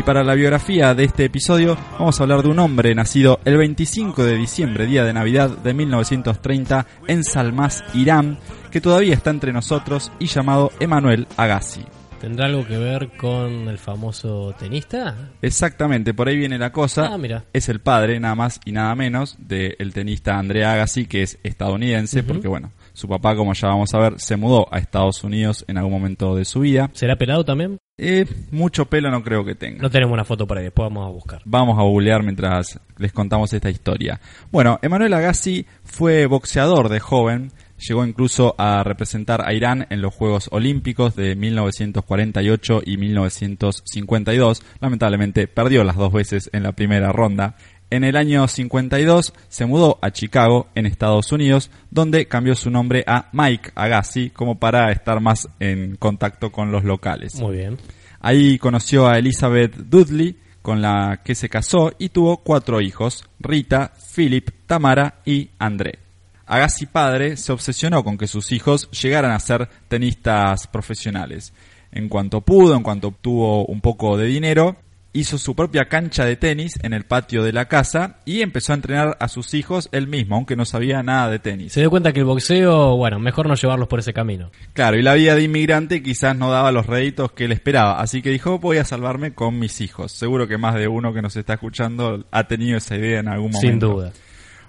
Y 0.01 0.03
para 0.03 0.23
la 0.23 0.33
biografía 0.33 0.95
de 0.95 1.03
este 1.03 1.25
episodio 1.25 1.77
vamos 1.99 2.19
a 2.19 2.23
hablar 2.23 2.41
de 2.41 2.49
un 2.49 2.57
hombre 2.57 2.95
nacido 2.95 3.39
el 3.45 3.55
25 3.57 4.25
de 4.25 4.35
diciembre, 4.35 4.87
día 4.87 5.03
de 5.03 5.13
Navidad 5.13 5.51
de 5.51 5.75
1930, 5.75 6.87
en 7.05 7.23
Salmas, 7.23 7.83
Irán, 7.93 8.39
que 8.71 8.81
todavía 8.81 9.13
está 9.13 9.29
entre 9.29 9.53
nosotros 9.53 10.11
y 10.17 10.25
llamado 10.25 10.71
Emanuel 10.79 11.27
Agassi. 11.37 11.85
¿Tendrá 12.19 12.47
algo 12.47 12.65
que 12.65 12.79
ver 12.79 13.09
con 13.15 13.67
el 13.67 13.77
famoso 13.77 14.55
tenista? 14.57 15.15
Exactamente, 15.39 16.15
por 16.15 16.29
ahí 16.29 16.37
viene 16.37 16.57
la 16.57 16.71
cosa. 16.71 17.13
Ah, 17.13 17.19
mira. 17.19 17.45
Es 17.53 17.69
el 17.69 17.79
padre, 17.79 18.19
nada 18.19 18.33
más 18.33 18.59
y 18.65 18.71
nada 18.71 18.95
menos, 18.95 19.37
del 19.37 19.93
tenista 19.93 20.39
André 20.39 20.65
Agassi, 20.65 21.05
que 21.05 21.21
es 21.21 21.37
estadounidense, 21.43 22.23
porque 22.23 22.47
bueno, 22.47 22.71
su 22.93 23.07
papá, 23.07 23.35
como 23.35 23.53
ya 23.53 23.67
vamos 23.67 23.93
a 23.93 23.99
ver, 23.99 24.19
se 24.19 24.35
mudó 24.35 24.67
a 24.71 24.79
Estados 24.79 25.23
Unidos 25.23 25.65
en 25.67 25.77
algún 25.77 25.93
momento 25.93 26.35
de 26.35 26.45
su 26.45 26.61
vida. 26.61 26.89
¿Será 26.93 27.15
pelado 27.15 27.45
también? 27.45 27.77
Eh, 27.97 28.25
mucho 28.51 28.85
pelo 28.85 29.11
no 29.11 29.23
creo 29.23 29.45
que 29.45 29.55
tenga. 29.55 29.81
No 29.81 29.89
tenemos 29.89 30.13
una 30.13 30.25
foto 30.25 30.47
por 30.47 30.57
ahí, 30.57 30.63
después 30.63 30.87
vamos 30.87 31.07
a 31.07 31.11
buscar. 31.11 31.41
Vamos 31.45 31.77
a 31.77 31.83
googlear 31.83 32.23
mientras 32.23 32.79
les 32.97 33.13
contamos 33.13 33.53
esta 33.53 33.69
historia. 33.69 34.19
Bueno, 34.51 34.79
Emanuel 34.81 35.13
Agassi 35.13 35.65
fue 35.83 36.25
boxeador 36.25 36.89
de 36.89 36.99
joven, 36.99 37.51
llegó 37.77 38.05
incluso 38.05 38.55
a 38.57 38.83
representar 38.83 39.47
a 39.47 39.53
Irán 39.53 39.87
en 39.89 40.01
los 40.01 40.13
Juegos 40.13 40.49
Olímpicos 40.51 41.15
de 41.15 41.35
1948 41.35 42.81
y 42.85 42.97
1952. 42.97 44.63
Lamentablemente 44.79 45.47
perdió 45.47 45.83
las 45.83 45.95
dos 45.95 46.11
veces 46.11 46.49
en 46.53 46.63
la 46.63 46.71
primera 46.71 47.11
ronda. 47.11 47.55
En 47.91 48.05
el 48.05 48.15
año 48.15 48.47
52 48.47 49.33
se 49.49 49.65
mudó 49.65 49.99
a 50.01 50.11
Chicago, 50.11 50.69
en 50.75 50.85
Estados 50.85 51.29
Unidos, 51.33 51.69
donde 51.89 52.25
cambió 52.25 52.55
su 52.55 52.71
nombre 52.71 53.03
a 53.05 53.27
Mike 53.33 53.71
Agassi 53.75 54.29
como 54.29 54.57
para 54.57 54.93
estar 54.93 55.19
más 55.19 55.49
en 55.59 55.97
contacto 55.97 56.53
con 56.53 56.71
los 56.71 56.85
locales. 56.85 57.35
Muy 57.35 57.57
bien. 57.57 57.77
Ahí 58.21 58.57
conoció 58.59 59.09
a 59.09 59.17
Elizabeth 59.17 59.75
Dudley, 59.75 60.37
con 60.61 60.81
la 60.81 61.19
que 61.21 61.35
se 61.35 61.49
casó 61.49 61.91
y 61.99 62.09
tuvo 62.09 62.37
cuatro 62.37 62.79
hijos, 62.79 63.25
Rita, 63.41 63.91
Philip, 64.15 64.51
Tamara 64.67 65.15
y 65.25 65.49
André. 65.59 65.99
Agassi 66.45 66.85
padre 66.85 67.35
se 67.35 67.51
obsesionó 67.51 68.05
con 68.05 68.17
que 68.17 68.27
sus 68.27 68.53
hijos 68.53 68.89
llegaran 68.91 69.31
a 69.31 69.39
ser 69.39 69.67
tenistas 69.89 70.65
profesionales. 70.67 71.51
En 71.91 72.07
cuanto 72.07 72.39
pudo, 72.39 72.73
en 72.73 72.83
cuanto 72.83 73.09
obtuvo 73.09 73.65
un 73.65 73.81
poco 73.81 74.15
de 74.15 74.27
dinero, 74.27 74.77
hizo 75.13 75.37
su 75.37 75.55
propia 75.55 75.85
cancha 75.85 76.25
de 76.25 76.35
tenis 76.35 76.79
en 76.83 76.93
el 76.93 77.03
patio 77.03 77.43
de 77.43 77.53
la 77.53 77.65
casa 77.65 78.17
y 78.25 78.41
empezó 78.41 78.71
a 78.71 78.75
entrenar 78.75 79.17
a 79.19 79.27
sus 79.27 79.53
hijos 79.53 79.89
él 79.91 80.07
mismo, 80.07 80.35
aunque 80.35 80.55
no 80.55 80.65
sabía 80.65 81.03
nada 81.03 81.29
de 81.29 81.39
tenis. 81.39 81.73
Se 81.73 81.81
dio 81.81 81.89
cuenta 81.89 82.13
que 82.13 82.19
el 82.19 82.25
boxeo, 82.25 82.95
bueno, 82.97 83.19
mejor 83.19 83.47
no 83.47 83.55
llevarlos 83.55 83.87
por 83.87 83.99
ese 83.99 84.13
camino. 84.13 84.51
Claro, 84.73 84.97
y 84.97 85.01
la 85.01 85.15
vida 85.15 85.35
de 85.35 85.43
inmigrante 85.43 86.01
quizás 86.01 86.35
no 86.35 86.51
daba 86.51 86.71
los 86.71 86.85
réditos 86.85 87.31
que 87.31 87.45
él 87.45 87.51
esperaba, 87.51 87.99
así 87.99 88.21
que 88.21 88.29
dijo, 88.29 88.59
voy 88.59 88.77
a 88.77 88.85
salvarme 88.85 89.33
con 89.33 89.59
mis 89.59 89.81
hijos. 89.81 90.11
Seguro 90.11 90.47
que 90.47 90.57
más 90.57 90.75
de 90.75 90.87
uno 90.87 91.13
que 91.13 91.21
nos 91.21 91.35
está 91.35 91.53
escuchando 91.53 92.25
ha 92.31 92.47
tenido 92.47 92.77
esa 92.77 92.95
idea 92.95 93.19
en 93.19 93.27
algún 93.27 93.51
momento. 93.51 93.67
Sin 93.67 93.79
duda. 93.79 94.13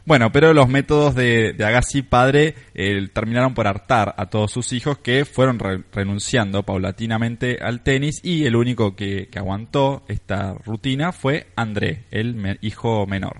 Bueno, 0.04 0.32
pero 0.32 0.52
los 0.52 0.68
métodos 0.68 1.14
de, 1.14 1.52
de 1.52 1.64
Agassi 1.64 2.02
padre 2.02 2.54
eh, 2.74 3.08
terminaron 3.12 3.54
por 3.54 3.66
hartar 3.68 4.14
a 4.16 4.26
todos 4.26 4.50
sus 4.50 4.72
hijos 4.72 4.98
que 4.98 5.24
fueron 5.24 5.58
re- 5.60 5.82
renunciando 5.92 6.64
paulatinamente 6.64 7.58
al 7.62 7.82
tenis 7.82 8.20
y 8.24 8.44
el 8.44 8.56
único 8.56 8.96
que, 8.96 9.28
que 9.28 9.38
aguantó 9.38 10.02
esta 10.08 10.54
rutina 10.64 11.12
fue 11.12 11.46
André, 11.54 12.04
el 12.10 12.58
hijo 12.62 13.06
menor. 13.06 13.38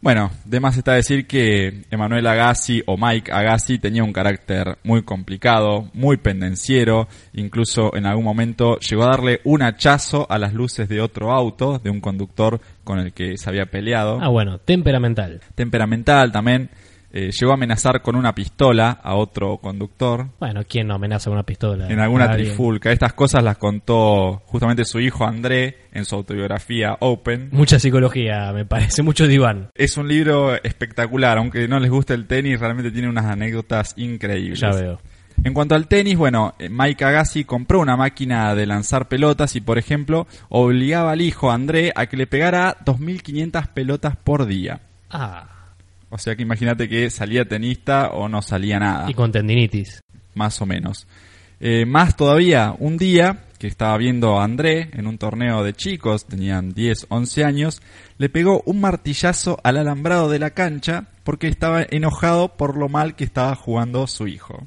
Bueno, 0.00 0.30
de 0.44 0.60
más 0.60 0.76
está 0.76 0.92
decir 0.92 1.26
que 1.26 1.82
Emanuel 1.90 2.26
Agassi 2.28 2.84
o 2.86 2.96
Mike 2.96 3.32
Agassi 3.32 3.80
tenía 3.80 4.04
un 4.04 4.12
carácter 4.12 4.78
muy 4.84 5.02
complicado, 5.02 5.90
muy 5.92 6.18
pendenciero, 6.18 7.08
incluso 7.32 7.94
en 7.96 8.06
algún 8.06 8.24
momento 8.24 8.78
llegó 8.78 9.02
a 9.02 9.10
darle 9.10 9.40
un 9.42 9.62
hachazo 9.62 10.30
a 10.30 10.38
las 10.38 10.54
luces 10.54 10.88
de 10.88 11.00
otro 11.00 11.32
auto, 11.32 11.80
de 11.80 11.90
un 11.90 12.00
conductor 12.00 12.60
con 12.84 13.00
el 13.00 13.12
que 13.12 13.36
se 13.38 13.50
había 13.50 13.66
peleado. 13.66 14.20
Ah, 14.22 14.28
bueno, 14.28 14.58
temperamental. 14.58 15.40
Temperamental 15.56 16.30
también, 16.30 16.70
eh, 17.10 17.30
llegó 17.30 17.52
a 17.52 17.54
amenazar 17.54 18.02
con 18.02 18.16
una 18.16 18.34
pistola 18.34 19.00
a 19.02 19.14
otro 19.14 19.56
conductor. 19.58 20.26
Bueno, 20.38 20.62
¿quién 20.68 20.86
no 20.88 20.94
amenaza 20.94 21.30
con 21.30 21.34
una 21.34 21.44
pistola? 21.44 21.88
En 21.88 22.00
alguna 22.00 22.30
trifulca. 22.32 22.92
Estas 22.92 23.14
cosas 23.14 23.42
las 23.42 23.56
contó 23.56 24.42
justamente 24.46 24.84
su 24.84 25.00
hijo 25.00 25.24
André 25.24 25.88
en 25.92 26.04
su 26.04 26.14
autobiografía 26.14 26.96
Open. 27.00 27.48
Mucha 27.52 27.78
psicología, 27.78 28.52
me 28.52 28.64
parece, 28.64 29.02
mucho 29.02 29.26
diván. 29.26 29.70
Es 29.74 29.96
un 29.96 30.08
libro 30.08 30.54
espectacular, 30.62 31.38
aunque 31.38 31.66
no 31.66 31.78
les 31.78 31.90
guste 31.90 32.14
el 32.14 32.26
tenis, 32.26 32.60
realmente 32.60 32.90
tiene 32.90 33.08
unas 33.08 33.26
anécdotas 33.26 33.94
increíbles. 33.96 34.60
Ya 34.60 34.70
veo. 34.70 35.00
En 35.44 35.54
cuanto 35.54 35.74
al 35.74 35.86
tenis, 35.86 36.16
bueno, 36.16 36.54
eh, 36.58 36.68
Mike 36.68 37.04
Agassi 37.04 37.44
compró 37.44 37.80
una 37.80 37.96
máquina 37.96 38.54
de 38.54 38.66
lanzar 38.66 39.08
pelotas 39.08 39.54
y, 39.54 39.60
por 39.60 39.78
ejemplo, 39.78 40.26
obligaba 40.48 41.12
al 41.12 41.20
hijo 41.20 41.50
André 41.50 41.92
a 41.94 42.06
que 42.06 42.16
le 42.16 42.26
pegara 42.26 42.76
2.500 42.84 43.68
pelotas 43.68 44.16
por 44.16 44.46
día. 44.46 44.80
Ah, 45.10 45.57
O 46.10 46.18
sea 46.18 46.36
que 46.36 46.42
imagínate 46.42 46.88
que 46.88 47.10
salía 47.10 47.44
tenista 47.44 48.10
o 48.10 48.28
no 48.28 48.42
salía 48.42 48.78
nada, 48.78 49.10
y 49.10 49.14
con 49.14 49.30
tendinitis. 49.32 50.00
más 50.34 50.60
o 50.62 50.66
menos. 50.66 51.06
Eh, 51.60 51.84
más 51.86 52.16
todavía, 52.16 52.74
un 52.78 52.96
día 52.96 53.44
que 53.58 53.66
estaba 53.66 53.96
viendo 53.98 54.38
a 54.38 54.44
André 54.44 54.90
en 54.92 55.06
un 55.06 55.18
torneo 55.18 55.64
de 55.64 55.74
chicos, 55.74 56.26
tenían 56.26 56.72
10, 56.72 57.06
11 57.08 57.44
años, 57.44 57.82
le 58.16 58.28
pegó 58.28 58.62
un 58.64 58.80
martillazo 58.80 59.58
al 59.64 59.76
alambrado 59.76 60.30
de 60.30 60.38
la 60.38 60.50
cancha 60.50 61.06
porque 61.24 61.48
estaba 61.48 61.82
enojado 61.90 62.56
por 62.56 62.76
lo 62.76 62.88
mal 62.88 63.16
que 63.16 63.24
estaba 63.24 63.54
jugando 63.56 64.06
su 64.06 64.28
hijo. 64.28 64.66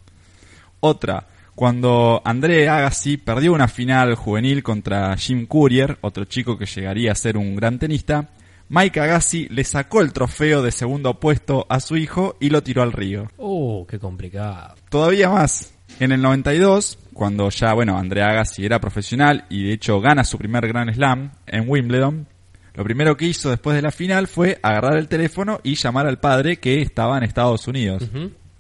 Otra, 0.82 1.28
cuando 1.56 2.22
André 2.26 2.68
Agassi 2.68 3.18
perdió 3.18 3.54
una 3.54 3.68
final 3.68 4.16
juvenil 4.16 4.62
contra 4.64 5.16
Jim 5.16 5.46
Courier, 5.46 5.98
otro 6.02 6.26
chico 6.26 6.58
que 6.58 6.66
llegaría 6.66 7.14
a 7.14 7.16
ser 7.16 7.38
un 7.38 7.56
gran 7.56 7.80
tenista, 7.80 8.30
Mike 8.74 9.02
Agassi 9.02 9.50
le 9.50 9.66
sacó 9.66 10.00
el 10.00 10.14
trofeo 10.14 10.62
de 10.62 10.72
segundo 10.72 11.20
puesto 11.20 11.66
a 11.68 11.82
su 11.82 11.98
hijo 11.98 12.38
y 12.40 12.52
lo 12.52 12.64
tiró 12.64 12.84
al 12.84 12.94
río. 12.94 13.28
Uh, 13.38 13.86
qué 13.86 14.00
complicado. 14.00 14.76
Todavía 14.88 15.30
más. 15.30 15.74
En 16.00 16.14
el 16.14 16.22
92, 16.22 16.98
cuando 17.12 17.50
ya, 17.50 17.74
bueno, 17.74 17.98
André 17.98 18.24
Agassi 18.24 18.66
era 18.66 18.80
profesional 18.80 19.44
y 19.50 19.64
de 19.64 19.74
hecho 19.74 20.00
gana 20.00 20.24
su 20.24 20.38
primer 20.38 20.70
Grand 20.70 20.94
Slam 20.94 21.34
en 21.48 21.66
Wimbledon, 21.68 22.28
lo 22.74 22.86
primero 22.86 23.18
que 23.18 23.26
hizo 23.26 23.50
después 23.50 23.76
de 23.76 23.82
la 23.82 23.92
final 23.92 24.28
fue 24.28 24.58
agarrar 24.64 24.96
el 24.96 25.10
teléfono 25.10 25.60
y 25.64 25.76
llamar 25.76 26.08
al 26.08 26.20
padre 26.20 26.56
que 26.56 26.82
estaba 26.82 27.18
en 27.18 27.26
Estados 27.26 27.68
Unidos. 27.68 28.10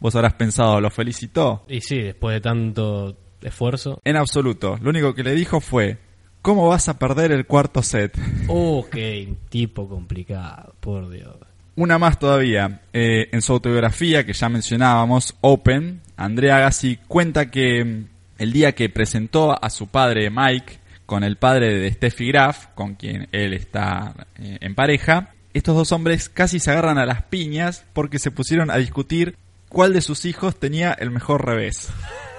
Vos 0.01 0.13
habrás 0.13 0.33
pensado, 0.33 0.81
¿lo 0.81 0.89
felicitó? 0.89 1.63
Y 1.69 1.79
sí, 1.79 2.01
después 2.01 2.33
de 2.33 2.41
tanto 2.41 3.15
esfuerzo. 3.41 4.01
En 4.03 4.17
absoluto. 4.17 4.77
Lo 4.81 4.89
único 4.89 5.15
que 5.15 5.23
le 5.23 5.33
dijo 5.35 5.61
fue, 5.61 5.99
¿cómo 6.41 6.67
vas 6.67 6.89
a 6.89 6.97
perder 6.97 7.31
el 7.31 7.45
cuarto 7.45 7.83
set? 7.83 8.17
Oh, 8.47 8.85
qué 8.91 9.33
tipo 9.49 9.87
complicado, 9.87 10.75
por 10.79 11.09
Dios. 11.09 11.35
Una 11.75 11.97
más 11.97 12.19
todavía. 12.19 12.81
Eh, 12.93 13.29
en 13.31 13.41
su 13.41 13.53
autobiografía, 13.53 14.25
que 14.25 14.33
ya 14.33 14.49
mencionábamos, 14.49 15.35
Open, 15.41 16.01
Andrea 16.17 16.57
Agassi 16.57 16.99
cuenta 17.07 17.49
que 17.49 17.83
mm, 17.83 18.05
el 18.39 18.53
día 18.53 18.73
que 18.73 18.89
presentó 18.89 19.63
a 19.63 19.69
su 19.69 19.87
padre 19.87 20.29
Mike 20.29 20.79
con 21.05 21.23
el 21.23 21.37
padre 21.37 21.77
de 21.77 21.91
Steffi 21.91 22.27
Graf, 22.27 22.67
con 22.75 22.95
quien 22.95 23.27
él 23.31 23.53
está 23.53 24.27
eh, 24.37 24.57
en 24.61 24.75
pareja, 24.75 25.33
estos 25.53 25.75
dos 25.75 25.91
hombres 25.91 26.29
casi 26.29 26.59
se 26.59 26.71
agarran 26.71 26.97
a 26.97 27.05
las 27.05 27.23
piñas 27.23 27.85
porque 27.93 28.19
se 28.19 28.31
pusieron 28.31 28.71
a 28.71 28.77
discutir 28.77 29.35
cuál 29.67 29.93
de 29.93 30.01
sus 30.01 30.25
hijos 30.25 30.59
tenía 30.59 30.93
el 30.93 31.11
mejor 31.11 31.45
revés. 31.45 31.89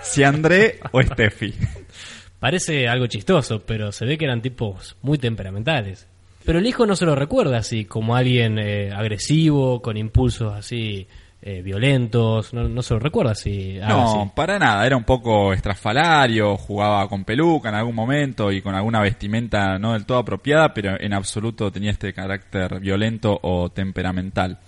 Si 0.03 0.23
André 0.23 0.81
o 0.93 1.03
Steffi. 1.03 1.55
Parece 2.43 2.89
algo 2.89 3.07
chistoso, 3.07 3.61
pero 3.65 3.93
se 3.93 4.05
ve 4.05 4.19
que 4.19 4.25
eran 4.25 4.43
tipos 4.43 4.97
muy 5.01 5.17
temperamentales. 5.17 6.09
Pero 6.45 6.59
el 6.59 6.67
hijo 6.67 6.87
no 6.87 6.97
se 6.97 7.07
lo 7.07 7.15
recuerda 7.15 7.59
así, 7.59 7.85
como 7.85 8.17
alguien 8.17 8.59
eh, 8.59 8.91
agresivo, 8.93 9.81
con 9.81 9.97
impulsos 9.97 10.53
así 10.53 11.07
eh, 11.41 11.63
violentos, 11.63 12.53
no, 12.53 12.69
no 12.69 12.83
se 12.83 12.95
lo 12.95 12.99
recuerda 12.99 13.37
si 13.37 13.79
No, 13.79 14.33
para 14.35 14.59
nada, 14.59 14.85
era 14.85 14.97
un 14.97 15.05
poco 15.05 15.53
estrafalario, 15.53 16.57
jugaba 16.57 17.09
con 17.09 17.23
peluca 17.23 17.69
en 17.69 17.77
algún 17.77 17.95
momento 17.95 18.51
y 18.51 18.61
con 18.61 18.75
alguna 18.75 19.01
vestimenta 19.01 19.79
no 19.79 19.93
del 19.93 20.05
todo 20.05 20.19
apropiada, 20.19 20.75
pero 20.75 21.01
en 21.01 21.15
absoluto 21.15 21.71
tenía 21.71 21.93
este 21.93 22.13
carácter 22.13 22.81
violento 22.81 23.39
o 23.41 23.71
temperamental. 23.71 24.59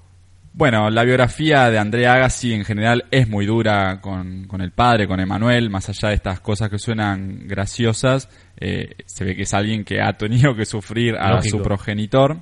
Bueno, 0.56 0.88
la 0.88 1.02
biografía 1.02 1.68
de 1.68 1.80
Andrea 1.80 2.14
Agassi 2.14 2.52
en 2.52 2.64
general 2.64 3.06
es 3.10 3.28
muy 3.28 3.44
dura 3.44 4.00
con, 4.00 4.44
con 4.44 4.60
el 4.60 4.70
padre, 4.70 5.08
con 5.08 5.18
Emanuel, 5.18 5.68
más 5.68 5.88
allá 5.88 6.10
de 6.10 6.14
estas 6.14 6.38
cosas 6.38 6.70
que 6.70 6.78
suenan 6.78 7.48
graciosas, 7.48 8.28
eh, 8.56 8.94
se 9.04 9.24
ve 9.24 9.34
que 9.34 9.42
es 9.42 9.52
alguien 9.52 9.84
que 9.84 10.00
ha 10.00 10.12
tenido 10.12 10.54
que 10.54 10.64
sufrir 10.64 11.16
a 11.16 11.30
Lógico. 11.30 11.58
su 11.58 11.62
progenitor. 11.64 12.36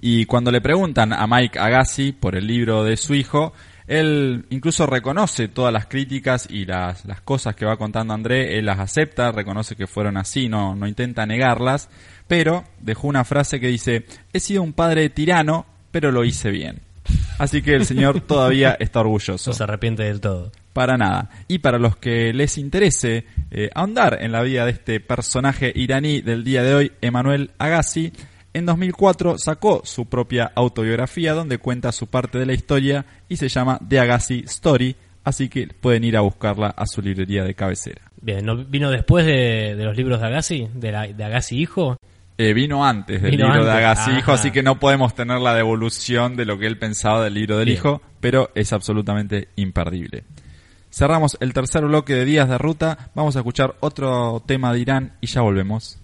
Y 0.00 0.24
cuando 0.24 0.50
le 0.50 0.62
preguntan 0.62 1.12
a 1.12 1.26
Mike 1.26 1.58
Agassi 1.58 2.12
por 2.12 2.34
el 2.34 2.46
libro 2.46 2.82
de 2.82 2.96
su 2.96 3.12
hijo, 3.12 3.52
él 3.86 4.46
incluso 4.48 4.86
reconoce 4.86 5.48
todas 5.48 5.70
las 5.70 5.84
críticas 5.84 6.48
y 6.50 6.64
las, 6.64 7.04
las 7.04 7.20
cosas 7.20 7.54
que 7.54 7.66
va 7.66 7.76
contando 7.76 8.14
André, 8.14 8.58
él 8.58 8.64
las 8.64 8.78
acepta, 8.78 9.32
reconoce 9.32 9.76
que 9.76 9.86
fueron 9.86 10.16
así, 10.16 10.48
no, 10.48 10.74
no 10.74 10.86
intenta 10.88 11.26
negarlas, 11.26 11.90
pero 12.26 12.64
dejó 12.78 13.06
una 13.06 13.24
frase 13.24 13.60
que 13.60 13.68
dice, 13.68 14.06
he 14.32 14.40
sido 14.40 14.62
un 14.62 14.72
padre 14.72 15.10
tirano, 15.10 15.66
pero 15.90 16.10
lo 16.10 16.24
hice 16.24 16.50
bien. 16.50 16.88
Así 17.38 17.62
que 17.62 17.74
el 17.74 17.86
señor 17.86 18.20
todavía 18.20 18.76
está 18.80 19.00
orgulloso. 19.00 19.50
no 19.50 19.54
se 19.54 19.62
arrepiente 19.62 20.02
del 20.04 20.20
todo. 20.20 20.52
Para 20.72 20.96
nada. 20.96 21.30
Y 21.48 21.58
para 21.58 21.78
los 21.78 21.96
que 21.96 22.32
les 22.32 22.58
interese 22.58 23.24
eh, 23.50 23.70
ahondar 23.74 24.18
en 24.20 24.32
la 24.32 24.42
vida 24.42 24.64
de 24.66 24.72
este 24.72 25.00
personaje 25.00 25.72
iraní 25.74 26.20
del 26.20 26.44
día 26.44 26.62
de 26.62 26.74
hoy, 26.74 26.92
Emanuel 27.00 27.50
Agassi, 27.58 28.12
en 28.52 28.66
2004 28.66 29.36
sacó 29.38 29.82
su 29.84 30.06
propia 30.06 30.50
autobiografía 30.54 31.32
donde 31.34 31.58
cuenta 31.58 31.92
su 31.92 32.06
parte 32.08 32.38
de 32.38 32.46
la 32.46 32.52
historia 32.52 33.04
y 33.28 33.36
se 33.36 33.48
llama 33.48 33.80
The 33.88 34.00
Agassi 34.00 34.40
Story, 34.46 34.94
así 35.24 35.48
que 35.48 35.68
pueden 35.68 36.04
ir 36.04 36.16
a 36.16 36.20
buscarla 36.20 36.68
a 36.68 36.86
su 36.86 37.00
librería 37.00 37.42
de 37.44 37.54
cabecera. 37.54 38.02
Bien, 38.20 38.44
¿no 38.44 38.56
vino 38.64 38.90
después 38.90 39.24
de, 39.24 39.74
de 39.76 39.84
los 39.84 39.96
libros 39.96 40.20
de 40.20 40.26
Agassi? 40.26 40.68
¿De, 40.74 40.92
la- 40.92 41.06
de 41.06 41.24
Agassi 41.24 41.58
hijo? 41.60 41.96
Eh, 42.38 42.54
vino 42.54 42.86
antes 42.86 43.20
del 43.20 43.32
Vino 43.32 43.46
libro 43.48 43.64
de 43.64 43.84
antes, 43.84 43.98
ajá. 44.08 44.32
así 44.32 44.50
que 44.50 44.62
no 44.62 44.78
podemos 44.78 45.14
tener 45.14 45.40
la 45.40 45.54
devolución 45.54 46.36
de 46.36 46.46
lo 46.46 46.58
que 46.58 46.66
él 46.66 46.78
pensaba 46.78 47.22
del 47.22 47.34
libro 47.34 47.58
del 47.58 47.66
Bien. 47.66 47.76
hijo, 47.78 48.02
pero 48.20 48.50
es 48.54 48.72
absolutamente 48.72 49.48
imperdible. 49.56 50.24
Cerramos 50.90 51.36
el 51.40 51.52
tercer 51.52 51.84
bloque 51.84 52.14
de 52.14 52.24
Días 52.24 52.48
de 52.48 52.58
Ruta, 52.58 53.10
vamos 53.14 53.36
a 53.36 53.40
escuchar 53.40 53.76
otro 53.80 54.42
tema 54.46 54.72
de 54.72 54.80
Irán 54.80 55.12
y 55.20 55.26
ya 55.26 55.42
volvemos. 55.42 55.99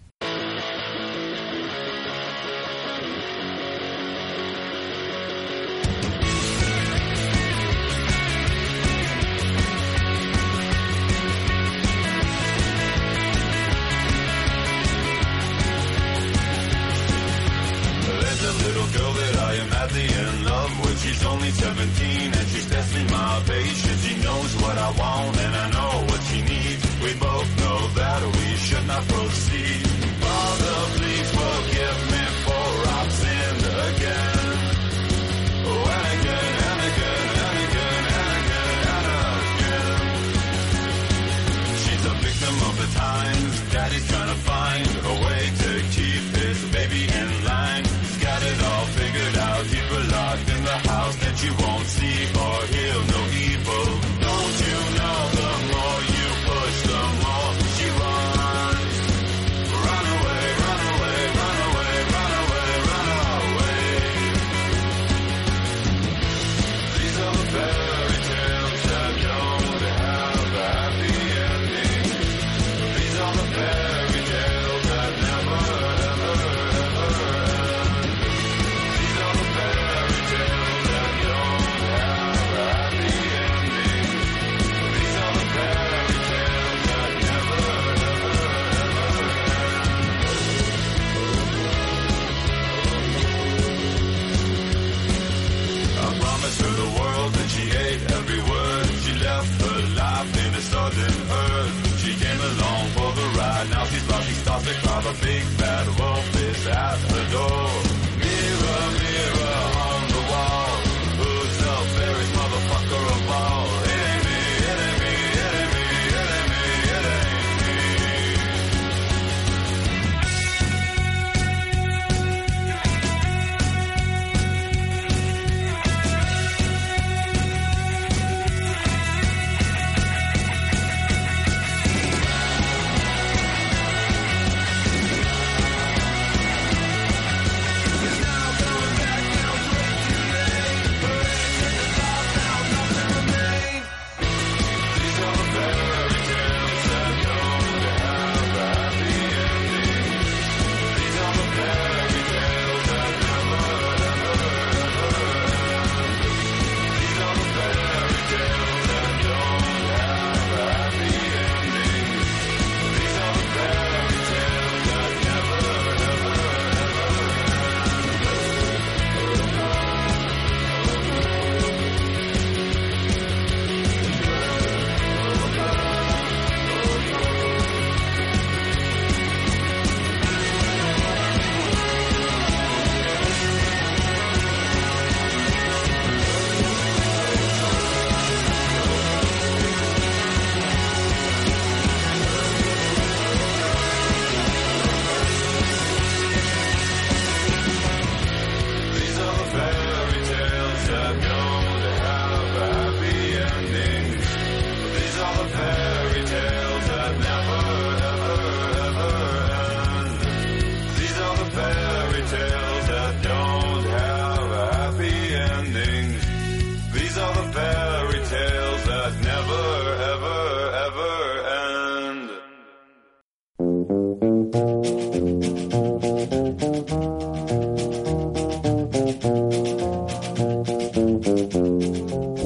Only 21.37 21.51
17 21.51 22.16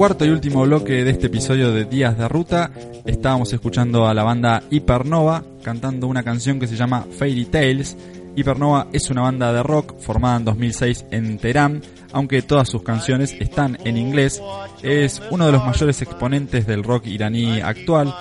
cuarto 0.01 0.25
y 0.25 0.29
último 0.29 0.63
bloque 0.63 1.03
de 1.03 1.11
este 1.11 1.27
episodio 1.27 1.71
de 1.71 1.85
Días 1.85 2.17
de 2.17 2.27
Ruta, 2.27 2.71
estábamos 3.05 3.53
escuchando 3.53 4.07
a 4.07 4.15
la 4.15 4.23
banda 4.23 4.63
Hypernova 4.71 5.43
cantando 5.61 6.07
una 6.07 6.23
canción 6.23 6.59
que 6.59 6.65
se 6.65 6.75
llama 6.75 7.05
Fairy 7.19 7.45
Tales. 7.45 7.95
Hypernova 8.35 8.87
es 8.93 9.11
una 9.11 9.21
banda 9.21 9.53
de 9.53 9.61
rock 9.61 9.99
formada 9.99 10.37
en 10.37 10.45
2006 10.45 11.05
en 11.11 11.37
Teherán, 11.37 11.83
aunque 12.13 12.41
todas 12.41 12.67
sus 12.67 12.81
canciones 12.81 13.35
están 13.39 13.77
en 13.85 13.95
inglés. 13.95 14.41
Es 14.81 15.21
uno 15.29 15.45
de 15.45 15.51
los 15.51 15.63
mayores 15.63 16.01
exponentes 16.01 16.65
del 16.65 16.83
rock 16.83 17.05
iraní 17.05 17.61
actual. 17.61 18.11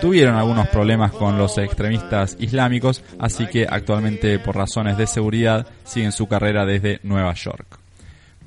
Tuvieron 0.00 0.34
algunos 0.34 0.66
problemas 0.66 1.12
con 1.12 1.38
los 1.38 1.56
extremistas 1.56 2.36
islámicos, 2.40 3.04
así 3.20 3.46
que 3.46 3.64
actualmente 3.70 4.40
por 4.40 4.56
razones 4.56 4.98
de 4.98 5.06
seguridad 5.06 5.68
siguen 5.84 6.10
su 6.10 6.26
carrera 6.26 6.66
desde 6.66 6.98
Nueva 7.04 7.32
York. 7.34 7.78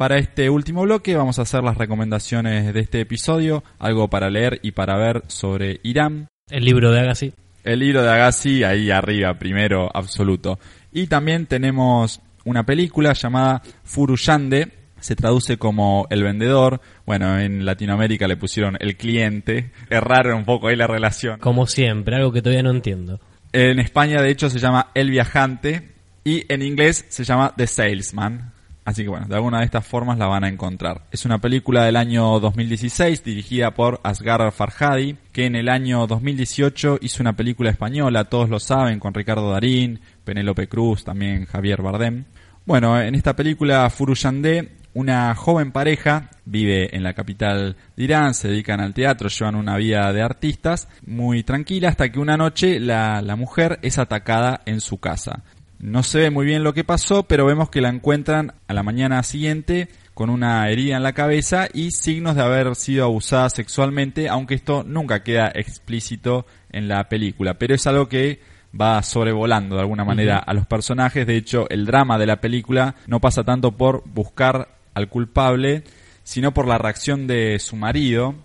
Para 0.02 0.18
este 0.18 0.50
último 0.50 0.82
bloque 0.82 1.16
vamos 1.16 1.38
a 1.38 1.44
hacer 1.44 1.64
las 1.64 1.78
recomendaciones 1.78 2.74
de 2.74 2.80
este 2.80 3.02
episodio, 3.02 3.64
algo 3.78 4.08
para 4.08 4.32
leer 4.32 4.60
y 4.64 4.72
para 4.72 4.98
ver 4.98 5.22
sobre 5.28 5.80
Irán. 5.84 6.28
El 6.50 6.66
libro 6.66 6.92
de 6.92 7.02
Agassi. 7.02 7.34
El 7.64 7.82
libro 7.82 8.02
de 8.02 8.10
Agassi 8.10 8.64
ahí 8.64 8.90
arriba, 8.90 9.38
primero 9.38 9.96
absoluto. 9.96 10.58
Y 10.92 11.06
también 11.06 11.46
tenemos 11.46 12.20
una 12.46 12.66
película 12.66 13.14
llamada 13.14 13.62
Furuyande, 13.84 14.70
se 15.00 15.16
traduce 15.16 15.58
como 15.58 16.08
el 16.10 16.24
vendedor. 16.24 16.82
Bueno, 17.06 17.38
en 17.38 17.64
Latinoamérica 17.64 18.28
le 18.28 18.38
pusieron 18.38 18.78
el 18.80 18.98
cliente. 18.98 19.70
Es 19.88 20.02
raro 20.02 20.36
un 20.36 20.46
poco 20.46 20.70
ahí 20.70 20.76
la 20.76 20.88
relación. 20.88 21.40
Como 21.40 21.68
siempre, 21.68 22.16
algo 22.16 22.32
que 22.32 22.42
todavía 22.42 22.64
no 22.64 22.72
entiendo. 22.72 23.20
En 23.54 23.78
España, 23.78 24.20
de 24.20 24.32
hecho, 24.32 24.50
se 24.50 24.58
llama 24.58 24.90
El 24.96 25.12
Viajante. 25.12 25.92
Y 26.24 26.52
en 26.52 26.64
inglés 26.64 27.06
se 27.10 27.24
llama 27.24 27.54
The 27.56 27.68
Salesman. 27.68 28.51
Así 28.84 29.04
que 29.04 29.10
bueno, 29.10 29.28
de 29.28 29.36
alguna 29.36 29.60
de 29.60 29.66
estas 29.66 29.86
formas 29.86 30.18
la 30.18 30.28
van 30.28 30.44
a 30.44 30.50
encontrar. 30.50 31.04
Es 31.12 31.26
una 31.26 31.40
película 31.40 31.86
del 31.86 31.96
año 31.96 32.40
2016 32.40 33.24
dirigida 33.24 33.72
por 33.72 34.00
Asghar 34.04 34.52
Farhadi, 34.52 35.18
que 35.32 35.46
en 35.46 35.56
el 35.56 35.70
año 35.70 36.08
2018 36.08 36.98
hizo 37.02 37.22
una 37.22 37.36
película 37.36 37.70
española, 37.70 38.26
todos 38.26 38.50
lo 38.50 38.60
saben, 38.60 39.00
con 39.00 39.14
Ricardo 39.14 39.52
Darín, 39.52 40.00
Penélope 40.24 40.68
Cruz, 40.68 41.04
también 41.04 41.46
Javier 41.46 41.82
Bardem. 41.82 42.26
Bueno, 42.66 43.00
en 43.00 43.14
esta 43.14 43.36
película 43.36 43.90
Furuyandé, 43.90 44.70
una 44.94 45.34
joven 45.36 45.72
pareja 45.72 46.30
vive 46.46 46.96
en 46.96 47.04
la 47.04 47.14
capital 47.14 47.78
de 47.96 48.04
Irán, 48.04 48.34
se 48.34 48.50
dedican 48.50 48.82
al 48.82 48.94
teatro, 48.94 49.30
llevan 49.30 49.56
una 49.56 49.78
vida 49.78 50.12
de 50.12 50.22
artistas 50.22 50.88
muy 51.06 51.44
tranquila 51.44 51.90
hasta 51.90 52.12
que 52.12 52.20
una 52.20 52.36
noche 52.36 52.80
la, 52.80 53.22
la 53.22 53.36
mujer 53.36 53.80
es 53.84 53.98
atacada 53.98 54.62
en 54.66 54.82
su 54.82 55.00
casa. 55.00 55.44
No 55.82 56.04
se 56.04 56.20
ve 56.20 56.30
muy 56.30 56.46
bien 56.46 56.64
lo 56.64 56.76
que 56.76 56.84
pasó, 56.84 57.24
pero 57.24 57.48
vemos 57.48 57.72
que 57.72 57.82
la 57.82 57.90
encuentran 57.90 58.54
a 58.68 58.74
la 58.76 58.84
mañana 58.84 59.24
siguiente 59.24 59.88
con 60.14 60.30
una 60.30 60.70
herida 60.70 60.96
en 60.96 61.02
la 61.02 61.14
cabeza 61.14 61.70
y 61.74 61.90
signos 61.90 62.36
de 62.36 62.44
haber 62.44 62.76
sido 62.76 63.06
abusada 63.06 63.50
sexualmente, 63.50 64.30
aunque 64.30 64.54
esto 64.54 64.84
nunca 64.84 65.24
queda 65.24 65.52
explícito 65.56 66.46
en 66.72 66.88
la 66.88 67.10
película, 67.10 67.56
pero 67.56 67.74
es 67.74 67.88
algo 67.88 68.08
que 68.08 68.42
va 68.80 69.02
sobrevolando 69.02 69.76
de 69.76 69.82
alguna 69.82 70.06
manera 70.06 70.38
a 70.38 70.54
los 70.54 70.68
personajes. 70.68 71.26
De 71.26 71.36
hecho, 71.36 71.68
el 71.72 71.88
drama 71.88 72.20
de 72.20 72.28
la 72.28 72.40
película 72.40 72.94
no 73.08 73.20
pasa 73.20 73.44
tanto 73.44 73.72
por 73.72 74.04
buscar 74.08 74.78
al 74.94 75.10
culpable, 75.10 75.84
sino 76.22 76.54
por 76.54 76.68
la 76.68 76.78
reacción 76.78 77.26
de 77.26 77.58
su 77.58 77.76
marido, 77.76 78.36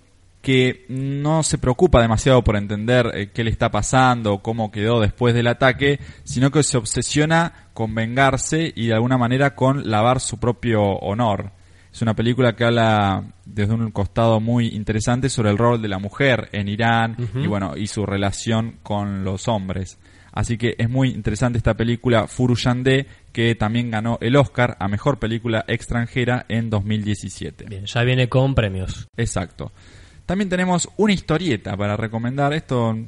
que 0.47 0.87
no 0.89 1.43
se 1.43 1.59
preocupa 1.59 2.01
demasiado 2.01 2.45
por 2.45 2.55
entender 2.55 3.11
eh, 3.15 3.31
qué 3.35 3.43
le 3.43 3.51
está 3.51 3.73
pasando 3.73 4.35
o 4.35 4.43
cómo 4.45 4.71
quedó 4.71 5.01
después 5.01 5.35
del 5.35 5.49
ataque, 5.49 5.99
sino 6.23 6.53
que 6.53 6.63
se 6.63 6.77
obsesiona 6.77 7.67
con 7.75 7.97
vengarse 7.97 8.73
y 8.77 8.87
de 8.87 8.95
alguna 8.95 9.19
manera 9.19 9.57
con 9.57 9.91
lavar 9.91 10.21
su 10.21 10.39
propio 10.39 10.85
honor. 10.85 11.51
Es 11.93 12.01
una 12.01 12.15
película 12.15 12.55
que 12.55 12.63
habla 12.63 13.25
desde 13.45 13.75
un 13.75 13.91
costado 13.91 14.39
muy 14.39 14.69
interesante 14.69 15.31
sobre 15.31 15.51
el 15.51 15.59
rol 15.59 15.83
de 15.83 15.89
la 15.89 15.99
mujer 15.99 16.49
en 16.53 16.69
Irán 16.69 17.17
y 17.35 17.49
bueno, 17.49 17.77
y 17.77 17.89
su 17.89 18.07
relación 18.07 18.77
con 18.85 19.25
los 19.25 19.49
hombres. 19.49 19.99
Así 20.31 20.59
que 20.59 20.77
es 20.79 20.89
muy 20.89 21.09
interesante 21.09 21.59
esta 21.59 21.75
película 21.75 22.29
Furuyandé 22.29 23.09
que 23.33 23.57
también 23.57 23.91
ganó 23.91 24.17
el 24.21 24.37
Oscar 24.37 24.77
a 24.79 24.87
mejor 24.87 25.19
película 25.19 25.65
extranjera 25.67 26.47
en 26.49 26.71
2017. 26.71 27.65
Bien, 27.69 27.87
ya 27.87 28.05
viene 28.05 28.29
con 28.29 28.55
premios. 28.55 29.09
Exacto. 29.17 29.73
También 30.27 30.49
tenemos 30.49 30.89
una 30.97 31.13
historieta 31.13 31.77
para 31.77 31.97
recomendar. 31.97 32.53
Esto 32.53 32.99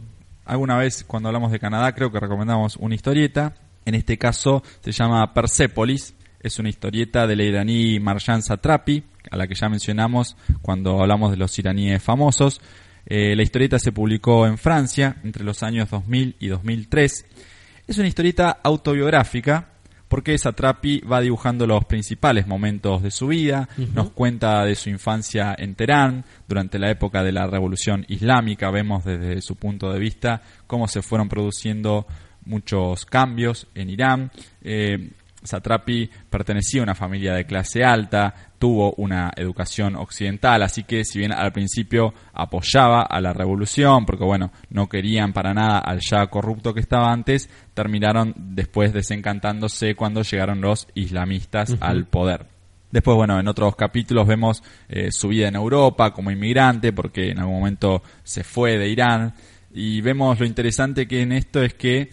alguna 0.44 0.78
vez 0.78 1.02
cuando 1.04 1.28
hablamos 1.28 1.50
de 1.50 1.58
Canadá 1.58 1.92
creo 1.92 2.12
que 2.12 2.20
recomendamos 2.20 2.76
una 2.76 2.94
historieta. 2.94 3.56
En 3.84 3.96
este 3.96 4.16
caso 4.16 4.62
se 4.80 4.92
llama 4.92 5.34
Persepolis. 5.34 6.14
Es 6.40 6.60
una 6.60 6.68
historieta 6.68 7.26
de 7.26 7.34
la 7.34 7.42
iraní 7.42 7.98
Marjan 7.98 8.42
Satrapi, 8.42 9.02
a 9.32 9.36
la 9.36 9.48
que 9.48 9.56
ya 9.56 9.68
mencionamos 9.68 10.36
cuando 10.62 11.00
hablamos 11.02 11.32
de 11.32 11.38
los 11.38 11.58
iraníes 11.58 12.00
famosos. 12.00 12.60
Eh, 13.04 13.34
la 13.34 13.42
historieta 13.42 13.80
se 13.80 13.90
publicó 13.90 14.46
en 14.46 14.56
Francia 14.56 15.16
entre 15.24 15.42
los 15.42 15.64
años 15.64 15.90
2000 15.90 16.36
y 16.38 16.46
2003. 16.46 17.26
Es 17.88 17.98
una 17.98 18.06
historieta 18.06 18.60
autobiográfica 18.62 19.70
porque 20.08 20.36
Satrapi 20.38 21.00
va 21.00 21.20
dibujando 21.20 21.66
los 21.66 21.84
principales 21.84 22.46
momentos 22.46 23.02
de 23.02 23.10
su 23.10 23.28
vida, 23.28 23.68
nos 23.94 24.10
cuenta 24.10 24.64
de 24.64 24.74
su 24.74 24.88
infancia 24.90 25.54
en 25.56 25.74
Teherán, 25.74 26.24
durante 26.48 26.78
la 26.78 26.90
época 26.90 27.22
de 27.22 27.32
la 27.32 27.46
revolución 27.46 28.04
islámica, 28.08 28.70
vemos 28.70 29.04
desde 29.04 29.40
su 29.42 29.56
punto 29.56 29.92
de 29.92 29.98
vista 29.98 30.42
cómo 30.66 30.88
se 30.88 31.02
fueron 31.02 31.28
produciendo 31.28 32.06
muchos 32.44 33.04
cambios 33.04 33.66
en 33.74 33.90
Irán. 33.90 34.32
Eh, 34.62 35.10
Satrapi 35.42 36.10
pertenecía 36.28 36.80
a 36.80 36.84
una 36.84 36.94
familia 36.94 37.32
de 37.34 37.46
clase 37.46 37.84
alta, 37.84 38.34
tuvo 38.58 38.94
una 38.94 39.30
educación 39.36 39.94
occidental, 39.96 40.62
así 40.62 40.82
que 40.82 41.04
si 41.04 41.20
bien 41.20 41.32
al 41.32 41.52
principio 41.52 42.12
apoyaba 42.32 43.02
a 43.02 43.20
la 43.20 43.32
revolución, 43.32 44.04
porque 44.04 44.24
bueno, 44.24 44.50
no 44.70 44.88
querían 44.88 45.32
para 45.32 45.54
nada 45.54 45.78
al 45.78 46.00
ya 46.00 46.26
corrupto 46.26 46.74
que 46.74 46.80
estaba 46.80 47.12
antes, 47.12 47.48
terminaron 47.74 48.34
después 48.36 48.92
desencantándose 48.92 49.94
cuando 49.94 50.22
llegaron 50.22 50.60
los 50.60 50.88
islamistas 50.94 51.76
al 51.80 52.06
poder. 52.06 52.46
Después, 52.90 53.16
bueno, 53.16 53.38
en 53.38 53.46
otros 53.48 53.76
capítulos 53.76 54.26
vemos 54.26 54.62
eh, 54.88 55.12
su 55.12 55.28
vida 55.28 55.48
en 55.48 55.56
Europa 55.56 56.12
como 56.12 56.30
inmigrante, 56.30 56.92
porque 56.92 57.30
en 57.30 57.38
algún 57.38 57.56
momento 57.56 58.02
se 58.24 58.42
fue 58.42 58.78
de 58.78 58.88
Irán, 58.88 59.34
y 59.72 60.00
vemos 60.00 60.40
lo 60.40 60.46
interesante 60.46 61.06
que 61.06 61.20
en 61.20 61.32
esto 61.32 61.62
es 61.62 61.74
que 61.74 62.10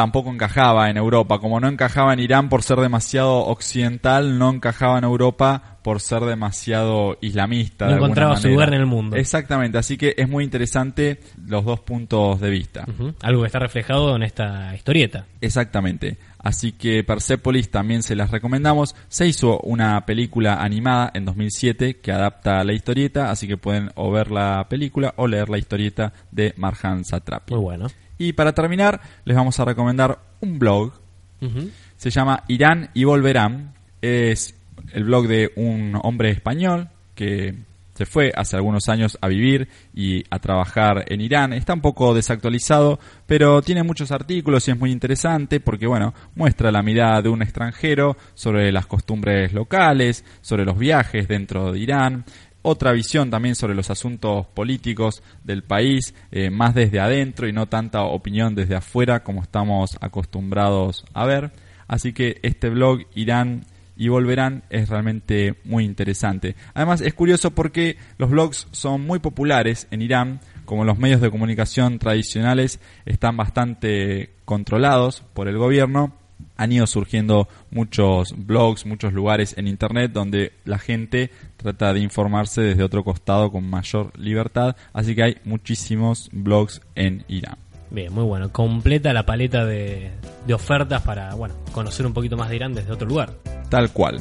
tampoco 0.00 0.30
encajaba 0.30 0.88
en 0.88 0.96
Europa. 0.96 1.40
Como 1.40 1.60
no 1.60 1.68
encajaba 1.68 2.14
en 2.14 2.20
Irán 2.20 2.48
por 2.48 2.62
ser 2.62 2.78
demasiado 2.78 3.44
occidental, 3.44 4.38
no 4.38 4.48
encajaba 4.48 4.96
en 4.96 5.04
Europa 5.04 5.76
por 5.82 6.00
ser 6.00 6.22
demasiado 6.22 7.18
islamista. 7.20 7.84
No 7.84 7.90
de 7.90 7.96
encontraba 7.98 8.38
su 8.38 8.48
lugar 8.48 8.68
en 8.68 8.80
el 8.80 8.86
mundo. 8.86 9.16
Exactamente, 9.16 9.76
así 9.76 9.98
que 9.98 10.14
es 10.16 10.26
muy 10.26 10.42
interesante 10.44 11.20
los 11.46 11.66
dos 11.66 11.80
puntos 11.80 12.40
de 12.40 12.48
vista. 12.48 12.86
Algo 13.20 13.42
que 13.42 13.46
está 13.46 13.58
reflejado 13.58 14.16
en 14.16 14.22
esta 14.22 14.74
historieta. 14.74 15.26
Exactamente. 15.42 16.16
Así 16.38 16.72
que 16.72 17.04
Persepolis 17.04 17.70
también 17.70 18.02
se 18.02 18.16
las 18.16 18.30
recomendamos. 18.30 18.96
Se 19.08 19.26
hizo 19.26 19.60
una 19.60 20.06
película 20.06 20.62
animada 20.62 21.10
en 21.12 21.26
2007 21.26 21.98
que 21.98 22.10
adapta 22.10 22.64
la 22.64 22.72
historieta, 22.72 23.30
así 23.30 23.46
que 23.46 23.58
pueden 23.58 23.90
o 23.96 24.10
ver 24.10 24.30
la 24.30 24.66
película 24.70 25.12
o 25.18 25.26
leer 25.26 25.50
la 25.50 25.58
historieta 25.58 26.14
de 26.30 26.54
Marjan 26.56 27.04
Satrapi. 27.04 27.52
Muy 27.52 27.62
bueno. 27.62 27.88
Y 28.20 28.34
para 28.34 28.52
terminar, 28.52 29.00
les 29.24 29.34
vamos 29.34 29.58
a 29.60 29.64
recomendar 29.64 30.18
un 30.40 30.58
blog. 30.58 30.92
Se 31.96 32.10
llama 32.10 32.44
Irán 32.48 32.90
y 32.92 33.04
Volverán. 33.04 33.72
Es 34.02 34.54
el 34.92 35.04
blog 35.04 35.26
de 35.26 35.50
un 35.56 35.98
hombre 36.02 36.28
español 36.30 36.90
que 37.14 37.54
se 37.94 38.04
fue 38.04 38.30
hace 38.36 38.56
algunos 38.56 38.90
años 38.90 39.16
a 39.22 39.28
vivir 39.28 39.68
y 39.94 40.22
a 40.28 40.38
trabajar 40.38 41.06
en 41.08 41.22
Irán. 41.22 41.54
Está 41.54 41.72
un 41.72 41.80
poco 41.80 42.12
desactualizado, 42.12 43.00
pero 43.24 43.62
tiene 43.62 43.84
muchos 43.84 44.12
artículos 44.12 44.68
y 44.68 44.72
es 44.72 44.78
muy 44.78 44.92
interesante 44.92 45.58
porque, 45.58 45.86
bueno, 45.86 46.12
muestra 46.34 46.70
la 46.70 46.82
mirada 46.82 47.22
de 47.22 47.30
un 47.30 47.40
extranjero 47.40 48.18
sobre 48.34 48.70
las 48.70 48.84
costumbres 48.84 49.54
locales, 49.54 50.26
sobre 50.42 50.66
los 50.66 50.78
viajes 50.78 51.26
dentro 51.26 51.72
de 51.72 51.78
Irán, 51.78 52.24
otra 52.62 52.92
visión 52.92 53.30
también 53.30 53.54
sobre 53.54 53.74
los 53.74 53.90
asuntos 53.90 54.46
políticos 54.48 55.22
del 55.44 55.62
país, 55.62 56.14
eh, 56.30 56.50
más 56.50 56.74
desde 56.74 57.00
adentro 57.00 57.48
y 57.48 57.52
no 57.52 57.66
tanta 57.66 58.02
opinión 58.02 58.54
desde 58.54 58.76
afuera 58.76 59.22
como 59.22 59.42
estamos 59.42 59.96
acostumbrados 60.00 61.04
a 61.14 61.26
ver. 61.26 61.52
Así 61.88 62.12
que 62.12 62.38
este 62.42 62.68
blog 62.68 63.00
Irán 63.14 63.64
y 63.96 64.08
volverán 64.08 64.62
es 64.70 64.88
realmente 64.88 65.56
muy 65.64 65.84
interesante. 65.84 66.56
Además 66.72 67.00
es 67.00 67.12
curioso 67.12 67.50
porque 67.50 67.96
los 68.16 68.30
blogs 68.30 68.66
son 68.70 69.02
muy 69.02 69.18
populares 69.18 69.88
en 69.90 70.02
Irán, 70.02 70.40
como 70.64 70.84
los 70.84 70.98
medios 70.98 71.20
de 71.20 71.30
comunicación 71.30 71.98
tradicionales 71.98 72.80
están 73.04 73.36
bastante 73.36 74.30
controlados 74.44 75.22
por 75.34 75.48
el 75.48 75.58
gobierno, 75.58 76.14
han 76.60 76.72
ido 76.72 76.86
surgiendo 76.86 77.48
muchos 77.70 78.34
blogs, 78.36 78.84
muchos 78.84 79.14
lugares 79.14 79.54
en 79.56 79.66
Internet 79.66 80.12
donde 80.12 80.52
la 80.66 80.78
gente 80.78 81.30
trata 81.56 81.94
de 81.94 82.00
informarse 82.00 82.60
desde 82.60 82.82
otro 82.82 83.02
costado 83.02 83.50
con 83.50 83.64
mayor 83.64 84.12
libertad. 84.18 84.76
Así 84.92 85.14
que 85.14 85.22
hay 85.22 85.36
muchísimos 85.44 86.28
blogs 86.32 86.82
en 86.94 87.24
Irán. 87.28 87.56
Bien, 87.90 88.12
muy 88.12 88.24
bueno. 88.24 88.52
Completa 88.52 89.14
la 89.14 89.24
paleta 89.24 89.64
de, 89.64 90.10
ofertas 90.52 91.00
para 91.00 91.34
bueno, 91.34 91.54
conocer 91.72 92.04
un 92.04 92.12
poquito 92.12 92.36
más 92.36 92.50
de 92.50 92.56
Irán 92.56 92.74
desde 92.74 92.92
otro 92.92 93.08
lugar. 93.08 93.32
Tal 93.70 93.90
cual. 93.90 94.20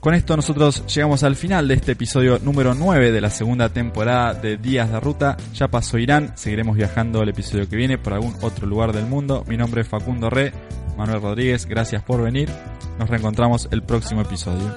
Con 0.00 0.14
esto 0.14 0.34
nosotros 0.34 0.82
llegamos 0.86 1.24
al 1.24 1.36
final 1.36 1.68
de 1.68 1.74
este 1.74 1.92
episodio 1.92 2.38
número 2.38 2.72
9 2.72 3.12
de 3.12 3.20
la 3.20 3.28
segunda 3.28 3.68
temporada 3.68 4.32
de 4.32 4.56
Días 4.56 4.90
de 4.90 4.98
Ruta. 4.98 5.36
Ya 5.52 5.68
pasó 5.68 5.98
Irán, 5.98 6.32
seguiremos 6.36 6.74
viajando 6.74 7.22
el 7.22 7.28
episodio 7.28 7.68
que 7.68 7.76
viene 7.76 7.98
por 7.98 8.14
algún 8.14 8.34
otro 8.40 8.66
lugar 8.66 8.94
del 8.94 9.04
mundo. 9.04 9.44
Mi 9.46 9.58
nombre 9.58 9.82
es 9.82 9.88
Facundo 9.88 10.30
Re, 10.30 10.52
Manuel 10.96 11.20
Rodríguez, 11.20 11.66
gracias 11.66 12.02
por 12.02 12.22
venir. 12.22 12.48
Nos 12.98 13.08
reencontramos 13.08 13.68
el 13.70 13.82
próximo 13.82 14.22
episodio. 14.22 14.74